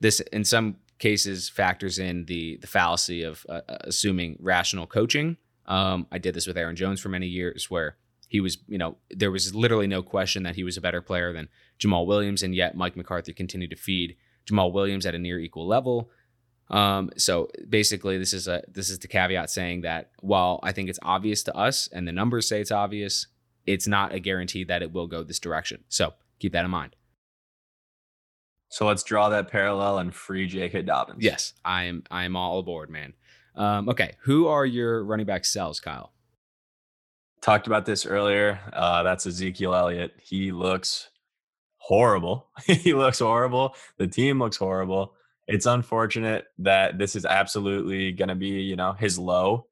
this 0.00 0.20
in 0.20 0.44
some 0.44 0.76
cases 0.98 1.48
factors 1.48 1.98
in 1.98 2.24
the 2.26 2.56
the 2.58 2.66
fallacy 2.66 3.22
of 3.22 3.44
uh, 3.48 3.60
uh 3.68 3.78
assuming 3.82 4.36
rational 4.40 4.86
coaching. 4.86 5.36
Um, 5.66 6.06
I 6.12 6.18
did 6.18 6.34
this 6.34 6.46
with 6.46 6.56
Aaron 6.56 6.76
Jones 6.76 7.00
for 7.00 7.08
many 7.08 7.26
years, 7.26 7.70
where 7.70 7.96
he 8.28 8.40
was, 8.40 8.58
you 8.68 8.78
know, 8.78 8.96
there 9.10 9.30
was 9.30 9.54
literally 9.54 9.86
no 9.86 10.02
question 10.02 10.42
that 10.42 10.56
he 10.56 10.64
was 10.64 10.76
a 10.76 10.80
better 10.80 11.00
player 11.00 11.32
than 11.32 11.48
Jamaal 11.78 12.06
Williams, 12.06 12.42
and 12.42 12.54
yet 12.54 12.76
Mike 12.76 12.96
McCarthy 12.96 13.32
continued 13.32 13.70
to 13.70 13.76
feed 13.76 14.16
Jamaal 14.46 14.72
Williams 14.72 15.06
at 15.06 15.14
a 15.14 15.18
near 15.18 15.38
equal 15.38 15.66
level. 15.66 16.10
Um, 16.70 17.10
so 17.16 17.48
basically, 17.68 18.18
this 18.18 18.32
is 18.32 18.48
a 18.48 18.62
this 18.68 18.90
is 18.90 18.98
the 18.98 19.08
caveat 19.08 19.50
saying 19.50 19.82
that 19.82 20.10
while 20.20 20.60
I 20.62 20.72
think 20.72 20.88
it's 20.88 20.98
obvious 21.02 21.42
to 21.44 21.56
us, 21.56 21.88
and 21.92 22.08
the 22.08 22.12
numbers 22.12 22.48
say 22.48 22.60
it's 22.60 22.72
obvious, 22.72 23.26
it's 23.66 23.86
not 23.86 24.14
a 24.14 24.20
guarantee 24.20 24.64
that 24.64 24.82
it 24.82 24.92
will 24.92 25.06
go 25.06 25.22
this 25.22 25.38
direction. 25.38 25.84
So 25.88 26.14
keep 26.38 26.52
that 26.52 26.64
in 26.64 26.70
mind. 26.70 26.96
So 28.68 28.86
let's 28.86 29.04
draw 29.04 29.28
that 29.28 29.48
parallel 29.48 29.98
and 29.98 30.12
free 30.12 30.48
J.K. 30.48 30.82
Dobbins. 30.82 31.22
Yes, 31.22 31.52
I 31.64 31.84
am. 31.84 32.02
I 32.10 32.24
am 32.24 32.34
all 32.34 32.58
aboard, 32.58 32.90
man. 32.90 33.12
Um, 33.56 33.88
okay, 33.88 34.16
who 34.22 34.46
are 34.46 34.66
your 34.66 35.04
running 35.04 35.26
back 35.26 35.44
sells, 35.44 35.80
Kyle? 35.80 36.12
Talked 37.40 37.66
about 37.66 37.86
this 37.86 38.06
earlier. 38.06 38.58
Uh, 38.72 39.02
that's 39.02 39.26
Ezekiel 39.26 39.74
Elliott. 39.74 40.12
He 40.20 40.50
looks 40.50 41.10
horrible. 41.76 42.48
he 42.66 42.94
looks 42.94 43.18
horrible. 43.18 43.74
The 43.98 44.06
team 44.06 44.38
looks 44.38 44.56
horrible. 44.56 45.14
It's 45.46 45.66
unfortunate 45.66 46.46
that 46.58 46.98
this 46.98 47.14
is 47.14 47.26
absolutely 47.26 48.12
going 48.12 48.30
to 48.30 48.34
be, 48.34 48.62
you 48.62 48.76
know, 48.76 48.92
his 48.92 49.18
low. 49.18 49.66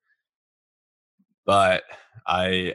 But 1.46 1.82
I 2.26 2.74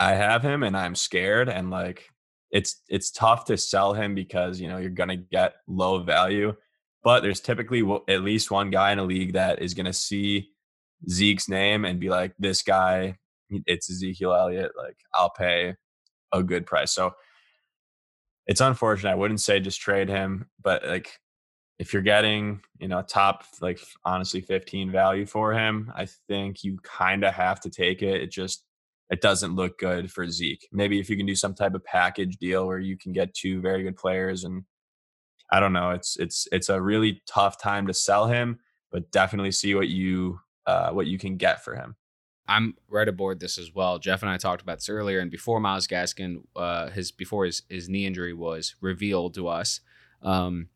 I 0.00 0.14
have 0.14 0.42
him 0.42 0.62
and 0.62 0.76
I'm 0.76 0.94
scared 0.94 1.48
and 1.48 1.70
like 1.70 2.08
it's 2.50 2.80
it's 2.88 3.10
tough 3.10 3.44
to 3.46 3.56
sell 3.56 3.92
him 3.92 4.14
because, 4.14 4.60
you 4.60 4.68
know, 4.68 4.78
you're 4.78 4.90
going 4.90 5.10
to 5.10 5.16
get 5.16 5.56
low 5.68 6.02
value, 6.02 6.54
but 7.04 7.22
there's 7.22 7.40
typically 7.40 7.82
at 8.08 8.22
least 8.22 8.50
one 8.50 8.70
guy 8.70 8.90
in 8.90 8.98
a 8.98 9.04
league 9.04 9.34
that 9.34 9.62
is 9.62 9.74
going 9.74 9.86
to 9.86 9.92
see 9.92 10.50
Zeke's 11.08 11.48
name 11.48 11.84
and 11.84 12.00
be 12.00 12.10
like 12.10 12.34
this 12.38 12.62
guy 12.62 13.18
it's 13.66 13.90
Ezekiel 13.90 14.34
Elliott 14.34 14.72
like 14.76 14.96
I'll 15.12 15.30
pay 15.30 15.74
a 16.32 16.42
good 16.42 16.66
price. 16.66 16.92
So 16.92 17.12
it's 18.46 18.60
unfortunate. 18.60 19.10
I 19.10 19.14
wouldn't 19.14 19.40
say 19.40 19.60
just 19.60 19.80
trade 19.80 20.08
him, 20.08 20.46
but 20.62 20.84
like 20.84 21.18
if 21.78 21.92
you're 21.92 22.02
getting, 22.02 22.60
you 22.78 22.88
know, 22.88 23.02
top 23.02 23.44
like 23.60 23.80
honestly 24.04 24.40
15 24.40 24.90
value 24.90 25.26
for 25.26 25.52
him, 25.52 25.92
I 25.94 26.06
think 26.28 26.62
you 26.62 26.78
kind 26.82 27.24
of 27.24 27.34
have 27.34 27.60
to 27.60 27.70
take 27.70 28.02
it. 28.02 28.22
It 28.22 28.30
just 28.30 28.64
it 29.10 29.20
doesn't 29.20 29.54
look 29.54 29.78
good 29.78 30.10
for 30.10 30.28
Zeke. 30.28 30.66
Maybe 30.72 30.98
if 30.98 31.08
you 31.10 31.16
can 31.16 31.26
do 31.26 31.34
some 31.34 31.54
type 31.54 31.74
of 31.74 31.84
package 31.84 32.36
deal 32.38 32.66
where 32.66 32.78
you 32.78 32.96
can 32.96 33.12
get 33.12 33.34
two 33.34 33.60
very 33.60 33.82
good 33.82 33.96
players 33.96 34.44
and 34.44 34.64
I 35.50 35.60
don't 35.60 35.72
know, 35.72 35.90
it's 35.90 36.16
it's 36.16 36.48
it's 36.52 36.68
a 36.68 36.80
really 36.80 37.22
tough 37.26 37.60
time 37.60 37.86
to 37.86 37.94
sell 37.94 38.26
him, 38.26 38.58
but 38.90 39.10
definitely 39.10 39.52
see 39.52 39.74
what 39.74 39.88
you 39.88 40.40
uh 40.66 40.90
what 40.90 41.06
you 41.06 41.18
can 41.18 41.36
get 41.36 41.62
for 41.62 41.74
him. 41.74 41.96
I'm 42.46 42.74
right 42.88 43.08
aboard 43.08 43.40
this 43.40 43.58
as 43.58 43.74
well. 43.74 43.98
Jeff 43.98 44.22
and 44.22 44.30
I 44.30 44.36
talked 44.36 44.62
about 44.62 44.78
this 44.78 44.88
earlier, 44.88 45.20
and 45.20 45.30
before 45.30 45.60
Myles 45.60 45.86
Gaskin, 45.86 46.42
uh, 46.54 46.90
his 46.90 47.10
before 47.10 47.46
his 47.46 47.62
his 47.68 47.88
knee 47.88 48.06
injury 48.06 48.34
was 48.34 48.74
revealed 48.80 49.34
to 49.34 49.48
us, 49.48 49.80
um, 50.22 50.68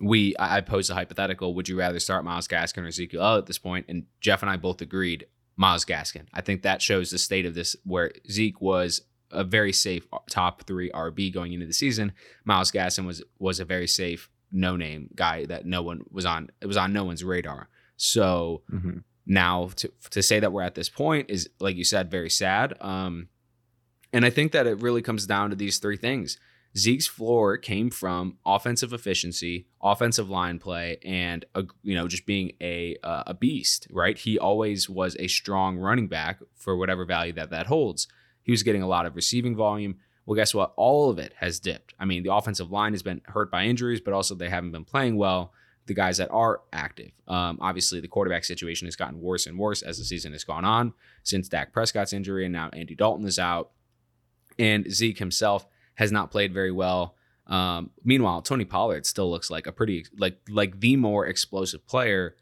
we 0.00 0.34
I, 0.38 0.60
posed 0.60 0.90
a 0.90 0.94
hypothetical: 0.94 1.54
Would 1.54 1.68
you 1.68 1.78
rather 1.78 2.00
start 2.00 2.24
Myles 2.24 2.48
Gaskin 2.48 2.84
or 2.84 2.86
Ezekiel 2.86 3.22
Elliott 3.22 3.42
at 3.42 3.46
this 3.46 3.58
point? 3.58 3.86
And 3.88 4.04
Jeff 4.20 4.42
and 4.42 4.50
I 4.50 4.56
both 4.56 4.80
agreed 4.80 5.26
Myles 5.56 5.84
Gaskin. 5.84 6.26
I 6.32 6.40
think 6.40 6.62
that 6.62 6.80
shows 6.80 7.10
the 7.10 7.18
state 7.18 7.44
of 7.44 7.54
this, 7.54 7.76
where 7.84 8.12
Zeke 8.30 8.60
was 8.60 9.02
a 9.30 9.44
very 9.44 9.72
safe 9.72 10.06
uh, 10.12 10.18
top 10.30 10.62
three 10.62 10.90
RB 10.90 11.32
going 11.32 11.52
into 11.52 11.66
the 11.66 11.72
season. 11.72 12.12
Myles 12.44 12.70
Gaskin 12.72 13.06
was 13.06 13.22
was 13.38 13.60
a 13.60 13.64
very 13.64 13.86
safe 13.86 14.30
no 14.50 14.76
name 14.76 15.10
guy 15.14 15.44
that 15.46 15.66
no 15.66 15.82
one 15.82 16.02
was 16.10 16.24
on. 16.24 16.50
It 16.60 16.66
was 16.66 16.76
on 16.76 16.92
no 16.92 17.04
one's 17.04 17.24
radar. 17.24 17.68
So. 17.96 18.62
Mm-hmm 18.72 18.98
now 19.28 19.68
to 19.76 19.92
to 20.10 20.22
say 20.22 20.40
that 20.40 20.52
we're 20.52 20.62
at 20.62 20.74
this 20.74 20.88
point 20.88 21.28
is 21.28 21.48
like 21.60 21.76
you 21.76 21.84
said 21.84 22.10
very 22.10 22.30
sad 22.30 22.74
um 22.80 23.28
and 24.12 24.24
i 24.24 24.30
think 24.30 24.52
that 24.52 24.66
it 24.66 24.80
really 24.80 25.02
comes 25.02 25.26
down 25.26 25.50
to 25.50 25.56
these 25.56 25.78
three 25.78 25.98
things 25.98 26.38
zeke's 26.76 27.06
floor 27.06 27.58
came 27.58 27.90
from 27.90 28.38
offensive 28.46 28.92
efficiency 28.92 29.66
offensive 29.82 30.30
line 30.30 30.58
play 30.58 30.98
and 31.04 31.44
a, 31.54 31.64
you 31.82 31.94
know 31.94 32.08
just 32.08 32.24
being 32.24 32.52
a 32.60 32.96
uh, 33.04 33.24
a 33.26 33.34
beast 33.34 33.86
right 33.90 34.18
he 34.18 34.38
always 34.38 34.88
was 34.88 35.14
a 35.18 35.28
strong 35.28 35.76
running 35.76 36.08
back 36.08 36.40
for 36.56 36.76
whatever 36.76 37.04
value 37.04 37.32
that 37.32 37.50
that 37.50 37.66
holds 37.66 38.08
he 38.48 38.52
was 38.52 38.64
getting 38.64 38.82
a 38.82 38.88
lot 38.88 39.06
of 39.06 39.14
receiving 39.14 39.54
volume 39.54 39.94
well 40.26 40.34
guess 40.34 40.52
what 40.52 40.72
all 40.76 41.10
of 41.10 41.20
it 41.20 41.32
has 41.36 41.60
dipped 41.60 41.94
i 42.00 42.04
mean 42.04 42.24
the 42.24 42.34
offensive 42.34 42.72
line 42.72 42.92
has 42.92 43.02
been 43.04 43.20
hurt 43.26 43.52
by 43.52 43.62
injuries 43.62 44.00
but 44.00 44.12
also 44.12 44.34
they 44.34 44.48
haven't 44.48 44.72
been 44.72 44.84
playing 44.84 45.16
well 45.16 45.52
the 45.88 45.94
guys 45.94 46.18
that 46.18 46.30
are 46.30 46.60
active. 46.72 47.10
Um, 47.26 47.58
obviously, 47.60 47.98
the 47.98 48.06
quarterback 48.08 48.44
situation 48.44 48.86
has 48.86 48.94
gotten 48.94 49.20
worse 49.20 49.46
and 49.46 49.58
worse 49.58 49.82
as 49.82 49.98
the 49.98 50.04
season 50.04 50.32
has 50.32 50.44
gone 50.44 50.64
on 50.64 50.92
since 51.24 51.48
Dak 51.48 51.72
Prescott's 51.72 52.12
injury, 52.12 52.44
and 52.44 52.52
now 52.52 52.70
Andy 52.72 52.94
Dalton 52.94 53.26
is 53.26 53.38
out. 53.38 53.70
And 54.58 54.90
Zeke 54.92 55.18
himself 55.18 55.66
has 55.94 56.12
not 56.12 56.30
played 56.30 56.52
very 56.52 56.70
well. 56.70 57.16
Um, 57.46 57.90
meanwhile, 58.04 58.42
Tony 58.42 58.64
Pollard 58.64 59.06
still 59.06 59.30
looks 59.30 59.50
like 59.50 59.66
a 59.66 59.72
pretty 59.72 60.06
like 60.16 60.38
like 60.48 60.78
the 60.78 60.96
more 60.96 61.26
explosive 61.26 61.86
player. 61.86 62.36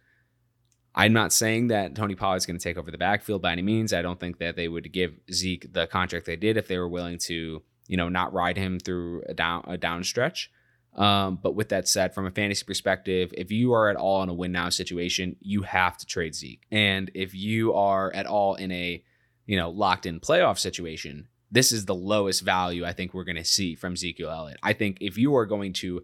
I'm 0.96 1.12
not 1.12 1.32
saying 1.32 1.68
that 1.68 1.94
Tony 1.94 2.14
Pollard 2.14 2.36
is 2.36 2.46
going 2.46 2.58
to 2.58 2.62
take 2.62 2.78
over 2.78 2.90
the 2.90 2.96
backfield 2.98 3.42
by 3.42 3.52
any 3.52 3.62
means. 3.62 3.92
I 3.92 4.00
don't 4.00 4.18
think 4.18 4.38
that 4.38 4.56
they 4.56 4.66
would 4.66 4.90
give 4.92 5.12
Zeke 5.30 5.70
the 5.72 5.86
contract 5.86 6.24
they 6.24 6.36
did 6.36 6.56
if 6.56 6.68
they 6.68 6.78
were 6.78 6.88
willing 6.88 7.18
to, 7.18 7.62
you 7.86 7.96
know, 7.98 8.08
not 8.08 8.32
ride 8.32 8.56
him 8.56 8.80
through 8.80 9.22
a 9.28 9.34
down 9.34 9.64
a 9.66 9.76
down 9.76 10.02
stretch. 10.04 10.50
Um, 10.94 11.38
but 11.42 11.54
with 11.54 11.68
that 11.68 11.86
said, 11.86 12.14
from 12.14 12.24
a 12.24 12.30
fantasy 12.30 12.64
perspective, 12.64 13.34
if 13.36 13.50
you 13.50 13.74
are 13.74 13.90
at 13.90 13.96
all 13.96 14.22
in 14.22 14.30
a 14.30 14.34
win 14.34 14.52
now 14.52 14.70
situation, 14.70 15.36
you 15.40 15.62
have 15.62 15.98
to 15.98 16.06
trade 16.06 16.34
Zeke. 16.34 16.62
And 16.70 17.10
if 17.14 17.34
you 17.34 17.74
are 17.74 18.10
at 18.14 18.24
all 18.24 18.54
in 18.54 18.72
a, 18.72 19.04
you 19.44 19.58
know, 19.58 19.68
locked 19.68 20.06
in 20.06 20.20
playoff 20.20 20.58
situation, 20.58 21.28
this 21.50 21.70
is 21.70 21.84
the 21.84 21.94
lowest 21.94 22.42
value 22.42 22.86
I 22.86 22.94
think 22.94 23.12
we're 23.12 23.24
going 23.24 23.36
to 23.36 23.44
see 23.44 23.74
from 23.74 23.92
Ezekiel 23.92 24.30
Elliott. 24.30 24.58
I 24.62 24.72
think 24.72 24.96
if 25.02 25.18
you 25.18 25.36
are 25.36 25.44
going 25.44 25.74
to, 25.74 26.02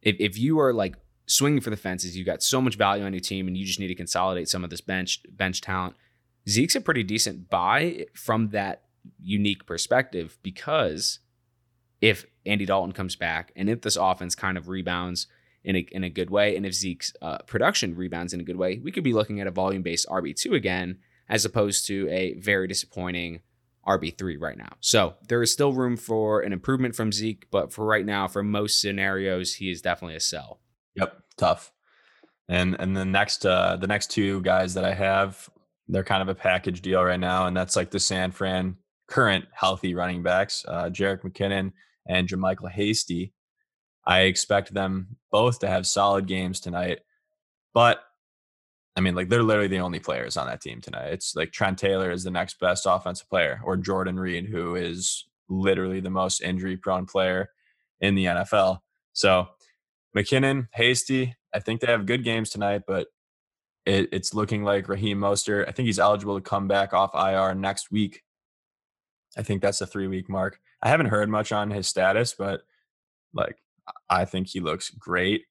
if, 0.00 0.14
if 0.20 0.38
you 0.38 0.60
are 0.60 0.72
like 0.72 0.94
swinging 1.26 1.60
for 1.60 1.70
the 1.70 1.76
fences. 1.76 2.16
You've 2.16 2.26
got 2.26 2.42
so 2.42 2.60
much 2.60 2.76
value 2.76 3.04
on 3.04 3.12
your 3.12 3.20
team 3.20 3.48
and 3.48 3.56
you 3.56 3.64
just 3.64 3.80
need 3.80 3.88
to 3.88 3.94
consolidate 3.94 4.48
some 4.48 4.64
of 4.64 4.70
this 4.70 4.80
bench 4.80 5.20
bench 5.30 5.60
talent. 5.60 5.96
Zeke's 6.48 6.76
a 6.76 6.80
pretty 6.80 7.02
decent 7.02 7.48
buy 7.48 8.06
from 8.14 8.50
that 8.50 8.82
unique 9.20 9.66
perspective 9.66 10.38
because 10.42 11.20
if 12.00 12.26
Andy 12.44 12.66
Dalton 12.66 12.92
comes 12.92 13.16
back 13.16 13.52
and 13.56 13.70
if 13.70 13.80
this 13.80 13.96
offense 13.96 14.34
kind 14.34 14.58
of 14.58 14.68
rebounds 14.68 15.26
in 15.62 15.76
a, 15.76 15.86
in 15.92 16.04
a 16.04 16.10
good 16.10 16.28
way, 16.28 16.56
and 16.56 16.66
if 16.66 16.74
Zeke's 16.74 17.14
uh, 17.22 17.38
production 17.46 17.94
rebounds 17.94 18.34
in 18.34 18.40
a 18.40 18.44
good 18.44 18.56
way, 18.56 18.78
we 18.78 18.92
could 18.92 19.04
be 19.04 19.14
looking 19.14 19.40
at 19.40 19.46
a 19.46 19.50
volume 19.50 19.82
based 19.82 20.06
RB2 20.08 20.54
again, 20.54 20.98
as 21.28 21.46
opposed 21.46 21.86
to 21.86 22.06
a 22.10 22.34
very 22.34 22.68
disappointing 22.68 23.40
RB3 23.86 24.38
right 24.38 24.58
now. 24.58 24.74
So 24.80 25.14
there 25.28 25.42
is 25.42 25.52
still 25.52 25.72
room 25.72 25.96
for 25.96 26.40
an 26.40 26.52
improvement 26.52 26.94
from 26.94 27.12
Zeke, 27.12 27.46
but 27.50 27.72
for 27.72 27.86
right 27.86 28.04
now, 28.04 28.28
for 28.28 28.42
most 28.42 28.80
scenarios, 28.80 29.54
he 29.54 29.70
is 29.70 29.80
definitely 29.80 30.16
a 30.16 30.20
sell. 30.20 30.60
Yep, 30.96 31.22
tough. 31.36 31.72
And 32.48 32.76
and 32.78 32.96
the 32.96 33.04
next 33.04 33.46
uh 33.46 33.76
the 33.76 33.86
next 33.86 34.10
two 34.10 34.42
guys 34.42 34.74
that 34.74 34.84
I 34.84 34.94
have, 34.94 35.48
they're 35.88 36.04
kind 36.04 36.22
of 36.22 36.28
a 36.28 36.34
package 36.34 36.82
deal 36.82 37.02
right 37.02 37.20
now, 37.20 37.46
and 37.46 37.56
that's 37.56 37.76
like 37.76 37.90
the 37.90 38.00
San 38.00 38.30
Fran 38.30 38.76
current 39.08 39.46
healthy 39.52 39.94
running 39.94 40.22
backs, 40.22 40.64
uh 40.68 40.84
Jerick 40.84 41.22
McKinnon 41.22 41.72
and 42.06 42.28
JaMycal 42.28 42.70
Hasty. 42.70 43.32
I 44.06 44.20
expect 44.22 44.74
them 44.74 45.16
both 45.30 45.60
to 45.60 45.68
have 45.68 45.86
solid 45.86 46.26
games 46.26 46.60
tonight. 46.60 47.00
But 47.72 48.00
I 48.96 49.00
mean, 49.00 49.14
like 49.14 49.28
they're 49.28 49.42
literally 49.42 49.68
the 49.68 49.80
only 49.80 49.98
players 49.98 50.36
on 50.36 50.46
that 50.46 50.60
team 50.60 50.80
tonight. 50.80 51.12
It's 51.12 51.34
like 51.34 51.50
Trent 51.52 51.78
Taylor 51.78 52.10
is 52.10 52.22
the 52.22 52.30
next 52.30 52.60
best 52.60 52.86
offensive 52.88 53.28
player, 53.28 53.60
or 53.64 53.76
Jordan 53.76 54.18
Reed, 54.18 54.46
who 54.46 54.76
is 54.76 55.26
literally 55.48 56.00
the 56.00 56.10
most 56.10 56.42
injury 56.42 56.76
prone 56.76 57.06
player 57.06 57.50
in 58.00 58.14
the 58.14 58.26
NFL. 58.26 58.78
So 59.12 59.48
McKinnon, 60.16 60.68
Hasty, 60.72 61.34
I 61.52 61.60
think 61.60 61.80
they 61.80 61.86
have 61.88 62.06
good 62.06 62.24
games 62.24 62.50
tonight, 62.50 62.82
but 62.86 63.08
it, 63.86 64.08
it's 64.12 64.34
looking 64.34 64.64
like 64.64 64.88
Raheem 64.88 65.18
Mostert. 65.18 65.68
I 65.68 65.72
think 65.72 65.86
he's 65.86 65.98
eligible 65.98 66.36
to 66.36 66.42
come 66.48 66.68
back 66.68 66.92
off 66.92 67.14
IR 67.14 67.54
next 67.54 67.90
week. 67.90 68.22
I 69.36 69.42
think 69.42 69.62
that's 69.62 69.78
the 69.78 69.86
three 69.86 70.06
week 70.06 70.28
mark. 70.28 70.58
I 70.82 70.88
haven't 70.88 71.06
heard 71.06 71.28
much 71.28 71.52
on 71.52 71.70
his 71.70 71.88
status, 71.88 72.34
but 72.36 72.62
like 73.32 73.56
I 74.08 74.24
think 74.24 74.48
he 74.48 74.60
looks 74.60 74.90
great. 74.90 75.44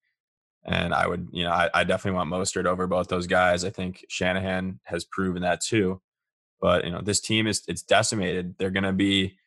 And 0.66 0.93
I 0.93 1.07
would, 1.07 1.28
you 1.32 1.43
know, 1.43 1.51
I, 1.51 1.70
I 1.74 1.84
definitely 1.84 2.18
want 2.18 2.32
Mostert 2.32 2.66
over 2.66 2.88
both 2.88 3.09
those 3.09 3.28
guys. 3.28 3.66
I 3.66 3.70
think 3.70 4.05
Shanahan 4.07 4.80
has 4.84 5.03
proven 5.03 5.41
that 5.41 5.61
too. 5.61 6.01
But 6.61 6.86
you 6.86 6.91
know, 6.91 7.01
this 7.01 7.20
team 7.20 7.47
is 7.47 7.64
it's 7.68 7.82
decimated. 7.82 8.55
They're 8.57 8.70
gonna 8.70 8.93
be 8.93 9.38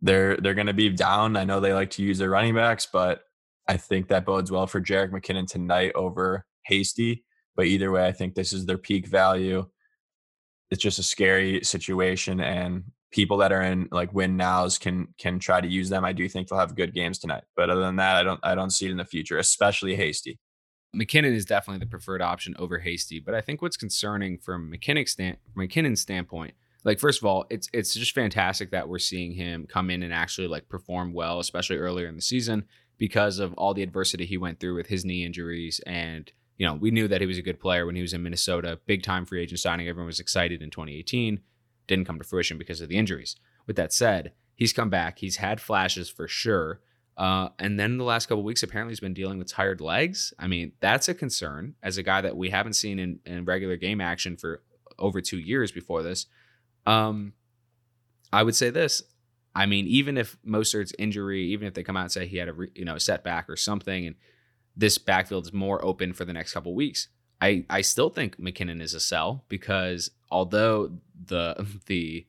they're 0.00 0.38
they're 0.38 0.54
gonna 0.54 0.72
be 0.72 0.88
down. 0.88 1.36
I 1.36 1.44
know 1.44 1.60
they 1.60 1.74
like 1.74 1.90
to 1.92 2.02
use 2.02 2.16
their 2.16 2.30
running 2.30 2.54
backs, 2.54 2.88
but 2.90 3.24
I 3.68 3.76
think 3.76 4.08
that 4.08 4.24
bodes 4.24 4.50
well 4.50 4.66
for 4.66 4.80
Jerick 4.80 5.10
McKinnon 5.10 5.48
tonight 5.48 5.92
over 5.94 6.44
Hasty. 6.64 7.24
But 7.56 7.66
either 7.66 7.90
way, 7.90 8.06
I 8.06 8.12
think 8.12 8.34
this 8.34 8.52
is 8.52 8.66
their 8.66 8.78
peak 8.78 9.06
value. 9.06 9.66
It's 10.70 10.82
just 10.82 10.98
a 10.98 11.02
scary 11.02 11.62
situation, 11.64 12.40
and 12.40 12.84
people 13.10 13.38
that 13.38 13.52
are 13.52 13.62
in 13.62 13.88
like 13.90 14.14
win 14.14 14.36
nows 14.36 14.78
can 14.78 15.08
can 15.18 15.38
try 15.38 15.60
to 15.60 15.68
use 15.68 15.88
them. 15.88 16.04
I 16.04 16.12
do 16.12 16.28
think 16.28 16.48
they'll 16.48 16.58
have 16.58 16.76
good 16.76 16.94
games 16.94 17.18
tonight. 17.18 17.44
But 17.56 17.70
other 17.70 17.80
than 17.80 17.96
that, 17.96 18.16
I 18.16 18.22
don't 18.22 18.40
I 18.42 18.54
don't 18.54 18.70
see 18.70 18.86
it 18.86 18.92
in 18.92 18.96
the 18.96 19.04
future, 19.04 19.38
especially 19.38 19.96
Hasty. 19.96 20.38
McKinnon 20.94 21.34
is 21.34 21.44
definitely 21.44 21.80
the 21.80 21.90
preferred 21.90 22.22
option 22.22 22.54
over 22.58 22.78
Hasty, 22.78 23.20
but 23.20 23.34
I 23.34 23.40
think 23.40 23.62
what's 23.62 23.76
concerning 23.76 24.38
from 24.38 24.72
McKinnon's, 24.72 25.12
stand, 25.12 25.36
McKinnon's 25.56 26.00
standpoint, 26.00 26.54
like 26.82 26.98
first 26.98 27.20
of 27.20 27.26
all, 27.26 27.46
it's 27.50 27.68
it's 27.72 27.94
just 27.94 28.14
fantastic 28.14 28.70
that 28.70 28.88
we're 28.88 28.98
seeing 28.98 29.32
him 29.32 29.66
come 29.68 29.90
in 29.90 30.02
and 30.02 30.12
actually 30.12 30.48
like 30.48 30.68
perform 30.68 31.12
well, 31.12 31.40
especially 31.40 31.76
earlier 31.76 32.08
in 32.08 32.16
the 32.16 32.22
season 32.22 32.64
because 33.00 33.38
of 33.38 33.54
all 33.54 33.72
the 33.72 33.82
adversity 33.82 34.26
he 34.26 34.36
went 34.36 34.60
through 34.60 34.76
with 34.76 34.86
his 34.86 35.06
knee 35.06 35.24
injuries 35.24 35.80
and 35.86 36.30
you 36.58 36.66
know, 36.66 36.74
we 36.74 36.90
knew 36.90 37.08
that 37.08 37.22
he 37.22 37.26
was 37.26 37.38
a 37.38 37.42
good 37.42 37.58
player 37.58 37.86
when 37.86 37.96
he 37.96 38.02
was 38.02 38.12
in 38.12 38.22
Minnesota, 38.22 38.78
big 38.84 39.02
time 39.02 39.24
free 39.24 39.40
agent 39.40 39.60
signing. 39.60 39.88
Everyone 39.88 40.08
was 40.08 40.20
excited 40.20 40.60
in 40.60 40.68
2018. 40.68 41.40
Didn't 41.86 42.04
come 42.04 42.18
to 42.18 42.24
fruition 42.24 42.58
because 42.58 42.82
of 42.82 42.90
the 42.90 42.98
injuries. 42.98 43.34
With 43.66 43.76
that 43.76 43.94
said, 43.94 44.32
he's 44.56 44.74
come 44.74 44.90
back. 44.90 45.20
He's 45.20 45.38
had 45.38 45.58
flashes 45.58 46.10
for 46.10 46.28
sure. 46.28 46.80
Uh, 47.16 47.48
and 47.58 47.80
then 47.80 47.96
the 47.96 48.04
last 48.04 48.26
couple 48.26 48.44
weeks, 48.44 48.62
apparently, 48.62 48.92
he's 48.92 49.00
been 49.00 49.14
dealing 49.14 49.38
with 49.38 49.48
tired 49.48 49.80
legs. 49.80 50.34
I 50.38 50.48
mean, 50.48 50.72
that's 50.80 51.08
a 51.08 51.14
concern 51.14 51.76
as 51.82 51.96
a 51.96 52.02
guy 52.02 52.20
that 52.20 52.36
we 52.36 52.50
haven't 52.50 52.74
seen 52.74 52.98
in, 52.98 53.20
in 53.24 53.46
regular 53.46 53.76
game 53.76 54.02
action 54.02 54.36
for 54.36 54.62
over 54.98 55.22
two 55.22 55.38
years 55.38 55.72
before 55.72 56.02
this. 56.02 56.26
Um, 56.84 57.32
I 58.34 58.42
would 58.42 58.54
say 58.54 58.68
this. 58.68 59.02
I 59.60 59.66
mean, 59.66 59.86
even 59.88 60.16
if 60.16 60.38
Mostert's 60.42 60.94
injury, 60.98 61.44
even 61.48 61.68
if 61.68 61.74
they 61.74 61.82
come 61.82 61.94
out 61.94 62.04
and 62.04 62.12
say 62.12 62.26
he 62.26 62.38
had 62.38 62.48
a 62.48 62.54
you 62.74 62.86
know 62.86 62.96
setback 62.96 63.50
or 63.50 63.56
something, 63.56 64.06
and 64.06 64.16
this 64.74 64.96
backfield 64.96 65.44
is 65.44 65.52
more 65.52 65.84
open 65.84 66.14
for 66.14 66.24
the 66.24 66.32
next 66.32 66.54
couple 66.54 66.74
weeks. 66.74 67.08
I 67.42 67.66
I 67.68 67.82
still 67.82 68.08
think 68.08 68.38
McKinnon 68.38 68.80
is 68.80 68.94
a 68.94 69.00
sell 69.00 69.44
because 69.50 70.12
although 70.30 70.92
the 71.26 71.66
the 71.86 72.26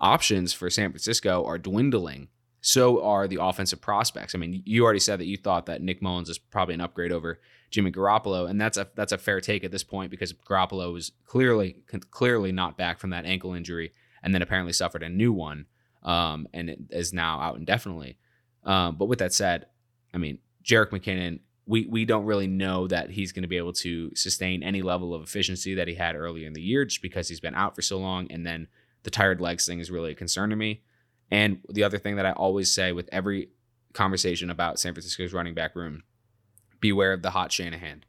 options 0.00 0.52
for 0.52 0.68
San 0.68 0.90
Francisco 0.90 1.44
are 1.44 1.58
dwindling, 1.58 2.26
so 2.60 3.04
are 3.04 3.28
the 3.28 3.40
offensive 3.40 3.80
prospects. 3.80 4.34
I 4.34 4.38
mean, 4.38 4.60
you 4.66 4.82
already 4.82 4.98
said 4.98 5.20
that 5.20 5.26
you 5.26 5.36
thought 5.36 5.66
that 5.66 5.80
Nick 5.80 6.02
Mullens 6.02 6.28
is 6.28 6.38
probably 6.38 6.74
an 6.74 6.80
upgrade 6.80 7.12
over 7.12 7.38
Jimmy 7.70 7.92
Garoppolo, 7.92 8.50
and 8.50 8.60
that's 8.60 8.78
a 8.78 8.88
that's 8.96 9.12
a 9.12 9.18
fair 9.18 9.40
take 9.40 9.62
at 9.62 9.70
this 9.70 9.84
point 9.84 10.10
because 10.10 10.32
Garoppolo 10.32 10.92
was 10.92 11.12
clearly 11.24 11.76
clearly 12.10 12.50
not 12.50 12.76
back 12.76 12.98
from 12.98 13.10
that 13.10 13.26
ankle 13.26 13.54
injury, 13.54 13.92
and 14.24 14.34
then 14.34 14.42
apparently 14.42 14.72
suffered 14.72 15.04
a 15.04 15.08
new 15.08 15.32
one, 15.32 15.66
um, 16.04 16.46
and 16.52 16.70
it 16.70 16.78
is 16.90 17.12
now 17.12 17.40
out 17.40 17.56
indefinitely. 17.56 18.18
Um, 18.64 18.96
but 18.96 19.06
with 19.06 19.18
that 19.18 19.32
said, 19.32 19.66
I 20.12 20.18
mean, 20.18 20.38
Jerick 20.64 20.90
McKinnon 20.90 21.40
we 21.66 21.86
we 21.86 22.04
don't 22.04 22.24
really 22.24 22.46
know 22.46 22.86
that 22.86 23.10
he's 23.10 23.32
going 23.32 23.42
to 23.42 23.48
be 23.48 23.56
able 23.56 23.72
to 23.72 24.14
sustain 24.14 24.62
any 24.62 24.82
level 24.82 25.14
of 25.14 25.22
efficiency 25.22 25.74
that 25.74 25.88
he 25.88 25.94
had 25.94 26.14
earlier 26.14 26.46
in 26.46 26.52
the 26.52 26.62
year 26.62 26.84
just 26.84 27.02
because 27.02 27.28
he's 27.28 27.40
been 27.40 27.54
out 27.54 27.74
for 27.74 27.82
so 27.82 27.98
long 27.98 28.30
and 28.30 28.46
then 28.46 28.68
the 29.02 29.10
tired 29.10 29.40
legs 29.40 29.66
thing 29.66 29.80
is 29.80 29.90
really 29.90 30.12
a 30.12 30.14
concern 30.14 30.50
to 30.50 30.56
me 30.56 30.82
and 31.30 31.58
the 31.70 31.84
other 31.84 31.98
thing 31.98 32.16
that 32.16 32.26
i 32.26 32.32
always 32.32 32.70
say 32.70 32.92
with 32.92 33.08
every 33.12 33.48
conversation 33.92 34.50
about 34.50 34.78
san 34.78 34.92
francisco's 34.92 35.32
running 35.32 35.54
back 35.54 35.74
room 35.74 36.02
beware 36.80 37.12
of 37.12 37.22
the 37.22 37.30
hot 37.30 37.50
shanahan 37.50 38.04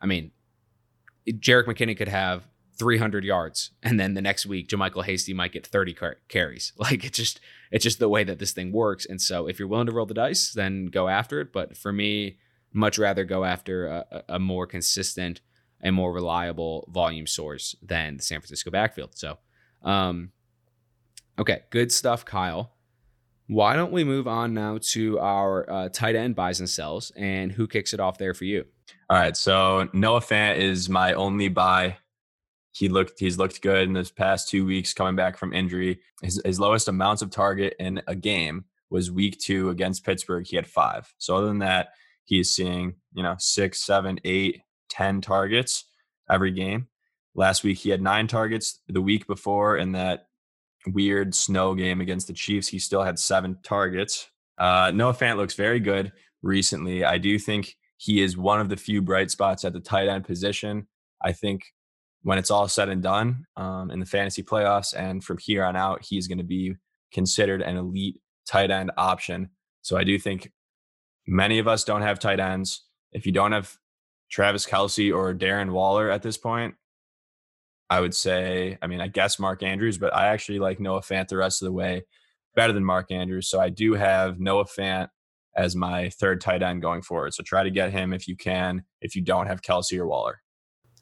i 0.00 0.06
mean 0.06 0.30
Jerick 1.26 1.66
McKinnon 1.66 1.96
could 1.96 2.08
have 2.08 2.46
300 2.78 3.24
yards 3.24 3.72
and 3.82 3.98
then 3.98 4.14
the 4.14 4.22
next 4.22 4.46
week 4.46 4.68
JaMycal 4.68 5.04
Hasty 5.04 5.34
might 5.34 5.52
get 5.52 5.66
30 5.66 5.94
car- 5.94 6.16
carries 6.28 6.72
like 6.78 7.04
it's 7.04 7.16
just 7.16 7.40
it's 7.70 7.82
just 7.82 7.98
the 7.98 8.08
way 8.08 8.24
that 8.24 8.38
this 8.38 8.52
thing 8.52 8.72
works 8.72 9.04
and 9.04 9.20
so 9.20 9.48
if 9.48 9.58
you're 9.58 9.68
willing 9.68 9.86
to 9.86 9.92
roll 9.92 10.06
the 10.06 10.14
dice 10.14 10.52
then 10.52 10.86
go 10.86 11.08
after 11.08 11.40
it 11.40 11.52
but 11.52 11.76
for 11.76 11.92
me 11.92 12.38
much 12.72 12.98
rather 12.98 13.24
go 13.24 13.44
after 13.44 13.86
a, 13.86 14.24
a 14.28 14.38
more 14.38 14.66
consistent 14.66 15.40
and 15.80 15.94
more 15.94 16.12
reliable 16.12 16.88
volume 16.92 17.26
source 17.26 17.76
than 17.82 18.16
the 18.16 18.22
San 18.22 18.40
Francisco 18.40 18.70
backfield. 18.70 19.16
So, 19.16 19.38
um, 19.82 20.32
okay, 21.38 21.62
good 21.70 21.92
stuff, 21.92 22.24
Kyle. 22.24 22.72
Why 23.46 23.76
don't 23.76 23.92
we 23.92 24.04
move 24.04 24.28
on 24.28 24.52
now 24.52 24.78
to 24.90 25.18
our 25.20 25.70
uh, 25.70 25.88
tight 25.88 26.16
end 26.16 26.34
buys 26.34 26.60
and 26.60 26.68
sells, 26.68 27.12
and 27.16 27.50
who 27.50 27.66
kicks 27.66 27.94
it 27.94 28.00
off 28.00 28.18
there 28.18 28.34
for 28.34 28.44
you? 28.44 28.66
All 29.08 29.18
right, 29.18 29.36
so 29.36 29.88
Noah 29.94 30.20
Fant 30.20 30.56
is 30.56 30.88
my 30.90 31.14
only 31.14 31.48
buy. 31.48 31.96
He 32.78 32.88
looked 32.88 33.18
he's 33.18 33.38
looked 33.38 33.60
good 33.60 33.88
in 33.88 33.92
this 33.92 34.12
past 34.12 34.48
two 34.48 34.64
weeks 34.64 34.94
coming 34.94 35.16
back 35.16 35.36
from 35.36 35.52
injury. 35.52 36.00
His, 36.22 36.40
his 36.44 36.60
lowest 36.60 36.86
amounts 36.86 37.22
of 37.22 37.30
target 37.30 37.74
in 37.80 38.00
a 38.06 38.14
game 38.14 38.66
was 38.88 39.10
week 39.10 39.38
two 39.40 39.70
against 39.70 40.04
Pittsburgh. 40.06 40.46
He 40.46 40.54
had 40.54 40.66
five. 40.66 41.12
So 41.18 41.36
other 41.36 41.48
than 41.48 41.58
that, 41.58 41.88
he's 42.24 42.52
seeing, 42.52 42.94
you 43.12 43.24
know, 43.24 43.34
six, 43.40 43.82
seven, 43.82 44.20
eight, 44.24 44.62
ten 44.88 45.20
targets 45.20 45.86
every 46.30 46.52
game. 46.52 46.86
Last 47.34 47.64
week 47.64 47.78
he 47.78 47.90
had 47.90 48.00
nine 48.00 48.28
targets. 48.28 48.80
The 48.88 49.02
week 49.02 49.26
before 49.26 49.76
in 49.76 49.92
that 49.92 50.28
weird 50.86 51.34
snow 51.34 51.74
game 51.74 52.00
against 52.00 52.28
the 52.28 52.32
Chiefs, 52.32 52.68
he 52.68 52.78
still 52.78 53.02
had 53.02 53.18
seven 53.18 53.58
targets. 53.64 54.28
Uh, 54.56 54.92
Noah 54.94 55.14
Fant 55.14 55.36
looks 55.36 55.54
very 55.54 55.80
good 55.80 56.12
recently. 56.42 57.04
I 57.04 57.18
do 57.18 57.40
think 57.40 57.76
he 57.96 58.22
is 58.22 58.36
one 58.36 58.60
of 58.60 58.68
the 58.68 58.76
few 58.76 59.02
bright 59.02 59.32
spots 59.32 59.64
at 59.64 59.72
the 59.72 59.80
tight 59.80 60.06
end 60.06 60.24
position. 60.24 60.86
I 61.20 61.32
think 61.32 61.62
when 62.22 62.38
it's 62.38 62.50
all 62.50 62.68
said 62.68 62.88
and 62.88 63.02
done 63.02 63.44
um, 63.56 63.90
in 63.90 64.00
the 64.00 64.06
fantasy 64.06 64.42
playoffs 64.42 64.94
and 64.96 65.22
from 65.22 65.38
here 65.38 65.64
on 65.64 65.76
out, 65.76 66.04
he's 66.04 66.26
going 66.26 66.38
to 66.38 66.44
be 66.44 66.74
considered 67.12 67.62
an 67.62 67.76
elite 67.76 68.20
tight 68.46 68.70
end 68.70 68.90
option. 68.96 69.50
So 69.82 69.96
I 69.96 70.04
do 70.04 70.18
think 70.18 70.50
Many 71.30 71.58
of 71.58 71.68
us 71.68 71.84
don't 71.84 72.00
have 72.00 72.18
tight 72.18 72.40
ends. 72.40 72.86
If 73.12 73.26
you 73.26 73.32
don't 73.32 73.52
have 73.52 73.76
Travis 74.30 74.64
Kelce 74.64 75.14
or 75.14 75.34
Darren 75.34 75.72
Waller 75.72 76.10
at 76.10 76.22
this 76.22 76.38
point, 76.38 76.74
I 77.90 78.00
would 78.00 78.14
say, 78.14 78.78
I 78.80 78.86
mean, 78.86 79.02
I 79.02 79.08
guess 79.08 79.38
Mark 79.38 79.62
Andrews, 79.62 79.98
but 79.98 80.14
I 80.14 80.28
actually 80.28 80.58
like 80.58 80.80
Noah 80.80 81.02
Fant 81.02 81.28
the 81.28 81.36
rest 81.36 81.60
of 81.60 81.66
the 81.66 81.72
way 81.72 82.04
better 82.56 82.72
than 82.72 82.84
Mark 82.84 83.12
Andrews. 83.12 83.50
So 83.50 83.60
I 83.60 83.68
do 83.68 83.92
have 83.92 84.40
Noah 84.40 84.64
Fant 84.64 85.08
as 85.54 85.76
my 85.76 86.08
third 86.08 86.40
tight 86.40 86.62
end 86.62 86.80
going 86.80 87.02
forward. 87.02 87.34
So 87.34 87.42
try 87.42 87.62
to 87.62 87.70
get 87.70 87.92
him 87.92 88.14
if 88.14 88.26
you 88.26 88.34
can, 88.34 88.84
if 89.02 89.14
you 89.14 89.20
don't 89.20 89.48
have 89.48 89.60
Kelce 89.60 89.98
or 89.98 90.06
Waller. 90.06 90.40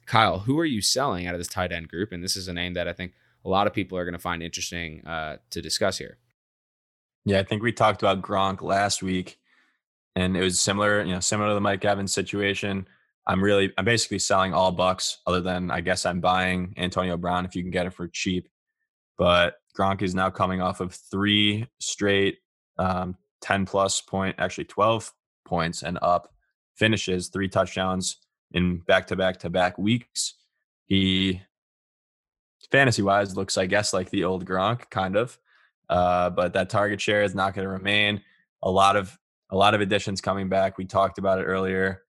Kyle, 0.07 0.39
who 0.39 0.57
are 0.57 0.65
you 0.65 0.81
selling 0.81 1.27
out 1.27 1.35
of 1.35 1.39
this 1.39 1.49
tight 1.49 1.71
end 1.71 1.89
group? 1.89 2.11
And 2.11 2.23
this 2.23 2.35
is 2.35 2.47
a 2.47 2.53
name 2.53 2.73
that 2.73 2.87
I 2.87 2.93
think 2.93 3.13
a 3.45 3.49
lot 3.49 3.67
of 3.67 3.73
people 3.73 3.97
are 3.97 4.05
going 4.05 4.13
to 4.13 4.19
find 4.19 4.41
interesting 4.41 5.05
uh, 5.05 5.37
to 5.51 5.61
discuss 5.61 5.97
here. 5.97 6.17
Yeah, 7.25 7.39
I 7.39 7.43
think 7.43 7.61
we 7.61 7.73
talked 7.73 8.01
about 8.01 8.21
Gronk 8.21 8.61
last 8.61 9.03
week 9.03 9.37
and 10.15 10.35
it 10.35 10.41
was 10.41 10.59
similar, 10.59 11.03
you 11.03 11.13
know, 11.13 11.19
similar 11.19 11.49
to 11.49 11.53
the 11.53 11.61
Mike 11.61 11.83
Evans 11.83 12.13
situation. 12.13 12.87
I'm 13.27 13.43
really, 13.43 13.73
I'm 13.77 13.83
basically 13.83 14.19
selling 14.19 14.53
all 14.53 14.73
Bucs, 14.73 15.17
other 15.27 15.41
than 15.41 15.69
I 15.69 15.81
guess 15.81 16.05
I'm 16.05 16.21
buying 16.21 16.73
Antonio 16.77 17.17
Brown 17.17 17.45
if 17.45 17.55
you 17.55 17.61
can 17.61 17.71
get 17.71 17.85
it 17.85 17.93
for 17.93 18.07
cheap. 18.07 18.47
But 19.17 19.55
Gronk 19.77 20.01
is 20.01 20.15
now 20.15 20.29
coming 20.29 20.61
off 20.61 20.79
of 20.79 20.93
three 20.93 21.67
straight 21.79 22.37
um, 22.79 23.17
10 23.41 23.65
plus 23.65 23.99
point, 23.99 24.35
actually 24.39 24.65
12 24.65 25.11
points 25.45 25.83
and 25.83 25.99
up 26.01 26.33
finishes, 26.75 27.27
three 27.27 27.49
touchdowns 27.49 28.17
in 28.51 28.77
back 28.79 29.07
to 29.07 29.15
back 29.15 29.39
to 29.39 29.49
back 29.49 29.77
weeks. 29.77 30.35
He, 30.85 31.41
fantasy 32.71 33.01
wise, 33.01 33.35
looks, 33.35 33.57
I 33.57 33.65
guess, 33.65 33.93
like 33.93 34.09
the 34.09 34.23
old 34.23 34.45
Gronk, 34.45 34.89
kind 34.89 35.15
of. 35.15 35.37
Uh, 35.89 36.29
but 36.29 36.53
that 36.53 36.69
target 36.69 36.99
share 36.99 37.23
is 37.23 37.35
not 37.35 37.53
going 37.53 37.65
to 37.65 37.71
remain. 37.71 38.21
A 38.63 38.71
lot 38.71 38.95
of 38.95 39.17
a 39.49 39.55
lot 39.55 39.73
of 39.73 39.81
additions 39.81 40.19
coming 40.19 40.49
back. 40.49 40.77
We 40.77 40.85
talked 40.85 41.17
about 41.17 41.39
it 41.39 41.43
earlier, 41.43 42.03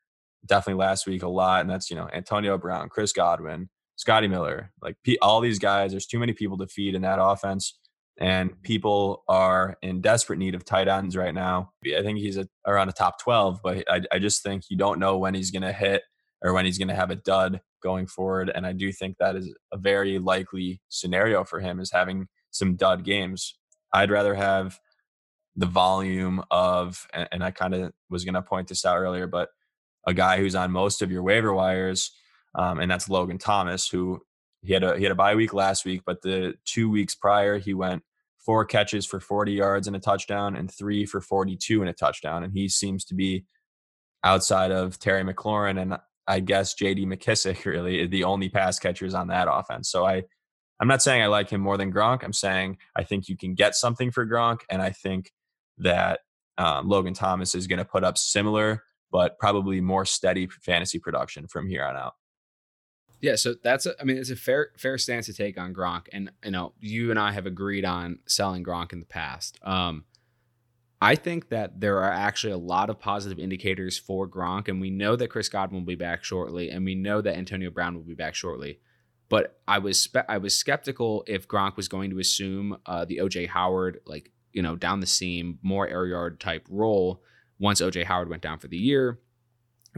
definitely 0.46 0.80
last 0.80 1.06
week 1.06 1.22
a 1.22 1.28
lot, 1.28 1.60
and 1.60 1.70
that's 1.70 1.90
you 1.90 1.96
know 1.96 2.08
Antonio 2.12 2.58
Brown, 2.58 2.88
Chris 2.88 3.12
Godwin, 3.12 3.68
Scotty 3.96 4.28
Miller, 4.28 4.72
like 4.82 4.96
all 5.22 5.40
these 5.40 5.58
guys. 5.58 5.92
There's 5.92 6.06
too 6.06 6.18
many 6.18 6.32
people 6.32 6.58
to 6.58 6.66
feed 6.66 6.94
in 6.94 7.02
that 7.02 7.20
offense, 7.20 7.78
and 8.18 8.60
people 8.62 9.24
are 9.28 9.76
in 9.82 10.00
desperate 10.00 10.38
need 10.38 10.54
of 10.54 10.64
tight 10.64 10.88
ends 10.88 11.16
right 11.16 11.34
now. 11.34 11.72
I 11.86 12.02
think 12.02 12.18
he's 12.18 12.36
a, 12.36 12.48
around 12.66 12.88
a 12.88 12.92
top 12.92 13.20
12, 13.20 13.60
but 13.62 13.84
I, 13.88 14.02
I 14.10 14.18
just 14.18 14.42
think 14.42 14.64
you 14.68 14.76
don't 14.76 14.98
know 14.98 15.18
when 15.18 15.34
he's 15.34 15.50
going 15.50 15.62
to 15.62 15.72
hit 15.72 16.02
or 16.42 16.52
when 16.52 16.64
he's 16.64 16.78
going 16.78 16.88
to 16.88 16.94
have 16.94 17.10
a 17.10 17.16
dud 17.16 17.60
going 17.82 18.06
forward, 18.06 18.50
and 18.54 18.66
I 18.66 18.72
do 18.72 18.92
think 18.92 19.16
that 19.18 19.36
is 19.36 19.52
a 19.72 19.76
very 19.76 20.18
likely 20.18 20.80
scenario 20.88 21.44
for 21.44 21.60
him 21.60 21.80
is 21.80 21.92
having 21.92 22.28
some 22.50 22.76
dud 22.76 23.04
games. 23.04 23.56
I'd 23.92 24.10
rather 24.10 24.34
have 24.34 24.78
the 25.56 25.66
volume 25.66 26.42
of, 26.50 27.06
and, 27.12 27.42
I 27.42 27.50
kind 27.50 27.74
of 27.74 27.92
was 28.08 28.24
going 28.24 28.34
to 28.34 28.42
point 28.42 28.68
this 28.68 28.84
out 28.84 28.98
earlier, 28.98 29.26
but 29.26 29.48
a 30.06 30.14
guy 30.14 30.38
who's 30.38 30.54
on 30.54 30.70
most 30.70 31.02
of 31.02 31.10
your 31.10 31.22
waiver 31.22 31.52
wires, 31.52 32.12
um, 32.54 32.78
and 32.78 32.90
that's 32.90 33.08
Logan 33.08 33.38
Thomas, 33.38 33.88
who 33.88 34.22
he 34.62 34.72
had 34.72 34.82
a 34.82 34.96
he 34.96 35.02
had 35.02 35.12
a 35.12 35.16
bye 35.16 35.34
week 35.34 35.52
last 35.52 35.84
week, 35.84 36.02
but 36.06 36.22
the 36.22 36.54
two 36.64 36.90
weeks 36.90 37.14
prior 37.14 37.58
he 37.58 37.74
went 37.74 38.02
four 38.38 38.64
catches 38.64 39.04
for 39.04 39.20
40 39.20 39.52
yards 39.52 39.86
and 39.86 39.94
a 39.96 40.00
touchdown, 40.00 40.56
and 40.56 40.72
three 40.72 41.04
for 41.04 41.20
42 41.20 41.80
and 41.80 41.90
a 41.90 41.92
touchdown, 41.92 42.44
and 42.44 42.52
he 42.52 42.68
seems 42.68 43.04
to 43.06 43.14
be 43.14 43.44
outside 44.24 44.70
of 44.70 44.98
Terry 44.98 45.22
McLaurin 45.22 45.80
and 45.80 45.98
I 46.28 46.40
guess 46.40 46.74
J.D. 46.74 47.06
McKissic 47.06 47.64
really 47.64 48.00
is 48.00 48.10
the 48.10 48.24
only 48.24 48.48
pass 48.48 48.78
catchers 48.78 49.14
on 49.14 49.28
that 49.28 49.48
offense. 49.50 49.90
So 49.90 50.06
I 50.06 50.22
I'm 50.80 50.86
not 50.86 51.02
saying 51.02 51.22
I 51.22 51.26
like 51.26 51.50
him 51.50 51.60
more 51.60 51.76
than 51.76 51.92
Gronk. 51.92 52.22
I'm 52.22 52.32
saying 52.32 52.78
I 52.94 53.02
think 53.02 53.28
you 53.28 53.36
can 53.36 53.54
get 53.54 53.74
something 53.74 54.12
for 54.12 54.24
Gronk, 54.24 54.60
and 54.70 54.80
I 54.80 54.90
think 54.90 55.32
that 55.78 56.20
um, 56.56 56.88
Logan 56.88 57.14
Thomas 57.14 57.54
is 57.54 57.66
going 57.66 57.78
to 57.78 57.84
put 57.84 58.04
up 58.04 58.16
similar 58.16 58.84
but 59.10 59.38
probably 59.38 59.80
more 59.80 60.04
steady 60.04 60.46
fantasy 60.46 60.98
production 60.98 61.46
from 61.46 61.66
here 61.66 61.84
on 61.84 61.96
out. 61.96 62.14
Yeah, 63.20 63.34
so 63.34 63.54
that's 63.62 63.86
a, 63.86 63.94
I 64.00 64.04
mean 64.04 64.16
it's 64.16 64.30
a 64.30 64.36
fair 64.36 64.70
fair 64.76 64.96
stance 64.96 65.26
to 65.26 65.32
take 65.32 65.58
on 65.58 65.74
Gronk, 65.74 66.06
and 66.12 66.30
you 66.44 66.52
know 66.52 66.72
you 66.78 67.10
and 67.10 67.18
I 67.18 67.32
have 67.32 67.46
agreed 67.46 67.84
on 67.84 68.20
selling 68.26 68.62
Gronk 68.62 68.92
in 68.92 69.00
the 69.00 69.06
past. 69.06 69.58
Um, 69.62 70.04
I 71.00 71.14
think 71.14 71.50
that 71.50 71.80
there 71.80 71.98
are 71.98 72.12
actually 72.12 72.52
a 72.52 72.58
lot 72.58 72.90
of 72.90 72.98
positive 72.98 73.38
indicators 73.38 73.98
for 73.98 74.28
Gronk, 74.28 74.68
and 74.68 74.80
we 74.80 74.90
know 74.90 75.14
that 75.14 75.28
Chris 75.28 75.48
Godwin 75.48 75.82
will 75.82 75.86
be 75.86 75.94
back 75.94 76.24
shortly, 76.24 76.70
and 76.70 76.84
we 76.84 76.94
know 76.94 77.20
that 77.20 77.36
Antonio 77.36 77.70
Brown 77.70 77.94
will 77.94 78.02
be 78.02 78.14
back 78.14 78.34
shortly. 78.34 78.80
But 79.28 79.60
I 79.68 79.78
was 79.78 80.00
spe- 80.00 80.28
I 80.28 80.38
was 80.38 80.56
skeptical 80.56 81.22
if 81.26 81.46
Gronk 81.46 81.76
was 81.76 81.88
going 81.88 82.10
to 82.10 82.18
assume 82.18 82.78
uh, 82.86 83.04
the 83.04 83.18
OJ 83.18 83.48
Howard 83.48 84.00
like 84.06 84.32
you 84.52 84.62
know 84.62 84.74
down 84.74 85.00
the 85.00 85.06
seam 85.06 85.58
more 85.62 85.86
air 85.86 86.06
yard 86.06 86.40
type 86.40 86.66
role 86.70 87.22
once 87.58 87.80
OJ 87.80 88.04
Howard 88.04 88.28
went 88.28 88.42
down 88.42 88.58
for 88.58 88.68
the 88.68 88.78
year 88.78 89.18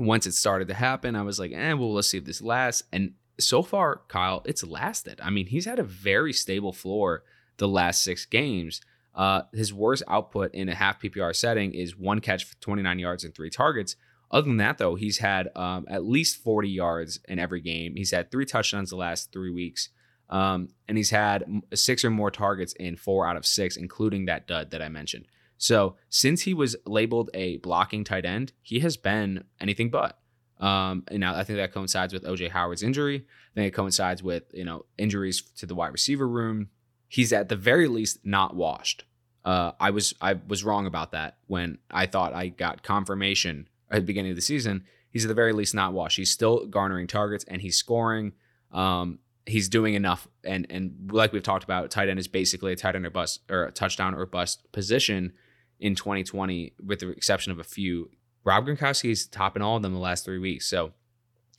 once 0.01 0.27
it 0.27 0.33
started 0.33 0.69
to 0.69 0.75
happen, 0.75 1.17
I 1.17 1.23
was 1.23 1.39
like, 1.39 1.53
eh, 1.53 1.73
well, 1.73 1.93
let's 1.93 2.09
see 2.09 2.19
if 2.19 2.25
this 2.25 2.43
lasts. 2.43 2.83
And 2.93 3.15
so 3.39 3.63
far, 3.63 4.03
Kyle, 4.09 4.43
it's 4.45 4.65
lasted. 4.65 5.21
I 5.23 5.31
mean, 5.31 5.47
he's 5.47 5.67
had 5.67 5.79
a 5.79 5.85
very 5.85 6.33
stable 6.33 6.73
floor 6.73 7.25
the 7.59 7.69
last 7.69 8.03
six 8.03 8.25
games. 8.25 8.81
Uh, 9.15 9.43
his 9.53 9.73
worst 9.73 10.03
output 10.09 10.55
in 10.55 10.69
a 10.69 10.75
half 10.75 11.01
PPR 11.01 11.35
setting 11.35 11.75
is 11.75 11.97
one 11.97 12.21
catch 12.21 12.45
for 12.45 12.55
29 12.61 12.99
yards 12.99 13.25
and 13.25 13.35
three 13.35 13.51
targets. 13.51 13.97
Other 14.31 14.47
than 14.47 14.59
that, 14.59 14.79
though, 14.79 14.95
he's 14.95 15.19
had 15.19 15.49
um, 15.57 15.87
at 15.89 16.05
least 16.05 16.43
40 16.43 16.69
yards 16.69 17.19
in 17.29 17.39
every 17.39 17.61
game. 17.61 17.97
He's 17.97 18.13
had 18.13 18.31
three 18.31 18.47
touchdowns 18.47 18.91
the 18.91 18.97
last 18.97 19.33
three 19.33 19.51
weeks. 19.51 19.89
Um, 20.29 20.69
and 20.87 20.97
he's 20.97 21.11
had 21.11 21.45
six 21.75 22.05
or 22.05 22.11
more 22.11 22.31
targets 22.31 22.73
in 22.75 22.95
four 22.97 23.27
out 23.27 23.37
of 23.37 23.45
six, 23.45 23.77
including 23.77 24.27
that 24.27 24.47
dud 24.47 24.71
that 24.71 24.81
I 24.81 24.89
mentioned. 24.89 25.27
So 25.59 25.97
since 26.09 26.43
he 26.43 26.55
was 26.55 26.77
labeled 26.87 27.31
a 27.35 27.59
blocking 27.59 28.05
tight 28.05 28.25
end, 28.25 28.53
he 28.63 28.81
has 28.81 28.97
been 28.97 29.45
anything 29.61 29.91
but. 29.91 30.19
Um, 30.61 31.05
and 31.09 31.21
now 31.21 31.35
I 31.35 31.43
think 31.43 31.59
that 31.59 31.73
coincides 31.73 32.13
with 32.13 32.25
OJ 32.25 32.51
Howard's 32.51 32.83
injury. 32.83 33.17
I 33.17 33.55
think 33.55 33.69
it 33.69 33.75
coincides 33.77 34.23
with 34.23 34.45
you 34.53 34.65
know 34.65 34.85
injuries 34.99 35.43
to 35.57 35.67
the 35.67 35.75
wide 35.75 35.93
receiver 35.93 36.29
room. 36.29 36.69
He's 37.11 37.33
at 37.33 37.49
the 37.49 37.57
very 37.57 37.89
least 37.89 38.21
not 38.25 38.55
washed. 38.55 39.05
Uh, 39.45 39.73
I 39.81 39.91
was 39.91 40.15
I 40.21 40.35
was 40.47 40.63
wrong 40.63 40.87
about 40.87 41.11
that 41.11 41.39
when 41.49 41.79
I 41.91 42.07
thought 42.07 42.33
I 42.35 42.49
got 42.49 42.85
confirmation 42.85 43.69
at 43.91 43.97
the 43.97 44.07
beginning 44.07 44.31
of 44.31 44.37
the 44.37 44.43
season. 44.43 44.85
He's 45.11 45.25
at 45.25 45.29
the 45.29 45.35
very 45.35 45.53
least 45.53 45.75
not 45.75 45.93
washed. 45.93 46.19
He's 46.19 46.31
still 46.31 46.67
garnering 46.67 47.09
targets 47.09 47.45
and 47.49 47.61
he's 47.61 47.77
scoring. 47.77 48.35
Um, 48.71 49.19
he's 49.45 49.69
doing 49.69 49.95
enough. 49.95 50.29
And 50.45 50.69
and 50.71 51.11
like 51.13 51.33
we've 51.33 51.43
talked 51.43 51.65
about, 51.65 51.91
tight 51.91 52.09
end 52.09 52.21
is 52.21 52.29
basically 52.29 52.73
a 52.73 52.77
tight 52.77 52.95
end 52.95 53.05
or 53.05 53.11
bust 53.11 53.41
or 53.51 53.65
a 53.65 53.73
touchdown 53.73 54.15
or 54.15 54.25
bust 54.25 54.71
position 54.71 55.33
in 55.81 55.97
2020, 55.97 56.75
with 56.87 57.01
the 57.01 57.09
exception 57.09 57.51
of 57.51 57.59
a 57.59 57.65
few. 57.65 58.09
Rob 58.45 58.67
Gronkowski 58.67 59.11
is 59.11 59.27
topping 59.27 59.63
all 59.63 59.77
of 59.77 59.83
them 59.83 59.95
the 59.95 59.99
last 59.99 60.25
three 60.25 60.39
weeks. 60.39 60.69
So 60.69 60.93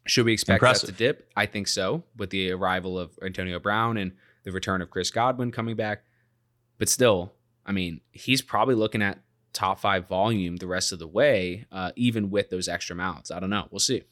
should 0.06 0.26
we 0.26 0.32
expect 0.32 0.62
Impressive. 0.62 0.88
that 0.88 0.98
to 0.98 0.98
dip? 0.98 1.30
I 1.36 1.46
think 1.46 1.68
so, 1.68 2.04
with 2.16 2.30
the 2.30 2.52
arrival 2.52 2.98
of 2.98 3.20
Antonio 3.22 3.60
Brown 3.60 3.98
and 3.98 4.14
the 4.44 4.52
return 4.52 4.82
of 4.82 4.90
Chris 4.90 5.12
Godwin 5.12 5.52
coming 5.52 5.76
back. 5.76 6.04
But 6.78 6.90
still, 6.90 7.34
I 7.66 7.72
mean, 7.72 8.02
he's 8.12 8.42
probably 8.42 8.76
looking 8.76 9.02
at 9.02 9.20
top 9.54 9.80
five 9.80 10.08
volume 10.08 10.56
the 10.58 10.68
rest 10.68 10.92
of 10.92 11.00
the 11.00 11.08
way, 11.08 11.66
uh, 11.72 11.92
even 11.96 12.30
with 12.30 12.50
those 12.50 12.68
extra 12.68 12.96
mouths. 12.96 13.32
I 13.32 13.40
don't 13.40 13.50
know. 13.50 13.68
We'll 13.70 13.80
see. 13.80 14.04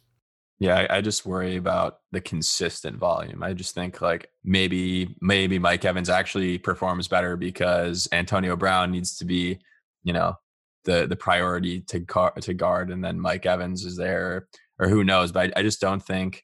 Yeah, 0.60 0.78
I, 0.78 0.98
I, 0.98 1.02
just 1.02 1.26
worry 1.26 1.56
about 1.56 2.00
the 2.12 2.20
consistent 2.20 2.98
volume. 2.98 3.42
I 3.42 3.54
just 3.54 3.74
think 3.74 4.02
like 4.02 4.30
maybe 4.44 5.16
maybe 5.22 5.58
Mike 5.58 5.86
Evans 5.86 6.10
actually 6.10 6.58
performs 6.58 7.08
better 7.08 7.38
because 7.38 8.10
Antonio 8.12 8.58
Brown 8.58 8.92
needs 8.92 9.18
to 9.18 9.26
be 9.26 9.60
you 10.04 10.12
know 10.12 10.36
the 10.84 11.08
the 11.08 11.16
priority 11.16 11.80
to 11.82 12.02
car, 12.02 12.34
to 12.42 12.54
guard, 12.54 12.92
and 12.92 13.02
then 13.02 13.22
Mike 13.22 13.46
Evans 13.46 13.86
is 13.86 13.96
there, 13.96 14.48
or 14.80 14.90
who 14.90 15.06
knows? 15.06 15.32
But 15.32 15.54
I, 15.56 15.62
I 15.62 15.64
just 15.64 15.80
don't 15.80 16.04
think 16.04 16.44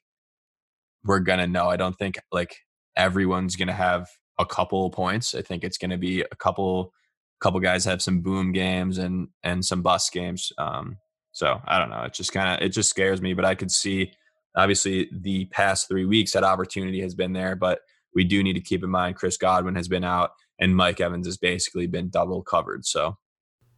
we're 1.04 1.20
gonna 1.20 1.46
know. 1.46 1.68
I 1.68 1.76
don't 1.76 1.98
think 1.98 2.18
like 2.32 2.56
everyone's 2.96 3.56
gonna 3.56 3.72
have 3.72 4.08
a 4.38 4.46
couple 4.46 4.90
points. 4.90 5.34
I 5.34 5.42
think 5.42 5.64
it's 5.64 5.78
gonna 5.78 5.98
be 5.98 6.20
a 6.20 6.36
couple 6.36 6.92
couple 7.40 7.60
guys 7.60 7.84
have 7.84 8.00
some 8.00 8.20
boom 8.20 8.52
games 8.52 8.98
and 8.98 9.28
and 9.42 9.64
some 9.64 9.82
bust 9.82 10.12
games. 10.12 10.52
Um, 10.58 10.98
so 11.32 11.60
I 11.66 11.78
don't 11.78 11.90
know. 11.90 12.02
It 12.02 12.14
just 12.14 12.32
kind 12.32 12.56
of 12.56 12.66
it 12.66 12.70
just 12.70 12.90
scares 12.90 13.20
me. 13.20 13.34
But 13.34 13.44
I 13.44 13.54
could 13.54 13.70
see 13.70 14.12
obviously 14.56 15.08
the 15.12 15.44
past 15.46 15.88
three 15.88 16.06
weeks 16.06 16.32
that 16.32 16.44
opportunity 16.44 17.00
has 17.02 17.14
been 17.14 17.32
there, 17.32 17.54
but 17.54 17.80
we 18.14 18.24
do 18.24 18.42
need 18.42 18.54
to 18.54 18.60
keep 18.60 18.82
in 18.82 18.90
mind 18.90 19.16
Chris 19.16 19.36
Godwin 19.36 19.74
has 19.74 19.88
been 19.88 20.04
out 20.04 20.30
and 20.58 20.74
Mike 20.74 21.00
Evans 21.00 21.26
has 21.26 21.36
basically 21.36 21.86
been 21.86 22.08
double 22.08 22.42
covered. 22.42 22.86
So 22.86 23.18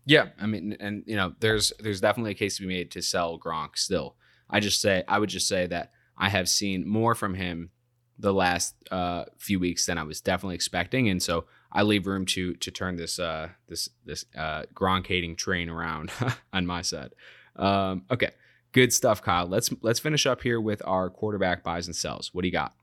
yeah, 0.06 0.28
I 0.40 0.46
mean, 0.46 0.76
and 0.80 1.02
you 1.06 1.16
know, 1.16 1.34
there's 1.40 1.72
there's 1.80 2.00
definitely 2.00 2.30
a 2.30 2.34
case 2.34 2.56
to 2.56 2.62
be 2.62 2.68
made 2.68 2.92
to 2.92 3.02
sell 3.02 3.38
Gronk 3.38 3.76
still. 3.76 4.16
I 4.48 4.60
just 4.60 4.80
say 4.80 5.04
I 5.06 5.18
would 5.18 5.28
just 5.28 5.48
say 5.48 5.66
that 5.66 5.90
I 6.16 6.28
have 6.28 6.48
seen 6.48 6.88
more 6.88 7.14
from 7.14 7.34
him 7.34 7.70
the 8.18 8.32
last 8.32 8.74
uh, 8.90 9.24
few 9.38 9.58
weeks 9.60 9.86
than 9.86 9.98
I 9.98 10.02
was 10.02 10.20
definitely 10.20 10.56
expecting, 10.56 11.08
and 11.08 11.22
so 11.22 11.44
I 11.72 11.82
leave 11.82 12.06
room 12.06 12.26
to 12.26 12.54
to 12.54 12.70
turn 12.70 12.96
this 12.96 13.18
uh, 13.18 13.48
this 13.68 13.88
this 14.04 14.24
uh, 14.36 14.62
Gronk 14.74 15.06
hating 15.06 15.36
train 15.36 15.68
around 15.68 16.10
on 16.52 16.66
my 16.66 16.82
side. 16.82 17.12
Um, 17.56 18.04
okay, 18.10 18.30
good 18.72 18.92
stuff, 18.92 19.22
Kyle. 19.22 19.46
Let's 19.46 19.70
let's 19.82 20.00
finish 20.00 20.26
up 20.26 20.42
here 20.42 20.60
with 20.60 20.82
our 20.86 21.10
quarterback 21.10 21.62
buys 21.62 21.86
and 21.86 21.96
sells. 21.96 22.32
What 22.32 22.42
do 22.42 22.48
you 22.48 22.52
got? 22.52 22.74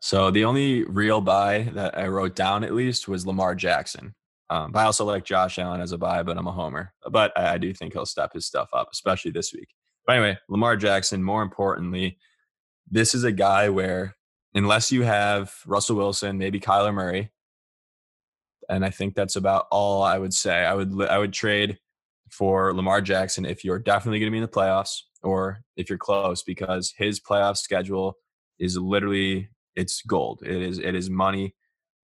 So 0.00 0.30
the 0.30 0.44
only 0.44 0.84
real 0.84 1.20
buy 1.20 1.70
that 1.74 1.96
I 1.96 2.06
wrote 2.08 2.34
down 2.34 2.64
at 2.64 2.74
least 2.74 3.06
was 3.06 3.26
Lamar 3.26 3.54
Jackson. 3.54 4.14
Um, 4.48 4.72
I 4.74 4.84
also 4.84 5.04
like 5.04 5.24
Josh 5.24 5.58
Allen 5.58 5.80
as 5.80 5.92
a 5.92 5.98
buy, 5.98 6.22
but 6.22 6.36
I'm 6.36 6.46
a 6.46 6.52
homer. 6.52 6.92
But 7.10 7.32
I, 7.36 7.54
I 7.54 7.58
do 7.58 7.72
think 7.72 7.92
he'll 7.92 8.06
step 8.06 8.32
his 8.32 8.46
stuff 8.46 8.70
up, 8.72 8.88
especially 8.92 9.30
this 9.30 9.52
week. 9.52 9.68
But 10.06 10.16
anyway, 10.16 10.38
Lamar 10.48 10.76
Jackson, 10.76 11.22
more 11.22 11.42
importantly, 11.42 12.18
this 12.90 13.14
is 13.14 13.24
a 13.24 13.32
guy 13.32 13.68
where 13.68 14.16
unless 14.54 14.90
you 14.90 15.02
have 15.02 15.54
Russell 15.66 15.96
Wilson, 15.96 16.38
maybe 16.38 16.60
Kyler 16.60 16.92
Murray, 16.92 17.30
and 18.68 18.84
I 18.84 18.90
think 18.90 19.14
that's 19.14 19.36
about 19.36 19.66
all 19.70 20.02
I 20.02 20.18
would 20.18 20.34
say. 20.34 20.64
I 20.64 20.74
would 20.74 21.00
I 21.02 21.18
would 21.18 21.32
trade 21.32 21.78
for 22.30 22.72
Lamar 22.72 23.00
Jackson 23.00 23.44
if 23.44 23.64
you're 23.64 23.78
definitely 23.78 24.20
going 24.20 24.30
to 24.30 24.32
be 24.32 24.38
in 24.38 24.42
the 24.42 24.48
playoffs 24.48 25.00
or 25.22 25.62
if 25.76 25.88
you're 25.88 25.98
close 25.98 26.42
because 26.42 26.94
his 26.96 27.20
playoff 27.20 27.56
schedule 27.56 28.14
is 28.58 28.76
literally 28.76 29.48
it's 29.74 30.02
gold. 30.02 30.42
It 30.44 30.62
is 30.62 30.78
it 30.78 30.94
is 30.94 31.10
money. 31.10 31.54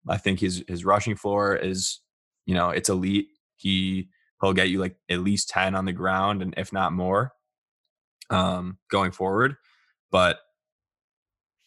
I 0.07 0.17
think 0.17 0.39
his 0.39 0.63
his 0.67 0.86
rushing 0.86 1.15
floor 1.15 1.55
is 1.55 2.01
you 2.45 2.55
know, 2.55 2.69
it's 2.69 2.89
elite. 2.89 3.28
He 3.55 4.09
he'll 4.41 4.53
get 4.53 4.69
you 4.69 4.80
like 4.80 4.95
at 5.09 5.19
least 5.19 5.49
10 5.49 5.75
on 5.75 5.86
the 5.86 5.93
ground 5.93 6.41
and 6.41 6.53
if 6.57 6.71
not 6.71 6.93
more 6.93 7.34
um 8.30 8.78
going 8.89 9.11
forward. 9.11 9.55
But 10.11 10.39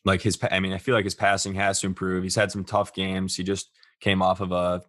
like 0.05 0.23
his 0.23 0.39
I 0.51 0.61
mean, 0.61 0.73
I 0.73 0.79
feel 0.79 0.95
like 0.95 1.05
his 1.05 1.15
passing 1.15 1.55
has 1.55 1.81
to 1.81 1.87
improve. 1.87 2.23
He's 2.23 2.35
had 2.35 2.51
some 2.51 2.65
tough 2.65 2.95
games. 2.95 3.37
He 3.37 3.43
just 3.43 3.71
came 4.01 4.23
off 4.23 4.41
of 4.41 4.53
a 4.53 4.83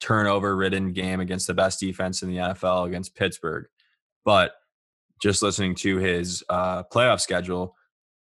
turnover 0.00 0.56
ridden 0.56 0.92
game 0.92 1.20
against 1.20 1.46
the 1.46 1.54
best 1.54 1.80
defense 1.80 2.22
in 2.22 2.28
the 2.28 2.36
NFL 2.36 2.86
against 2.86 3.14
Pittsburgh. 3.14 3.66
But 4.24 4.52
just 5.22 5.42
listening 5.42 5.74
to 5.76 5.96
his 5.98 6.42
uh, 6.48 6.82
playoff 6.84 7.20
schedule, 7.20 7.74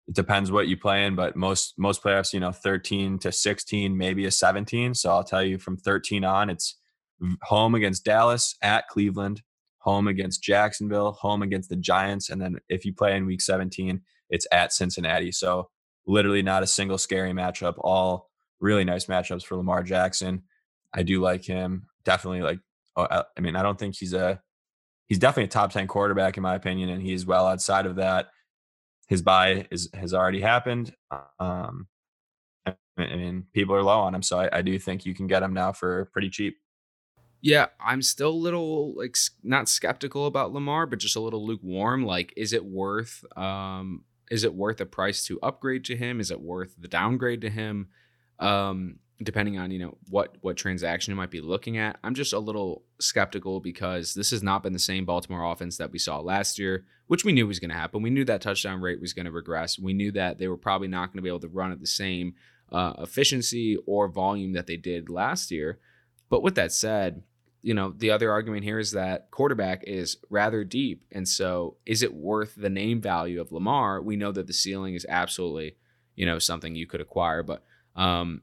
it 0.08 0.16
depends 0.16 0.52
what 0.52 0.68
you 0.68 0.78
play 0.78 1.06
in, 1.06 1.16
but 1.16 1.36
most 1.36 1.76
most 1.78 2.04
playoffs, 2.04 2.34
you 2.34 2.40
know, 2.40 2.52
13 2.52 3.20
to 3.20 3.32
16, 3.32 3.98
maybe 3.98 4.26
a 4.26 4.32
17. 4.32 4.94
So 4.94 5.10
I'll 5.10 5.24
tell 5.24 5.44
you 5.44 5.58
from 5.58 5.78
13 5.78 6.26
on, 6.26 6.50
it's 6.50 6.78
home 7.44 7.74
against 7.74 8.04
Dallas, 8.04 8.56
at 8.62 8.88
Cleveland, 8.90 9.42
home 9.80 10.10
against 10.10 10.44
Jacksonville, 10.44 11.14
home 11.14 11.42
against 11.42 11.70
the 11.70 11.78
Giants, 11.78 12.30
and 12.30 12.42
then 12.42 12.58
if 12.68 12.84
you 12.84 12.94
play 12.94 13.16
in 13.16 13.26
Week 13.26 13.42
17, 13.42 14.02
it's 14.30 14.48
at 14.52 14.74
Cincinnati. 14.74 15.32
So 15.32 15.70
literally 16.06 16.42
not 16.42 16.64
a 16.64 16.68
single 16.68 16.98
scary 16.98 17.32
matchup. 17.32 17.76
All 17.78 18.30
really 18.60 18.84
nice 18.84 19.06
matchups 19.06 19.44
for 19.44 19.56
Lamar 19.58 19.84
Jackson. 19.84 20.44
I 20.94 21.04
do 21.04 21.22
like 21.22 21.44
him. 21.44 21.88
Definitely 22.04 22.42
like. 22.42 22.60
Oh, 22.96 23.08
I 23.36 23.42
mean, 23.42 23.56
I 23.56 23.64
don't 23.64 23.80
think 23.80 23.96
he's 23.96 24.14
a. 24.14 24.42
He's 25.08 25.20
definitely 25.20 25.46
a 25.46 25.48
top 25.48 25.72
ten 25.72 25.88
quarterback 25.88 26.38
in 26.38 26.44
my 26.44 26.56
opinion, 26.56 26.90
and 26.90 27.02
he's 27.02 27.26
well 27.26 27.48
outside 27.48 27.86
of 27.86 27.96
that. 27.98 28.30
His 29.08 29.22
buy 29.22 29.68
is 29.72 29.90
has 29.94 30.14
already 30.14 30.42
happened. 30.42 30.96
Um, 31.40 31.88
I 32.66 32.76
mean, 32.98 33.46
people 33.54 33.76
are 33.76 33.84
low 33.84 34.00
on 34.00 34.14
him, 34.16 34.22
so 34.22 34.40
I, 34.40 34.60
I 34.60 34.62
do 34.62 34.78
think 34.80 35.06
you 35.06 35.16
can 35.16 35.28
get 35.28 35.44
him 35.44 35.54
now 35.54 35.72
for 35.72 36.06
pretty 36.14 36.30
cheap. 36.30 36.58
Yeah, 37.42 37.68
I'm 37.80 38.02
still 38.02 38.30
a 38.30 38.32
little 38.32 38.96
like 38.96 39.18
not 39.44 39.68
skeptical 39.68 40.28
about 40.28 40.54
Lamar, 40.54 40.86
but 40.86 41.00
just 41.00 41.16
a 41.16 41.20
little 41.20 41.46
lukewarm. 41.46 42.06
Like, 42.06 42.34
is 42.38 42.54
it 42.54 42.64
worth 42.64 43.26
um 43.36 44.04
is 44.34 44.44
it 44.44 44.56
worth 44.56 44.82
a 44.82 44.86
price 44.88 45.24
to 45.28 45.40
upgrade 45.44 45.86
to 45.86 45.96
him? 45.96 46.20
Is 46.20 46.32
it 46.32 46.42
worth 46.42 46.74
the 46.80 46.88
downgrade 46.88 47.42
to 47.42 47.52
him? 47.52 47.90
Um, 48.40 48.98
depending 49.22 49.60
on 49.60 49.70
you 49.70 49.78
know 49.78 49.96
what 50.10 50.36
what 50.42 50.58
transaction 50.58 51.12
you 51.12 51.16
might 51.16 51.30
be 51.30 51.40
looking 51.40 51.78
at. 51.78 52.00
I'm 52.04 52.16
just 52.16 52.34
a 52.34 52.40
little 52.40 52.84
skeptical 53.00 53.60
because 53.60 54.16
this 54.16 54.32
has 54.32 54.42
not 54.42 54.64
been 54.64 54.74
the 54.74 54.80
same 54.80 55.06
Baltimore 55.06 55.52
offense 55.52 55.78
that 55.78 55.92
we 55.92 56.00
saw 56.00 56.20
last 56.20 56.58
year, 56.58 56.84
which 57.06 57.24
we 57.24 57.32
knew 57.32 57.46
was 57.46 57.60
going 57.60 57.70
to 57.70 57.78
happen. 57.78 58.02
We 58.02 58.10
knew 58.10 58.26
that 58.26 58.42
touchdown 58.42 58.82
rate 58.82 59.00
was 59.00 59.14
going 59.14 59.28
to 59.28 59.32
regress. 59.32 59.78
We 59.78 59.94
knew 59.94 60.12
that 60.14 60.40
they 60.40 60.48
were 60.48 60.58
probably 60.58 60.88
not 60.88 61.10
going 61.10 61.18
to 61.18 61.22
be 61.22 61.30
able 61.30 61.40
to 61.42 61.48
run 61.50 61.72
at 61.72 61.80
the 61.80 61.86
same 61.86 62.34
uh, 62.72 62.94
efficiency 62.98 63.78
or 63.86 64.08
volume 64.08 64.54
that 64.54 64.66
they 64.66 64.78
did 64.78 65.10
last 65.10 65.52
year. 65.52 65.78
But 66.30 66.42
with 66.42 66.56
that 66.56 66.72
said, 66.72 67.22
you 67.64 67.74
know, 67.74 67.94
the 67.98 68.12
other 68.12 68.30
argument 68.30 68.66
here 68.66 68.78
is 68.78 68.92
that 68.92 69.32
quarterback 69.32 69.86
is 69.86 70.18
rather 70.30 70.66
deep. 70.66 71.06
And 71.14 71.28
so 71.28 71.78
is 71.86 72.04
it 72.04 72.14
worth 72.14 72.54
the 72.56 72.70
name 72.70 73.02
value 73.02 73.40
of 73.40 73.54
Lamar? 73.54 74.02
We 74.02 74.18
know 74.18 74.34
that 74.34 74.48
the 74.48 74.54
ceiling 74.54 74.96
is 74.96 75.06
absolutely, 75.08 75.78
you 76.16 76.26
know, 76.26 76.40
something 76.40 76.76
you 76.76 76.86
could 76.86 77.00
acquire, 77.00 77.42
but 77.42 77.64
um, 77.96 78.42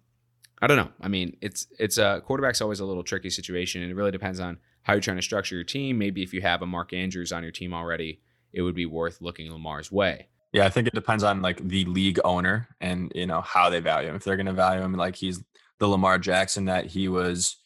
I 0.63 0.67
don't 0.67 0.79
know. 0.79 0.91
I 1.01 1.09
mean, 1.09 1.37
it's 1.43 1.67
it's 1.79 1.99
a 1.99 2.23
quarterback's 2.25 2.63
always 2.63 2.81
a 2.81 2.85
little 2.85 3.03
tricky 3.03 3.31
situation, 3.31 3.83
and 3.83 3.91
it 3.91 3.95
really 3.95 4.11
depends 4.11 4.41
on 4.41 4.59
how 4.83 4.95
you're 4.95 5.01
trying 5.03 5.19
to 5.19 5.23
structure 5.23 5.55
your 5.55 5.65
team. 5.65 5.99
Maybe 5.99 6.23
if 6.23 6.33
you 6.33 6.41
have 6.41 6.63
a 6.63 6.67
Mark 6.67 6.93
Andrews 6.93 7.31
on 7.31 7.43
your 7.43 7.53
team 7.53 7.75
already, 7.75 8.23
it 8.53 8.63
would 8.63 8.75
be 8.75 8.87
worth 8.87 9.21
looking 9.21 9.53
Lamar's 9.53 9.93
way. 9.93 10.29
Yeah, 10.53 10.67
I 10.67 10.71
think 10.71 10.89
it 10.89 10.95
depends 10.95 11.23
on 11.23 11.43
like 11.43 11.67
the 11.67 11.85
league 11.85 12.19
owner 12.25 12.69
and 12.81 13.13
you 13.15 13.27
know 13.27 13.43
how 13.43 13.69
they 13.71 13.81
value 13.81 14.09
him. 14.09 14.17
If 14.17 14.25
they're 14.25 14.37
going 14.37 14.47
to 14.47 14.53
value 14.53 14.83
him 14.83 14.95
like 14.95 15.17
he's 15.17 15.43
the 15.79 15.89
Lamar 15.89 16.19
Jackson 16.19 16.65
that 16.67 16.87
he 16.87 17.09
was 17.09 17.57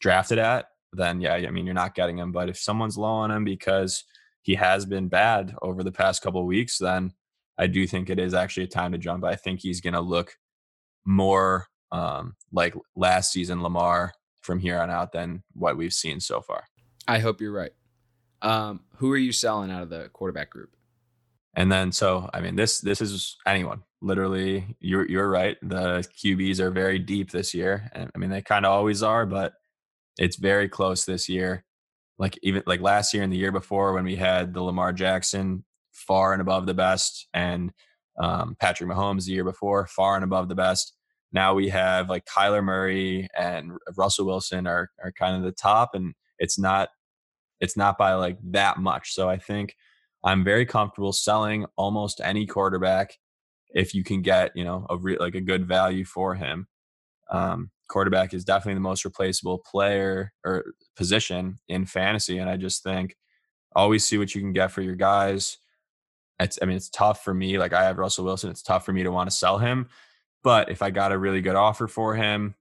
drafted 0.00 0.38
at, 0.38 0.66
then 0.96 1.20
yeah, 1.20 1.34
I 1.34 1.50
mean 1.50 1.66
you're 1.66 1.74
not 1.74 1.94
getting 1.94 2.18
him. 2.18 2.32
But 2.32 2.48
if 2.48 2.58
someone's 2.58 2.98
low 2.98 3.12
on 3.12 3.30
him 3.30 3.44
because 3.44 4.04
he 4.42 4.54
has 4.56 4.84
been 4.84 5.08
bad 5.08 5.54
over 5.62 5.82
the 5.82 5.92
past 5.92 6.22
couple 6.22 6.44
weeks, 6.46 6.78
then 6.78 7.12
I 7.58 7.66
do 7.66 7.86
think 7.86 8.10
it 8.10 8.18
is 8.18 8.34
actually 8.34 8.64
a 8.64 8.68
time 8.68 8.92
to 8.92 8.98
jump. 8.98 9.24
I 9.24 9.36
think 9.36 9.60
he's 9.60 9.80
going 9.80 9.94
to 9.94 10.00
look 10.00 10.36
more 11.04 11.66
um, 11.92 12.34
like 12.52 12.74
last 12.96 13.32
season 13.32 13.62
Lamar 13.62 14.12
from 14.42 14.58
here 14.58 14.78
on 14.78 14.90
out 14.90 15.12
than 15.12 15.42
what 15.54 15.76
we've 15.76 15.92
seen 15.92 16.20
so 16.20 16.40
far. 16.40 16.64
I 17.06 17.18
hope 17.18 17.40
you're 17.40 17.52
right. 17.52 17.72
Um, 18.42 18.80
who 18.96 19.10
are 19.12 19.18
you 19.18 19.32
selling 19.32 19.70
out 19.70 19.82
of 19.82 19.90
the 19.90 20.10
quarterback 20.12 20.50
group? 20.50 20.70
And 21.56 21.70
then 21.70 21.92
so 21.92 22.28
I 22.34 22.40
mean 22.40 22.56
this 22.56 22.80
this 22.80 23.00
is 23.00 23.36
anyone. 23.46 23.82
Literally, 24.02 24.76
you're 24.80 25.08
you're 25.08 25.30
right. 25.30 25.56
The 25.62 26.04
QBs 26.22 26.58
are 26.58 26.70
very 26.70 26.98
deep 26.98 27.30
this 27.30 27.54
year. 27.54 27.88
And 27.92 28.10
I 28.14 28.18
mean 28.18 28.30
they 28.30 28.42
kind 28.42 28.66
of 28.66 28.72
always 28.72 29.02
are, 29.02 29.24
but 29.24 29.54
it's 30.18 30.36
very 30.36 30.68
close 30.68 31.04
this 31.04 31.28
year. 31.28 31.64
Like 32.18 32.38
even 32.42 32.62
like 32.66 32.80
last 32.80 33.12
year 33.12 33.22
and 33.22 33.32
the 33.32 33.36
year 33.36 33.52
before 33.52 33.92
when 33.92 34.04
we 34.04 34.16
had 34.16 34.54
the 34.54 34.62
Lamar 34.62 34.92
Jackson 34.92 35.64
far 35.92 36.32
and 36.32 36.40
above 36.40 36.66
the 36.66 36.74
best 36.74 37.28
and 37.34 37.72
um, 38.20 38.56
Patrick 38.60 38.88
Mahomes 38.88 39.26
the 39.26 39.32
year 39.32 39.44
before 39.44 39.86
far 39.86 40.14
and 40.14 40.24
above 40.24 40.48
the 40.48 40.54
best. 40.54 40.94
Now 41.32 41.54
we 41.54 41.68
have 41.70 42.08
like 42.08 42.24
Kyler 42.26 42.62
Murray 42.62 43.28
and 43.36 43.72
Russell 43.96 44.26
Wilson 44.26 44.66
are 44.66 44.90
are 45.02 45.12
kind 45.12 45.36
of 45.36 45.42
the 45.42 45.52
top 45.52 45.90
and 45.94 46.14
it's 46.38 46.58
not 46.58 46.90
it's 47.60 47.76
not 47.76 47.98
by 47.98 48.14
like 48.14 48.38
that 48.50 48.78
much. 48.78 49.12
So 49.12 49.28
I 49.28 49.38
think 49.38 49.74
I'm 50.22 50.44
very 50.44 50.66
comfortable 50.66 51.12
selling 51.12 51.66
almost 51.76 52.20
any 52.22 52.46
quarterback 52.46 53.18
if 53.70 53.94
you 53.94 54.04
can 54.04 54.22
get 54.22 54.56
you 54.56 54.64
know 54.64 54.86
a 54.88 54.96
re- 54.96 55.18
like 55.18 55.34
a 55.34 55.40
good 55.40 55.66
value 55.66 56.04
for 56.04 56.34
him. 56.36 56.68
Um, 57.30 57.70
quarterback 57.88 58.34
is 58.34 58.44
definitely 58.44 58.74
the 58.74 58.80
most 58.80 59.04
replaceable 59.04 59.58
player 59.58 60.32
or 60.44 60.74
position 60.96 61.58
in 61.68 61.86
fantasy, 61.86 62.38
and 62.38 62.48
I 62.48 62.56
just 62.56 62.82
think 62.82 63.16
always 63.74 64.04
see 64.04 64.18
what 64.18 64.34
you 64.34 64.40
can 64.40 64.52
get 64.52 64.70
for 64.70 64.82
your 64.82 64.94
guys. 64.94 65.58
It's 66.40 66.58
I 66.62 66.66
mean 66.66 66.76
it's 66.76 66.90
tough 66.90 67.24
for 67.24 67.34
me. 67.34 67.58
Like 67.58 67.72
I 67.72 67.84
have 67.84 67.98
Russell 67.98 68.24
Wilson, 68.24 68.50
it's 68.50 68.62
tough 68.62 68.84
for 68.84 68.92
me 68.92 69.02
to 69.02 69.10
want 69.10 69.30
to 69.30 69.36
sell 69.36 69.58
him, 69.58 69.88
but 70.42 70.70
if 70.70 70.82
I 70.82 70.90
got 70.90 71.12
a 71.12 71.18
really 71.18 71.40
good 71.40 71.56
offer 71.56 71.88
for 71.88 72.14
him, 72.14 72.54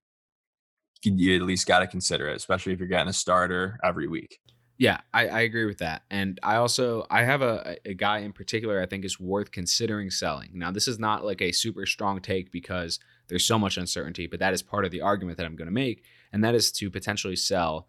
you 1.03 1.35
at 1.35 1.41
least 1.41 1.67
got 1.67 1.79
to 1.79 1.87
consider 1.87 2.29
it, 2.29 2.35
especially 2.35 2.73
if 2.73 2.79
you're 2.79 2.87
getting 2.87 3.09
a 3.09 3.13
starter 3.13 3.77
every 3.83 4.07
week. 4.07 4.39
Yeah, 4.77 5.01
I, 5.13 5.27
I 5.27 5.39
agree 5.41 5.65
with 5.65 5.77
that. 5.79 6.03
And 6.09 6.39
I 6.41 6.55
also 6.55 7.05
I 7.09 7.23
have 7.23 7.41
a, 7.41 7.77
a 7.85 7.93
guy 7.93 8.19
in 8.19 8.33
particular 8.33 8.81
I 8.81 8.85
think 8.85 9.05
is 9.05 9.19
worth 9.19 9.51
considering 9.51 10.09
selling. 10.09 10.51
Now, 10.53 10.71
this 10.71 10.87
is 10.87 10.99
not 10.99 11.23
like 11.23 11.41
a 11.41 11.51
super 11.51 11.85
strong 11.85 12.21
take 12.21 12.51
because 12.51 12.99
there's 13.27 13.45
so 13.45 13.57
much 13.57 13.77
uncertainty, 13.77 14.27
but 14.27 14.39
that 14.39 14.53
is 14.53 14.61
part 14.61 14.85
of 14.85 14.91
the 14.91 15.01
argument 15.01 15.37
that 15.37 15.45
I'm 15.45 15.55
going 15.55 15.67
to 15.67 15.73
make, 15.73 16.03
and 16.31 16.43
that 16.43 16.55
is 16.55 16.71
to 16.73 16.89
potentially 16.89 17.35
sell 17.35 17.87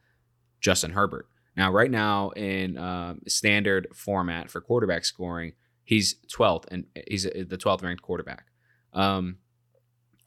Justin 0.60 0.92
Herbert. 0.92 1.28
Now, 1.56 1.70
right 1.70 1.90
now 1.90 2.30
in 2.30 2.76
uh, 2.76 3.14
standard 3.28 3.88
format 3.94 4.50
for 4.50 4.60
quarterback 4.60 5.04
scoring, 5.04 5.52
he's 5.84 6.16
12th 6.34 6.64
and 6.68 6.86
he's 7.08 7.24
the 7.24 7.58
12th 7.58 7.82
ranked 7.82 8.02
quarterback. 8.02 8.46
Um, 8.92 9.38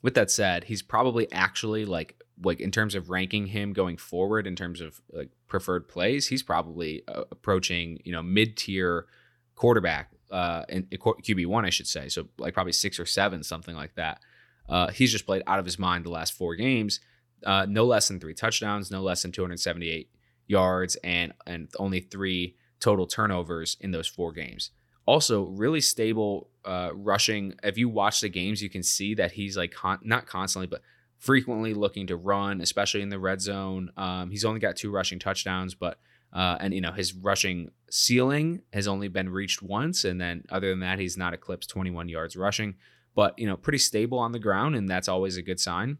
with 0.01 0.13
that 0.13 0.31
said, 0.31 0.65
he's 0.65 0.81
probably 0.81 1.31
actually 1.31 1.85
like 1.85 2.21
like 2.43 2.59
in 2.59 2.69
terms 2.69 2.93
of 2.93 3.09
ranking 3.09 3.47
him 3.47 3.73
going 3.73 3.97
forward 3.97 4.45
in 4.45 4.55
terms 4.55 4.79
of 4.79 5.01
like 5.11 5.29
preferred 5.47 5.87
plays, 5.89 6.27
he's 6.27 6.43
probably 6.43 7.03
uh, 7.07 7.23
approaching 7.31 7.99
you 8.05 8.11
know 8.11 8.21
mid 8.21 8.55
tier 8.55 9.07
quarterback 9.55 10.11
uh 10.29 10.63
QB 10.69 11.47
one 11.47 11.65
I 11.65 11.71
should 11.71 11.87
say. 11.87 12.09
So 12.09 12.27
like 12.37 12.53
probably 12.53 12.73
six 12.73 12.99
or 12.99 13.05
seven 13.05 13.43
something 13.43 13.75
like 13.75 13.95
that. 13.95 14.21
Uh, 14.69 14.89
he's 14.89 15.11
just 15.11 15.25
played 15.25 15.43
out 15.47 15.59
of 15.59 15.65
his 15.65 15.79
mind 15.79 16.05
the 16.05 16.09
last 16.09 16.33
four 16.33 16.55
games. 16.55 16.99
Uh, 17.45 17.65
no 17.69 17.85
less 17.85 18.07
than 18.07 18.19
three 18.19 18.33
touchdowns, 18.33 18.91
no 18.91 19.01
less 19.01 19.21
than 19.21 19.31
278 19.31 20.09
yards, 20.47 20.95
and 21.03 21.33
and 21.45 21.69
only 21.77 21.99
three 21.99 22.55
total 22.79 23.05
turnovers 23.05 23.77
in 23.79 23.91
those 23.91 24.07
four 24.07 24.31
games. 24.31 24.71
Also, 25.05 25.43
really 25.45 25.79
stable 25.79 26.49
uh, 26.65 26.89
rushing. 26.93 27.53
If 27.63 27.77
you 27.77 27.87
watch 27.89 28.21
the 28.21 28.29
games, 28.29 28.61
you 28.61 28.69
can 28.69 28.83
see 28.83 29.15
that 29.15 29.31
he's 29.31 29.55
like 29.55 29.71
con- 29.71 29.99
not 30.03 30.25
constantly, 30.25 30.67
but 30.67 30.81
frequently 31.17 31.73
looking 31.73 32.07
to 32.07 32.15
run, 32.15 32.61
especially 32.61 33.01
in 33.01 33.09
the 33.09 33.19
red 33.19 33.41
zone. 33.41 33.91
Um, 33.97 34.29
he's 34.29 34.45
only 34.45 34.59
got 34.59 34.75
two 34.75 34.91
rushing 34.91 35.19
touchdowns, 35.19 35.75
but 35.75 35.99
uh, 36.33 36.57
and 36.59 36.73
you 36.73 36.81
know 36.81 36.91
his 36.91 37.13
rushing 37.13 37.71
ceiling 37.89 38.61
has 38.73 38.87
only 38.87 39.07
been 39.07 39.29
reached 39.29 39.61
once, 39.61 40.03
and 40.03 40.19
then 40.19 40.43
other 40.49 40.69
than 40.69 40.81
that, 40.81 40.99
he's 40.99 41.17
not 41.17 41.33
eclipsed 41.33 41.69
21 41.69 42.09
yards 42.09 42.35
rushing. 42.35 42.75
But 43.17 43.39
you 43.39 43.47
know, 43.47 43.57
pretty 43.57 43.79
stable 43.79 44.19
on 44.19 44.31
the 44.31 44.37
ground, 44.37 44.75
and 44.75 44.87
that's 44.87 45.07
always 45.07 45.37
a 45.37 45.41
good 45.41 45.59
sign. 45.59 45.97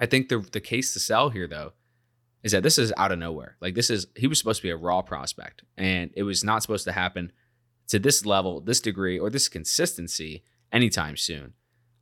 I 0.00 0.06
think 0.06 0.30
the 0.30 0.38
the 0.38 0.62
case 0.62 0.94
to 0.94 0.98
sell 0.98 1.28
here, 1.28 1.46
though, 1.46 1.74
is 2.42 2.52
that 2.52 2.62
this 2.62 2.78
is 2.78 2.90
out 2.96 3.12
of 3.12 3.18
nowhere. 3.18 3.58
Like 3.60 3.74
this 3.74 3.90
is 3.90 4.06
he 4.16 4.26
was 4.26 4.38
supposed 4.38 4.62
to 4.62 4.66
be 4.66 4.70
a 4.70 4.76
raw 4.76 5.02
prospect, 5.02 5.62
and 5.76 6.10
it 6.16 6.22
was 6.22 6.42
not 6.42 6.62
supposed 6.62 6.86
to 6.86 6.92
happen 6.92 7.32
to 7.88 7.98
this 7.98 8.24
level, 8.24 8.62
this 8.62 8.80
degree, 8.80 9.18
or 9.18 9.28
this 9.28 9.46
consistency 9.46 10.42
anytime 10.72 11.18
soon. 11.18 11.52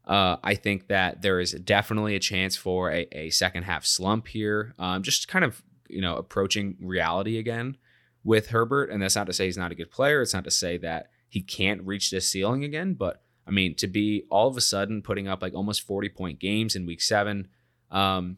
Uh, 0.05 0.37
I 0.45 0.55
think 0.55 0.87
that 0.87 1.23
there 1.23 1.41
is 1.41 1.51
definitely 1.51 2.15
a 2.15 2.21
chance 2.21 2.55
for 2.55 2.93
a, 2.93 3.09
a 3.11 3.31
second 3.31 3.65
half 3.65 3.85
slump 3.85 4.29
here. 4.29 4.77
Um, 4.79 5.03
just 5.03 5.27
kind 5.27 5.45
of 5.45 5.61
you 5.89 6.01
know 6.01 6.15
approaching 6.15 6.77
reality 6.81 7.37
again 7.37 7.79
with 8.23 8.51
Herbert, 8.51 8.91
and 8.91 9.03
that's 9.03 9.17
not 9.17 9.27
to 9.27 9.33
say 9.33 9.47
he's 9.47 9.59
not 9.59 9.73
a 9.73 9.75
good 9.75 9.91
player. 9.91 10.23
It's 10.23 10.35
not 10.35 10.45
to 10.45 10.53
say 10.53 10.79
that 10.79 11.09
he 11.29 11.43
can't 11.43 11.83
reach 11.83 12.13
this 12.13 12.29
ceiling 12.29 12.63
again. 12.63 12.95
But 12.95 13.25
I 13.51 13.53
mean, 13.53 13.75
to 13.77 13.89
be 13.89 14.25
all 14.31 14.47
of 14.47 14.57
a 14.57 14.61
sudden 14.61 15.03
putting 15.03 15.27
up 15.27 15.43
like 15.43 15.55
almost 15.55 15.83
forty 15.83 16.09
point 16.09 16.39
games 16.39 16.77
in 16.77 16.87
Week 16.87 17.03
Seven, 17.03 17.49
um, 17.91 18.37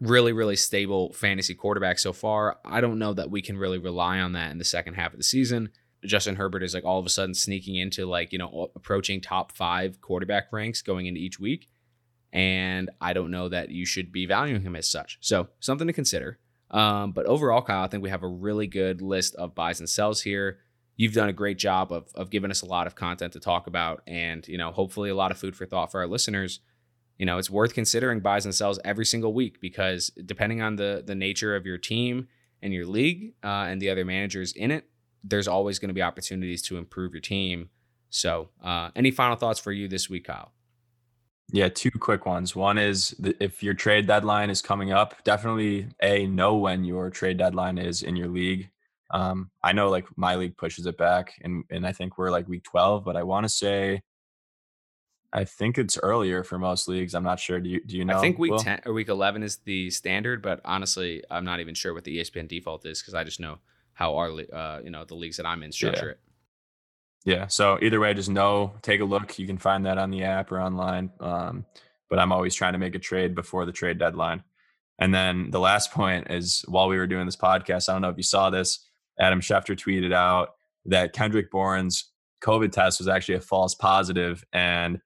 really 0.00 0.34
really 0.34 0.56
stable 0.56 1.14
fantasy 1.14 1.54
quarterback 1.54 1.98
so 1.98 2.12
far. 2.12 2.58
I 2.62 2.82
don't 2.82 2.98
know 2.98 3.14
that 3.14 3.30
we 3.30 3.40
can 3.40 3.56
really 3.56 3.78
rely 3.78 4.20
on 4.20 4.32
that 4.32 4.52
in 4.52 4.58
the 4.58 4.64
second 4.64 4.94
half 4.94 5.12
of 5.12 5.18
the 5.18 5.24
season. 5.24 5.70
Justin 6.04 6.36
Herbert 6.36 6.62
is 6.62 6.74
like 6.74 6.84
all 6.84 6.98
of 6.98 7.06
a 7.06 7.08
sudden 7.08 7.34
sneaking 7.34 7.76
into 7.76 8.04
like, 8.04 8.32
you 8.32 8.38
know, 8.38 8.70
approaching 8.76 9.22
top 9.22 9.52
five 9.52 10.02
quarterback 10.02 10.52
ranks 10.52 10.82
going 10.82 11.06
into 11.06 11.20
each 11.20 11.40
week. 11.40 11.70
And 12.30 12.90
I 13.00 13.14
don't 13.14 13.30
know 13.30 13.48
that 13.48 13.70
you 13.70 13.86
should 13.86 14.12
be 14.12 14.26
valuing 14.26 14.60
him 14.60 14.76
as 14.76 14.86
such. 14.86 15.16
So 15.22 15.48
something 15.60 15.86
to 15.86 15.94
consider. 15.94 16.38
Um, 16.70 17.12
but 17.12 17.24
overall, 17.24 17.62
Kyle, 17.62 17.84
I 17.84 17.88
think 17.88 18.02
we 18.02 18.10
have 18.10 18.22
a 18.22 18.28
really 18.28 18.66
good 18.66 19.00
list 19.00 19.34
of 19.36 19.54
buys 19.54 19.80
and 19.80 19.88
sells 19.88 20.20
here. 20.20 20.58
You've 20.96 21.12
done 21.12 21.28
a 21.28 21.32
great 21.32 21.58
job 21.58 21.92
of, 21.92 22.08
of 22.14 22.30
giving 22.30 22.50
us 22.50 22.62
a 22.62 22.66
lot 22.66 22.86
of 22.86 22.94
content 22.94 23.32
to 23.32 23.40
talk 23.40 23.66
about 23.66 24.02
and, 24.06 24.46
you 24.46 24.56
know, 24.56 24.70
hopefully 24.70 25.10
a 25.10 25.14
lot 25.14 25.30
of 25.30 25.38
food 25.38 25.56
for 25.56 25.66
thought 25.66 25.90
for 25.90 26.00
our 26.00 26.06
listeners. 26.06 26.60
You 27.18 27.26
know, 27.26 27.38
it's 27.38 27.50
worth 27.50 27.74
considering 27.74 28.20
buys 28.20 28.44
and 28.44 28.54
sells 28.54 28.78
every 28.84 29.04
single 29.04 29.32
week 29.34 29.60
because 29.60 30.10
depending 30.24 30.62
on 30.62 30.76
the 30.76 31.02
the 31.04 31.14
nature 31.14 31.54
of 31.54 31.64
your 31.64 31.78
team 31.78 32.28
and 32.62 32.72
your 32.72 32.86
league 32.86 33.34
uh, 33.44 33.66
and 33.68 33.80
the 33.80 33.90
other 33.90 34.04
managers 34.04 34.52
in 34.52 34.70
it, 34.70 34.88
there's 35.22 35.48
always 35.48 35.78
going 35.78 35.88
to 35.88 35.94
be 35.94 36.02
opportunities 36.02 36.62
to 36.62 36.76
improve 36.76 37.12
your 37.12 37.20
team. 37.20 37.70
So, 38.10 38.50
uh, 38.62 38.90
any 38.94 39.10
final 39.10 39.36
thoughts 39.36 39.58
for 39.58 39.72
you 39.72 39.88
this 39.88 40.08
week, 40.08 40.26
Kyle? 40.26 40.52
Yeah, 41.52 41.68
two 41.68 41.90
quick 41.90 42.26
ones. 42.26 42.56
One 42.56 42.78
is 42.78 43.14
if 43.40 43.62
your 43.62 43.74
trade 43.74 44.06
deadline 44.06 44.50
is 44.50 44.62
coming 44.62 44.92
up, 44.92 45.22
definitely 45.24 45.88
a 46.02 46.26
know 46.26 46.56
when 46.56 46.84
your 46.84 47.10
trade 47.10 47.38
deadline 47.38 47.78
is 47.78 48.02
in 48.02 48.16
your 48.16 48.28
league. 48.28 48.70
Um, 49.14 49.50
I 49.62 49.72
know 49.72 49.90
like 49.90 50.06
my 50.16 50.34
league 50.34 50.56
pushes 50.56 50.86
it 50.86 50.98
back, 50.98 51.34
and 51.42 51.64
and 51.70 51.86
I 51.86 51.92
think 51.92 52.18
we're 52.18 52.30
like 52.30 52.48
week 52.48 52.64
twelve, 52.64 53.04
but 53.04 53.16
I 53.16 53.22
want 53.22 53.44
to 53.44 53.48
say, 53.48 54.02
I 55.32 55.44
think 55.44 55.78
it's 55.78 55.96
earlier 55.96 56.42
for 56.42 56.58
most 56.58 56.88
leagues. 56.88 57.14
I'm 57.14 57.22
not 57.22 57.38
sure. 57.38 57.60
Do 57.60 57.70
you 57.70 57.80
do 57.84 57.96
you 57.96 58.04
know? 58.04 58.18
I 58.18 58.20
think 58.20 58.38
week 58.38 58.50
Will? 58.50 58.58
ten 58.58 58.80
or 58.84 58.92
week 58.92 59.08
eleven 59.08 59.44
is 59.44 59.58
the 59.58 59.90
standard, 59.90 60.42
but 60.42 60.60
honestly, 60.64 61.22
I'm 61.30 61.44
not 61.44 61.60
even 61.60 61.74
sure 61.74 61.94
what 61.94 62.02
the 62.04 62.18
ESPN 62.18 62.48
default 62.48 62.84
is 62.86 63.00
because 63.00 63.14
I 63.14 63.22
just 63.22 63.38
know 63.38 63.58
how 63.92 64.16
our 64.16 64.30
uh, 64.52 64.80
you 64.82 64.90
know 64.90 65.04
the 65.04 65.14
leagues 65.14 65.36
that 65.36 65.46
I'm 65.46 65.62
in 65.62 65.70
structure 65.70 66.06
yeah. 66.06 66.10
it. 66.10 66.20
Yeah. 67.24 67.46
So 67.46 67.78
either 67.80 68.00
way, 68.00 68.12
just 68.14 68.28
know, 68.28 68.74
take 68.82 69.00
a 69.00 69.04
look. 69.04 69.38
You 69.38 69.46
can 69.46 69.58
find 69.58 69.86
that 69.86 69.96
on 69.96 70.10
the 70.10 70.24
app 70.24 70.52
or 70.52 70.60
online. 70.60 71.10
Um, 71.20 71.64
but 72.10 72.18
I'm 72.18 72.32
always 72.32 72.54
trying 72.54 72.74
to 72.74 72.78
make 72.78 72.94
a 72.94 72.98
trade 72.98 73.34
before 73.34 73.64
the 73.64 73.72
trade 73.72 73.98
deadline. 73.98 74.42
And 74.98 75.14
then 75.14 75.50
the 75.50 75.58
last 75.58 75.90
point 75.92 76.30
is 76.30 76.64
while 76.68 76.88
we 76.88 76.98
were 76.98 77.06
doing 77.06 77.26
this 77.26 77.36
podcast, 77.36 77.88
I 77.88 77.92
don't 77.92 78.02
know 78.02 78.10
if 78.10 78.16
you 78.16 78.22
saw 78.22 78.50
this, 78.50 78.86
Adam 79.18 79.40
Schefter 79.40 79.76
tweeted 79.76 80.12
out 80.12 80.50
that 80.86 81.12
Kendrick 81.12 81.50
Bourne's 81.50 82.10
COVID 82.42 82.72
test 82.72 83.00
was 83.00 83.08
actually 83.08 83.36
a 83.36 83.40
false 83.40 83.74
positive 83.74 84.44
and 84.52 85.00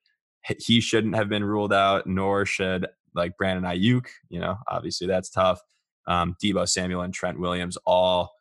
he 0.59 0.80
shouldn't 0.80 1.14
have 1.14 1.28
been 1.28 1.44
ruled 1.44 1.72
out, 1.72 2.06
nor 2.06 2.46
should 2.46 2.86
like 3.14 3.36
Brandon 3.36 3.70
Aiyuk. 3.70 4.06
You 4.28 4.40
know, 4.40 4.56
obviously 4.66 5.06
that's 5.06 5.30
tough. 5.30 5.61
um, 6.09 6.34
Deebo 6.42 6.68
Samuel 6.68 7.02
and 7.02 7.14
Trent 7.14 7.38
Williams 7.38 7.76
all 7.84 8.32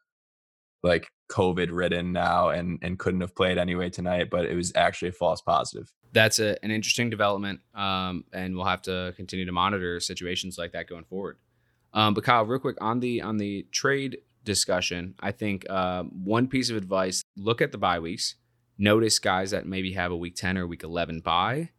like 0.84 1.11
COVID 1.30 1.70
ridden 1.72 2.13
now 2.13 2.49
and 2.49 2.80
and 2.82 2.97
couldn't 2.97 3.22
have 3.22 3.36
played 3.36 3.57
anyway 3.57 3.89
tonight, 3.89 4.30
but 4.30 4.45
it 4.45 4.55
was 4.55 4.72
actually 4.76 5.09
a 5.09 5.13
false 5.13 5.41
positive. 5.41 5.91
That's 6.13 6.39
a, 6.39 6.55
an 6.63 6.72
interesting 6.72 7.09
development, 7.09 7.59
um, 7.76 8.24
and 8.32 8.55
we'll 8.55 8.65
have 8.65 8.82
to 8.84 9.13
continue 9.18 9.45
to 9.45 9.51
monitor 9.51 9.99
situations 9.99 10.57
like 10.57 10.72
that 10.72 10.88
going 10.88 11.03
forward. 11.03 11.38
Um, 11.93 12.13
but 12.13 12.24
Kyle, 12.24 12.45
real 12.45 12.59
quick 12.59 12.78
on 12.80 13.01
the 13.01 13.22
on 13.22 13.38
the 13.38 13.68
trade 13.72 14.20
discussion, 14.48 15.14
I 15.20 15.32
think 15.32 15.66
uh, 15.70 16.04
one 16.04 16.48
piece 16.48 16.72
of 16.72 16.78
advice: 16.78 17.24
look 17.36 17.62
at 17.62 17.72
the 17.72 17.78
bye 17.78 18.00
weeks, 18.00 18.36
notice 18.78 19.20
guys 19.20 19.52
that 19.52 19.68
maybe 19.68 19.93
have 19.93 20.12
a 20.12 20.18
week 20.18 20.36
ten 20.36 20.58
or 20.58 20.66
week 20.66 20.84
eleven 20.84 21.20
bye, 21.20 21.70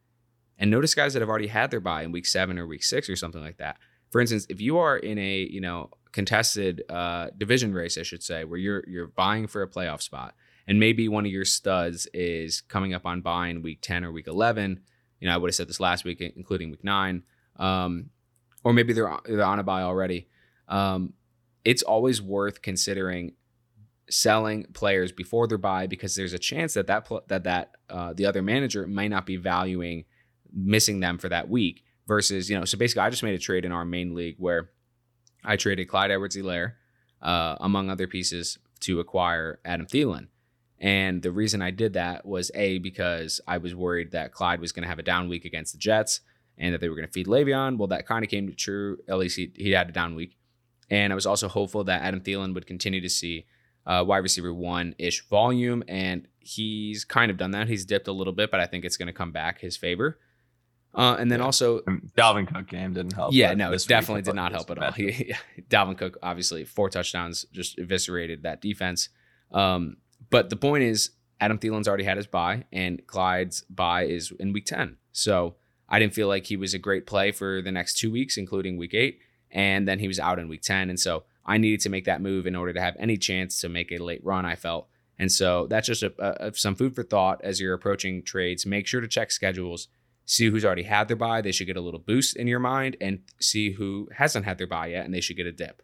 and 0.58 0.70
notice 0.70 0.94
guys 0.94 1.14
that 1.14 1.20
have 1.20 1.28
already 1.28 1.48
had 1.48 1.70
their 1.70 1.80
bye 1.80 2.02
in 2.02 2.12
week 2.12 2.26
seven 2.26 2.58
or 2.58 2.66
week 2.66 2.84
six 2.84 3.08
or 3.08 3.16
something 3.16 3.40
like 3.40 3.56
that. 3.56 3.78
For 4.10 4.20
instance, 4.20 4.46
if 4.48 4.60
you 4.60 4.78
are 4.78 4.96
in 4.96 5.18
a 5.18 5.48
you 5.50 5.60
know 5.60 5.90
contested 6.12 6.82
uh, 6.88 7.28
division 7.36 7.72
race, 7.72 7.98
I 7.98 8.02
should 8.02 8.22
say, 8.22 8.44
where 8.44 8.58
you're 8.58 8.84
you're 8.86 9.08
vying 9.08 9.46
for 9.46 9.62
a 9.62 9.68
playoff 9.68 10.02
spot, 10.02 10.34
and 10.66 10.78
maybe 10.78 11.08
one 11.08 11.26
of 11.26 11.32
your 11.32 11.44
studs 11.44 12.06
is 12.14 12.60
coming 12.60 12.94
up 12.94 13.06
on 13.06 13.20
buying 13.20 13.62
week 13.62 13.80
ten 13.82 14.04
or 14.04 14.12
week 14.12 14.28
eleven. 14.28 14.80
You 15.20 15.28
know, 15.28 15.34
I 15.34 15.36
would 15.36 15.48
have 15.48 15.54
said 15.54 15.68
this 15.68 15.80
last 15.80 16.04
week, 16.04 16.20
including 16.20 16.70
week 16.70 16.84
nine, 16.84 17.24
um, 17.56 18.10
or 18.64 18.72
maybe 18.72 18.92
they're 18.92 19.16
they're 19.24 19.42
on 19.44 19.58
a 19.58 19.64
bye 19.64 19.82
already. 19.82 20.28
Um, 20.68 21.14
it's 21.64 21.82
always 21.82 22.22
worth 22.22 22.62
considering 22.62 23.32
selling 24.10 24.64
players 24.72 25.12
before 25.12 25.46
their 25.46 25.58
bye 25.58 25.86
because 25.86 26.14
there's 26.14 26.32
a 26.32 26.38
chance 26.38 26.74
that 26.74 26.86
that 26.86 27.08
that 27.28 27.44
that 27.44 27.76
uh, 27.90 28.12
the 28.14 28.24
other 28.24 28.42
manager 28.42 28.86
might 28.86 29.08
not 29.08 29.26
be 29.26 29.36
valuing 29.36 30.04
missing 30.52 31.00
them 31.00 31.18
for 31.18 31.28
that 31.28 31.48
week 31.48 31.84
versus 32.06 32.48
you 32.48 32.58
know 32.58 32.64
so 32.64 32.78
basically 32.78 33.02
I 33.02 33.10
just 33.10 33.22
made 33.22 33.34
a 33.34 33.38
trade 33.38 33.64
in 33.66 33.72
our 33.72 33.84
main 33.84 34.14
league 34.14 34.36
where 34.38 34.70
I 35.44 35.56
traded 35.56 35.88
Clyde 35.88 36.10
Edwards-Helaire, 36.10 36.74
uh, 37.22 37.56
among 37.60 37.90
other 37.90 38.06
pieces, 38.06 38.58
to 38.80 39.00
acquire 39.00 39.60
Adam 39.64 39.86
Thielen. 39.86 40.28
And 40.80 41.22
the 41.22 41.32
reason 41.32 41.60
I 41.60 41.70
did 41.70 41.94
that 41.94 42.24
was 42.24 42.50
A, 42.54 42.78
because 42.78 43.40
I 43.46 43.58
was 43.58 43.74
worried 43.74 44.12
that 44.12 44.32
Clyde 44.32 44.60
was 44.60 44.72
going 44.72 44.84
to 44.84 44.88
have 44.88 45.00
a 45.00 45.02
down 45.02 45.28
week 45.28 45.44
against 45.44 45.72
the 45.72 45.78
Jets 45.78 46.20
and 46.56 46.72
that 46.72 46.80
they 46.80 46.88
were 46.88 46.94
going 46.94 47.06
to 47.06 47.12
feed 47.12 47.26
Le'Veon. 47.26 47.78
Well, 47.78 47.88
that 47.88 48.06
kind 48.06 48.24
of 48.24 48.30
came 48.30 48.46
to 48.48 48.54
true. 48.54 48.98
At 49.08 49.18
least 49.18 49.36
he, 49.36 49.50
he 49.56 49.72
had 49.72 49.88
a 49.88 49.92
down 49.92 50.14
week. 50.14 50.36
And 50.90 51.12
I 51.12 51.14
was 51.14 51.26
also 51.26 51.48
hopeful 51.48 51.84
that 51.84 52.02
Adam 52.02 52.20
Thielen 52.20 52.54
would 52.54 52.66
continue 52.66 53.00
to 53.00 53.08
see 53.08 53.46
uh, 53.86 54.04
wide 54.06 54.18
receiver 54.18 54.52
one 54.52 54.94
ish 54.98 55.26
volume. 55.28 55.82
And 55.88 56.28
he's 56.38 57.04
kind 57.04 57.30
of 57.30 57.36
done 57.36 57.52
that. 57.52 57.68
He's 57.68 57.84
dipped 57.84 58.08
a 58.08 58.12
little 58.12 58.32
bit, 58.32 58.50
but 58.50 58.60
I 58.60 58.66
think 58.66 58.84
it's 58.84 58.96
going 58.96 59.06
to 59.06 59.12
come 59.12 59.32
back 59.32 59.60
his 59.60 59.76
favor. 59.76 60.18
Uh, 60.94 61.16
and 61.18 61.30
then 61.30 61.40
yeah. 61.40 61.44
also 61.44 61.80
Dalvin 62.16 62.52
Cook 62.52 62.66
game 62.66 62.94
didn't 62.94 63.12
help. 63.12 63.32
Yeah, 63.32 63.54
no, 63.54 63.72
it 63.72 63.84
definitely 63.86 64.22
did 64.22 64.34
not 64.34 64.52
help 64.52 64.70
at 64.70 64.78
all. 64.78 64.92
He, 64.96 65.34
Dalvin 65.68 65.98
Cook 65.98 66.16
obviously 66.22 66.64
four 66.64 66.88
touchdowns 66.88 67.44
just 67.52 67.78
eviscerated 67.78 68.42
that 68.42 68.60
defense. 68.60 69.10
Um, 69.52 69.98
but 70.30 70.50
the 70.50 70.56
point 70.56 70.84
is, 70.84 71.10
Adam 71.40 71.58
Thielen's 71.58 71.86
already 71.86 72.04
had 72.04 72.16
his 72.16 72.26
bye, 72.26 72.64
and 72.72 73.06
Clyde's 73.06 73.62
bye 73.70 74.04
is 74.04 74.32
in 74.40 74.52
week 74.52 74.66
ten. 74.66 74.96
So 75.12 75.56
I 75.88 75.98
didn't 75.98 76.14
feel 76.14 76.26
like 76.26 76.46
he 76.46 76.56
was 76.56 76.74
a 76.74 76.78
great 76.78 77.06
play 77.06 77.32
for 77.32 77.62
the 77.62 77.70
next 77.70 77.98
two 77.98 78.10
weeks, 78.10 78.36
including 78.36 78.76
week 78.76 78.94
eight, 78.94 79.20
and 79.50 79.86
then 79.86 79.98
he 79.98 80.08
was 80.08 80.18
out 80.18 80.38
in 80.38 80.48
week 80.48 80.62
ten, 80.62 80.90
and 80.90 80.98
so 80.98 81.24
I 81.44 81.58
needed 81.58 81.80
to 81.80 81.88
make 81.88 82.04
that 82.04 82.20
move 82.20 82.46
in 82.46 82.56
order 82.56 82.72
to 82.72 82.80
have 82.80 82.96
any 82.98 83.16
chance 83.16 83.60
to 83.60 83.68
make 83.68 83.90
a 83.92 83.98
late 83.98 84.24
run. 84.24 84.44
I 84.44 84.54
felt. 84.54 84.88
And 85.20 85.32
so 85.32 85.66
that's 85.66 85.88
just 85.88 86.04
a, 86.04 86.12
a, 86.46 86.54
some 86.54 86.76
food 86.76 86.94
for 86.94 87.02
thought 87.02 87.40
as 87.42 87.60
you're 87.60 87.74
approaching 87.74 88.22
trades. 88.22 88.64
Make 88.64 88.86
sure 88.86 89.00
to 89.00 89.08
check 89.08 89.32
schedules 89.32 89.88
see 90.28 90.50
who's 90.50 90.64
already 90.64 90.82
had 90.82 91.08
their 91.08 91.16
bye. 91.16 91.40
They 91.40 91.52
should 91.52 91.66
get 91.66 91.76
a 91.76 91.80
little 91.80 92.00
boost 92.00 92.36
in 92.36 92.46
your 92.46 92.60
mind 92.60 92.96
and 93.00 93.20
see 93.40 93.72
who 93.72 94.08
hasn't 94.14 94.44
had 94.44 94.58
their 94.58 94.66
bye 94.66 94.88
yet 94.88 95.04
and 95.04 95.12
they 95.12 95.22
should 95.22 95.36
get 95.36 95.46
a 95.46 95.52
dip. 95.52 95.82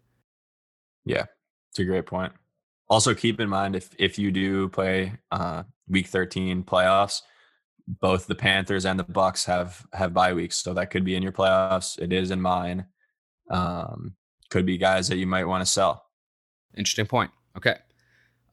Yeah, 1.04 1.24
it's 1.70 1.78
a 1.78 1.84
great 1.84 2.06
point. 2.06 2.32
Also, 2.88 3.14
keep 3.14 3.40
in 3.40 3.48
mind 3.48 3.74
if 3.74 3.90
if 3.98 4.18
you 4.18 4.30
do 4.30 4.68
play 4.68 5.14
uh, 5.32 5.64
week 5.88 6.06
13 6.06 6.62
playoffs, 6.62 7.22
both 7.88 8.26
the 8.26 8.34
Panthers 8.34 8.84
and 8.84 8.98
the 8.98 9.04
Bucs 9.04 9.46
have 9.46 9.86
have 9.94 10.12
bye 10.12 10.34
weeks, 10.34 10.56
so 10.58 10.74
that 10.74 10.90
could 10.90 11.04
be 11.04 11.16
in 11.16 11.22
your 11.22 11.32
playoffs. 11.32 11.98
It 11.98 12.12
is 12.12 12.30
in 12.30 12.42
mine. 12.42 12.86
Um, 13.50 14.14
could 14.50 14.66
be 14.66 14.78
guys 14.78 15.08
that 15.08 15.16
you 15.16 15.26
might 15.26 15.44
want 15.44 15.64
to 15.64 15.70
sell. 15.70 16.06
Interesting 16.76 17.06
point. 17.06 17.30
Okay. 17.56 17.76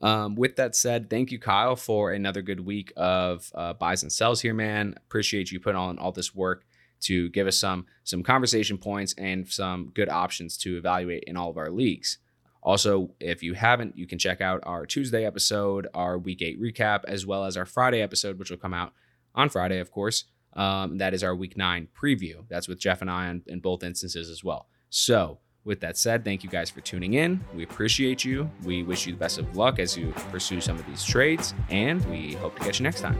Um, 0.00 0.34
with 0.34 0.56
that 0.56 0.74
said, 0.74 1.08
thank 1.08 1.30
you, 1.30 1.38
Kyle, 1.38 1.76
for 1.76 2.12
another 2.12 2.42
good 2.42 2.60
week 2.60 2.92
of 2.96 3.50
uh, 3.54 3.72
buys 3.74 4.02
and 4.02 4.12
sells 4.12 4.40
here, 4.40 4.54
man. 4.54 4.94
Appreciate 4.96 5.52
you 5.52 5.60
putting 5.60 5.78
on 5.78 5.98
all 5.98 6.10
this 6.10 6.34
work 6.34 6.64
to 7.02 7.28
give 7.30 7.46
us 7.46 7.58
some 7.58 7.86
some 8.04 8.22
conversation 8.22 8.78
points 8.78 9.14
and 9.18 9.48
some 9.48 9.90
good 9.94 10.08
options 10.08 10.56
to 10.56 10.76
evaluate 10.76 11.24
in 11.26 11.36
all 11.36 11.50
of 11.50 11.56
our 11.56 11.70
leagues. 11.70 12.18
Also, 12.62 13.10
if 13.20 13.42
you 13.42 13.54
haven't, 13.54 13.96
you 13.96 14.06
can 14.06 14.18
check 14.18 14.40
out 14.40 14.60
our 14.64 14.86
Tuesday 14.86 15.24
episode, 15.24 15.88
our 15.94 16.16
Week 16.16 16.42
Eight 16.42 16.60
recap, 16.60 17.00
as 17.06 17.26
well 17.26 17.44
as 17.44 17.56
our 17.56 17.66
Friday 17.66 18.00
episode, 18.00 18.38
which 18.38 18.50
will 18.50 18.56
come 18.56 18.74
out 18.74 18.92
on 19.34 19.48
Friday, 19.48 19.78
of 19.78 19.90
course. 19.90 20.24
Um, 20.54 20.98
that 20.98 21.14
is 21.14 21.24
our 21.24 21.34
Week 21.34 21.56
Nine 21.56 21.88
preview. 22.00 22.44
That's 22.48 22.68
with 22.68 22.78
Jeff 22.78 23.00
and 23.00 23.10
I 23.10 23.30
in, 23.30 23.42
in 23.46 23.60
both 23.60 23.82
instances 23.82 24.28
as 24.28 24.44
well. 24.44 24.68
So 24.94 25.38
with 25.64 25.80
that 25.80 25.96
said, 25.96 26.22
thank 26.22 26.44
you 26.44 26.50
guys 26.50 26.68
for 26.68 26.82
tuning 26.82 27.14
in. 27.14 27.42
We 27.54 27.62
appreciate 27.62 28.26
you. 28.26 28.50
We 28.62 28.82
wish 28.82 29.06
you 29.06 29.12
the 29.14 29.18
best 29.18 29.38
of 29.38 29.56
luck 29.56 29.78
as 29.78 29.96
you 29.96 30.12
pursue 30.30 30.60
some 30.60 30.78
of 30.78 30.84
these 30.86 31.02
trades, 31.02 31.54
and 31.70 32.04
we 32.10 32.34
hope 32.34 32.58
to 32.58 32.64
catch 32.64 32.78
you 32.78 32.84
next 32.84 33.00
time. 33.00 33.18